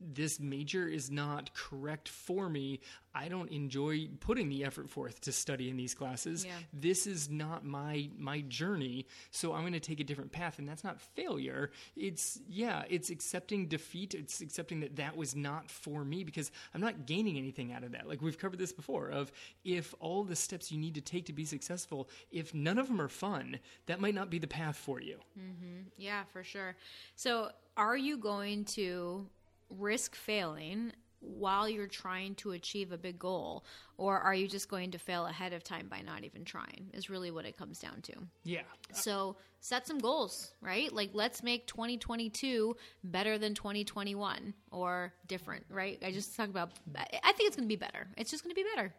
this 0.00 0.40
major 0.40 0.88
is 0.88 1.10
not 1.10 1.54
correct 1.54 2.08
for 2.08 2.48
me. 2.48 2.80
I 3.14 3.28
don't 3.28 3.50
enjoy 3.50 4.08
putting 4.20 4.48
the 4.48 4.64
effort 4.64 4.90
forth 4.90 5.20
to 5.22 5.32
study 5.32 5.70
in 5.70 5.76
these 5.76 5.94
classes. 5.94 6.44
Yeah. 6.44 6.52
This 6.72 7.06
is 7.06 7.30
not 7.30 7.64
my 7.64 8.10
my 8.18 8.40
journey, 8.42 9.06
so 9.30 9.52
I'm 9.52 9.60
going 9.60 9.72
to 9.74 9.80
take 9.80 10.00
a 10.00 10.04
different 10.04 10.32
path 10.32 10.58
and 10.58 10.68
that's 10.68 10.82
not 10.82 11.00
failure. 11.00 11.70
It's 11.96 12.40
yeah, 12.48 12.82
it's 12.88 13.10
accepting 13.10 13.66
defeat. 13.68 14.14
It's 14.14 14.40
accepting 14.40 14.80
that 14.80 14.96
that 14.96 15.16
was 15.16 15.36
not 15.36 15.70
for 15.70 16.04
me 16.04 16.24
because 16.24 16.50
I'm 16.74 16.80
not 16.80 17.06
gaining 17.06 17.38
anything 17.38 17.72
out 17.72 17.84
of 17.84 17.92
that. 17.92 18.08
Like 18.08 18.20
we've 18.20 18.38
covered 18.38 18.58
this 18.58 18.72
before 18.72 19.10
of 19.10 19.30
if 19.64 19.94
all 20.00 20.24
the 20.24 20.36
steps 20.36 20.72
you 20.72 20.78
need 20.78 20.94
to 20.96 21.00
take 21.00 21.26
to 21.26 21.32
be 21.32 21.44
successful, 21.44 22.08
if 22.32 22.52
none 22.52 22.78
of 22.78 22.88
them 22.88 23.00
are 23.00 23.08
fun, 23.08 23.58
that 23.86 24.00
might 24.00 24.14
not 24.14 24.30
be 24.30 24.38
the 24.38 24.46
path 24.46 24.76
for 24.76 25.00
you. 25.00 25.18
Mm-hmm. 25.38 25.82
Yeah, 25.96 26.24
for 26.32 26.42
sure. 26.42 26.76
So, 27.16 27.50
are 27.76 27.96
you 27.96 28.16
going 28.16 28.64
to 28.66 29.26
risk 29.70 30.14
failing 30.14 30.92
while 31.24 31.68
you're 31.68 31.86
trying 31.86 32.34
to 32.36 32.52
achieve 32.52 32.92
a 32.92 32.98
big 32.98 33.18
goal, 33.18 33.64
or 33.96 34.18
are 34.18 34.34
you 34.34 34.48
just 34.48 34.68
going 34.68 34.90
to 34.92 34.98
fail 34.98 35.26
ahead 35.26 35.52
of 35.52 35.64
time 35.64 35.88
by 35.88 36.00
not 36.00 36.24
even 36.24 36.44
trying? 36.44 36.90
Is 36.92 37.10
really 37.10 37.30
what 37.30 37.44
it 37.44 37.56
comes 37.56 37.78
down 37.78 38.00
to. 38.02 38.12
Yeah. 38.44 38.62
So, 38.92 39.36
set 39.60 39.86
some 39.86 39.98
goals, 39.98 40.52
right? 40.60 40.92
Like, 40.92 41.10
let's 41.14 41.42
make 41.42 41.66
2022 41.66 42.76
better 43.04 43.38
than 43.38 43.54
2021 43.54 44.52
or 44.70 45.12
different, 45.26 45.64
right? 45.70 45.98
I 46.04 46.12
just 46.12 46.36
talked 46.36 46.50
about, 46.50 46.72
I 46.96 47.32
think 47.32 47.48
it's 47.48 47.56
going 47.56 47.68
to 47.68 47.72
be 47.72 47.76
better. 47.76 48.06
It's 48.16 48.30
just 48.30 48.44
going 48.44 48.54
to 48.54 48.60
be 48.60 48.66
better 48.74 48.92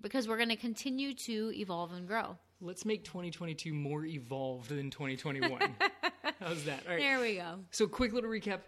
because 0.00 0.26
we're 0.26 0.38
going 0.38 0.48
to 0.48 0.56
continue 0.56 1.12
to 1.14 1.52
evolve 1.54 1.92
and 1.92 2.06
grow. 2.06 2.36
Let's 2.62 2.84
make 2.84 3.04
2022 3.04 3.72
more 3.72 4.04
evolved 4.04 4.68
than 4.68 4.90
2021. 4.90 5.60
How's 6.40 6.64
that? 6.64 6.84
All 6.86 6.92
right. 6.92 7.00
There 7.00 7.20
we 7.20 7.36
go. 7.36 7.60
So, 7.70 7.86
quick 7.86 8.12
little 8.12 8.30
recap. 8.30 8.60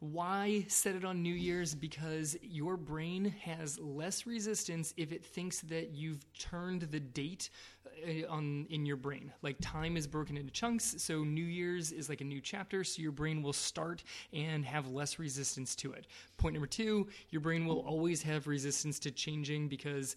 Why 0.00 0.64
set 0.68 0.94
it 0.94 1.04
on 1.04 1.22
New 1.22 1.34
Year's? 1.34 1.74
Because 1.74 2.36
your 2.40 2.76
brain 2.76 3.34
has 3.42 3.80
less 3.80 4.26
resistance 4.26 4.94
if 4.96 5.12
it 5.12 5.24
thinks 5.24 5.60
that 5.62 5.90
you've 5.90 6.24
turned 6.34 6.82
the 6.82 7.00
date 7.00 7.50
Uh, 8.06 8.26
on 8.28 8.66
in 8.70 8.84
your 8.86 8.96
brain. 8.96 9.32
Like 9.42 9.56
time 9.60 9.96
is 9.96 10.06
broken 10.06 10.36
into 10.36 10.52
chunks, 10.52 10.94
so 10.98 11.24
New 11.24 11.44
Year's 11.44 11.92
is 11.92 12.08
like 12.08 12.20
a 12.20 12.24
new 12.24 12.40
chapter, 12.40 12.84
so 12.84 13.00
your 13.02 13.12
brain 13.12 13.42
will 13.42 13.52
start 13.52 14.04
and 14.32 14.64
have 14.64 14.88
less 14.88 15.18
resistance 15.18 15.74
to 15.76 15.92
it. 15.92 16.06
Point 16.36 16.54
number 16.54 16.66
two, 16.66 17.08
your 17.30 17.40
brain 17.40 17.66
will 17.66 17.80
always 17.80 18.22
have 18.22 18.46
resistance 18.46 18.98
to 19.00 19.10
changing 19.10 19.68
because 19.68 20.16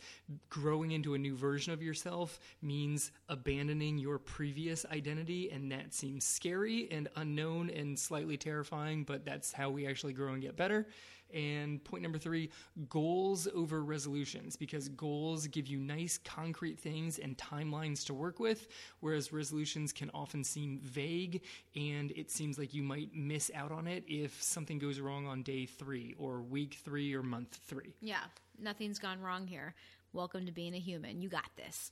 growing 0.49 0.91
into 0.91 1.13
a 1.13 1.17
new 1.17 1.35
version 1.35 1.73
of 1.73 1.81
yourself 1.81 2.39
means 2.61 3.11
abandoning 3.29 3.97
your 3.97 4.19
previous 4.19 4.85
identity, 4.91 5.49
and 5.51 5.71
that 5.71 5.93
seems 5.93 6.23
scary 6.23 6.89
and 6.91 7.07
unknown 7.15 7.69
and 7.69 7.97
slightly 7.97 8.37
terrifying, 8.37 9.03
but 9.03 9.25
that's 9.25 9.51
how 9.51 9.69
we 9.69 9.87
actually 9.87 10.13
grow 10.13 10.33
and 10.33 10.41
get 10.41 10.57
better. 10.57 10.87
And 11.33 11.83
point 11.83 12.03
number 12.03 12.17
three, 12.17 12.49
goals 12.89 13.47
over 13.53 13.83
resolutions, 13.83 14.55
because 14.55 14.89
goals 14.89 15.47
give 15.47 15.67
you 15.67 15.79
nice 15.79 16.17
concrete 16.17 16.79
things 16.79 17.19
and 17.19 17.37
timelines 17.37 18.05
to 18.07 18.13
work 18.13 18.39
with, 18.39 18.67
whereas 18.99 19.31
resolutions 19.31 19.91
can 19.91 20.11
often 20.13 20.43
seem 20.43 20.79
vague 20.83 21.41
and 21.75 22.11
it 22.11 22.31
seems 22.31 22.57
like 22.57 22.73
you 22.73 22.83
might 22.83 23.09
miss 23.13 23.51
out 23.55 23.71
on 23.71 23.87
it 23.87 24.03
if 24.07 24.41
something 24.41 24.77
goes 24.77 24.99
wrong 24.99 25.27
on 25.27 25.43
day 25.43 25.65
three 25.65 26.15
or 26.17 26.41
week 26.41 26.77
three 26.83 27.13
or 27.13 27.23
month 27.23 27.59
three. 27.65 27.93
Yeah, 28.01 28.23
nothing's 28.59 28.99
gone 28.99 29.21
wrong 29.21 29.47
here. 29.47 29.73
Welcome 30.13 30.45
to 30.45 30.51
being 30.51 30.73
a 30.73 30.79
human. 30.79 31.21
You 31.21 31.29
got 31.29 31.49
this. 31.55 31.91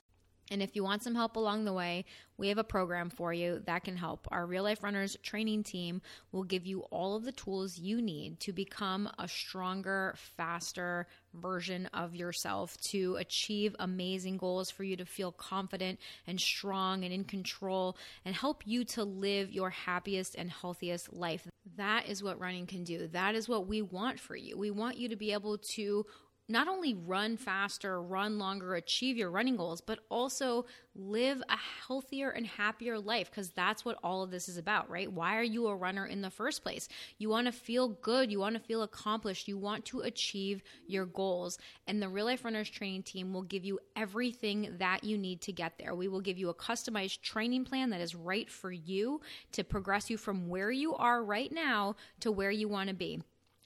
And 0.52 0.64
if 0.64 0.76
you 0.76 0.84
want 0.84 1.04
some 1.04 1.16
help 1.16 1.36
along 1.36 1.66
the 1.66 1.74
way, 1.74 2.06
we 2.38 2.48
have 2.48 2.58
a 2.58 2.64
program 2.64 3.10
for 3.10 3.34
you 3.34 3.62
that 3.66 3.84
can 3.84 3.96
help. 3.96 4.28
Our 4.32 4.46
Real 4.46 4.64
Life 4.64 4.82
Runners 4.82 5.18
training 5.22 5.64
team 5.64 6.02
will 6.32 6.44
give 6.44 6.66
you 6.66 6.82
all 6.90 7.16
of 7.16 7.24
the 7.24 7.32
tools 7.32 7.78
you 7.78 8.02
need 8.02 8.40
to 8.42 8.54
become 8.54 9.10
a 9.20 9.28
stronger, 9.28 10.16
faster 10.36 11.08
version 11.34 11.88
of 11.94 12.16
yourself, 12.16 12.78
to 12.82 13.16
achieve 13.18 13.76
amazing 13.78 14.38
goals, 14.38 14.72
for 14.72 14.84
you 14.84 14.96
to 14.98 15.06
feel 15.06 15.32
confident 15.32 16.00
and 16.26 16.40
strong 16.40 17.04
and 17.04 17.14
in 17.14 17.24
control, 17.24 17.96
and 18.26 18.34
help 18.34 18.66
you 18.66 18.84
to 18.84 19.04
live 19.04 19.52
your 19.52 19.70
happiest 19.70 20.36
and 20.36 20.50
healthiest 20.50 21.14
life. 21.14 21.48
That 21.78 22.08
is 22.10 22.24
what 22.24 22.40
running 22.40 22.66
can 22.66 22.84
do. 22.84 23.08
That 23.08 23.36
is 23.36 23.48
what 23.48 23.68
we 23.68 23.82
want 23.82 24.20
for 24.20 24.36
you. 24.36 24.58
We 24.58 24.72
want 24.72 24.98
you 24.98 25.10
to 25.10 25.16
be 25.16 25.34
able 25.34 25.60
to 25.76 26.06
not 26.50 26.68
only 26.68 26.96
run 26.96 27.38
faster, 27.38 28.02
run 28.02 28.40
longer, 28.40 28.74
achieve 28.74 29.18
your 29.18 29.30
running 29.30 29.56
goals, 29.56 29.82
but 29.82 30.00
also 30.10 30.66
live 30.96 31.42
a 31.48 31.58
healthier 31.88 32.32
and 32.32 32.46
happier 32.46 33.00
life 33.00 33.30
because 33.30 33.52
that's 33.52 33.86
what 33.86 34.00
all 34.04 34.24
of 34.24 34.32
this 34.32 34.50
is 34.50 34.58
about, 34.58 34.90
right? 34.90 35.12
Why 35.12 35.38
are 35.38 35.44
you 35.44 35.68
a 35.68 35.76
runner 35.76 36.08
in 36.08 36.22
the 36.22 36.32
first 36.32 36.64
place? 36.64 36.90
You 37.20 37.30
want 37.30 37.46
to 37.46 37.52
feel 37.52 37.90
good, 37.90 38.32
you 38.32 38.40
want 38.40 38.56
to 38.56 38.62
feel 38.62 38.82
accomplished, 38.82 39.48
you 39.48 39.60
want 39.60 39.86
to 39.86 40.02
achieve 40.02 40.64
your 40.88 41.06
goals. 41.06 41.60
And 41.86 42.02
the 42.02 42.10
Real 42.10 42.26
Life 42.26 42.44
Runners 42.44 42.70
training 42.70 43.04
team 43.04 43.32
will 43.32 43.44
give 43.44 43.64
you 43.64 43.80
everything 43.96 44.76
that 44.80 45.04
you 45.04 45.20
need 45.20 45.42
to 45.42 45.54
get 45.54 45.78
there. 45.78 45.94
We 45.94 46.08
will 46.08 46.22
give 46.22 46.40
you 46.40 46.50
a 46.50 46.56
customized 46.56 47.22
training 47.22 47.66
plan 47.66 47.92
that 47.92 48.02
is 48.02 48.16
right 48.16 48.50
for 48.50 48.72
you 48.72 49.22
to 49.52 49.64
progress 49.64 50.10
you 50.10 50.18
from 50.18 50.50
where 50.50 50.72
you 50.72 50.96
are 50.96 51.24
right 51.24 51.52
now 51.52 51.96
to 52.22 52.32
where 52.32 52.52
you 52.52 52.68
want 52.68 52.90
to 52.90 52.96
be. 52.96 53.22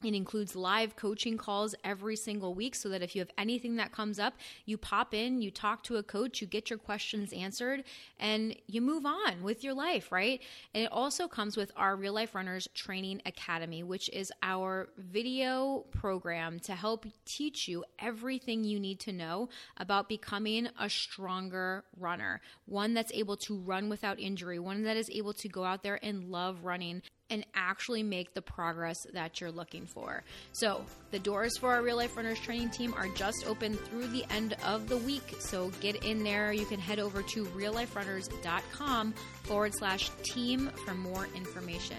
It 0.05 0.13
includes 0.13 0.55
live 0.55 0.95
coaching 0.95 1.37
calls 1.37 1.75
every 1.83 2.15
single 2.15 2.53
week 2.53 2.75
so 2.75 2.89
that 2.89 3.01
if 3.01 3.15
you 3.15 3.21
have 3.21 3.31
anything 3.37 3.75
that 3.77 3.91
comes 3.91 4.19
up, 4.19 4.33
you 4.65 4.77
pop 4.77 5.13
in, 5.13 5.41
you 5.41 5.51
talk 5.51 5.83
to 5.83 5.97
a 5.97 6.03
coach, 6.03 6.41
you 6.41 6.47
get 6.47 6.69
your 6.69 6.79
questions 6.79 7.33
answered, 7.33 7.83
and 8.19 8.55
you 8.67 8.81
move 8.81 9.05
on 9.05 9.43
with 9.43 9.63
your 9.63 9.73
life, 9.73 10.11
right? 10.11 10.41
And 10.73 10.83
it 10.85 10.91
also 10.91 11.27
comes 11.27 11.57
with 11.57 11.71
our 11.75 11.95
Real 11.95 12.13
Life 12.13 12.35
Runners 12.35 12.67
Training 12.73 13.21
Academy, 13.25 13.83
which 13.83 14.09
is 14.09 14.31
our 14.41 14.89
video 14.97 15.85
program 15.91 16.59
to 16.61 16.73
help 16.73 17.05
teach 17.25 17.67
you 17.67 17.83
everything 17.99 18.63
you 18.63 18.79
need 18.79 18.99
to 19.01 19.11
know 19.11 19.49
about 19.77 20.09
becoming 20.09 20.67
a 20.79 20.89
stronger 20.89 21.83
runner, 21.97 22.41
one 22.65 22.93
that's 22.93 23.11
able 23.13 23.37
to 23.37 23.57
run 23.57 23.89
without 23.89 24.19
injury, 24.19 24.59
one 24.59 24.83
that 24.83 24.97
is 24.97 25.09
able 25.09 25.33
to 25.33 25.47
go 25.47 25.63
out 25.63 25.83
there 25.83 25.99
and 26.03 26.25
love 26.25 26.63
running 26.63 27.01
and 27.33 27.43
actually 27.55 28.03
make 28.03 28.35
the 28.35 28.41
progress 28.43 28.97
that 29.13 29.41
you're 29.41 29.51
looking 29.51 29.87
for. 29.87 30.23
So, 30.51 30.85
the 31.09 31.17
doors 31.17 31.57
for 31.57 31.73
our 31.73 31.81
Real 31.81 31.97
Life 31.97 32.15
Runners 32.15 32.39
training 32.39 32.69
team 32.69 32.93
are 32.95 33.07
just 33.09 33.47
open 33.47 33.73
through 33.73 34.07
the 34.07 34.23
end 34.29 34.55
of 34.63 34.87
the 34.87 34.97
week. 34.97 35.35
So, 35.39 35.71
get 35.81 36.05
in 36.05 36.23
there. 36.23 36.53
You 36.53 36.65
can 36.65 36.79
head 36.79 36.99
over 36.99 37.23
to 37.23 37.45
realliferunners.com 37.45 39.13
forward 39.43 39.73
slash 39.73 40.11
team 40.21 40.69
for 40.85 40.93
more 40.93 41.27
information. 41.35 41.97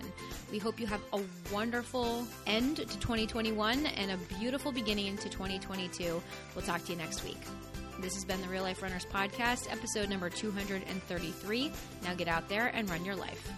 We 0.53 0.59
hope 0.59 0.79
you 0.79 0.87
have 0.87 1.03
a 1.13 1.21
wonderful 1.53 2.25
end 2.47 2.77
to 2.77 2.85
2021 2.85 3.87
and 3.87 4.13
a 4.13 4.17
beautiful 4.39 4.71
beginning 4.71 5.17
to 5.19 5.29
2022. 5.29 6.23
We'll 6.55 6.65
talk 6.65 6.85
to 6.85 6.93
you 6.93 6.99
next 6.99 7.25
week. 7.25 7.41
This 7.99 8.15
has 8.15 8.25
been 8.25 8.41
the 8.41 8.49
Real 8.49 8.63
Life 8.63 8.83
Runners 8.83 9.07
Podcast, 9.07 9.71
episode 9.73 10.09
number 10.09 10.31
233. 10.31 11.73
Now 12.05 12.15
get 12.15 12.29
out 12.29 12.49
there 12.49 12.69
and 12.69 12.89
run 12.89 13.05
your 13.05 13.17
life. 13.17 13.51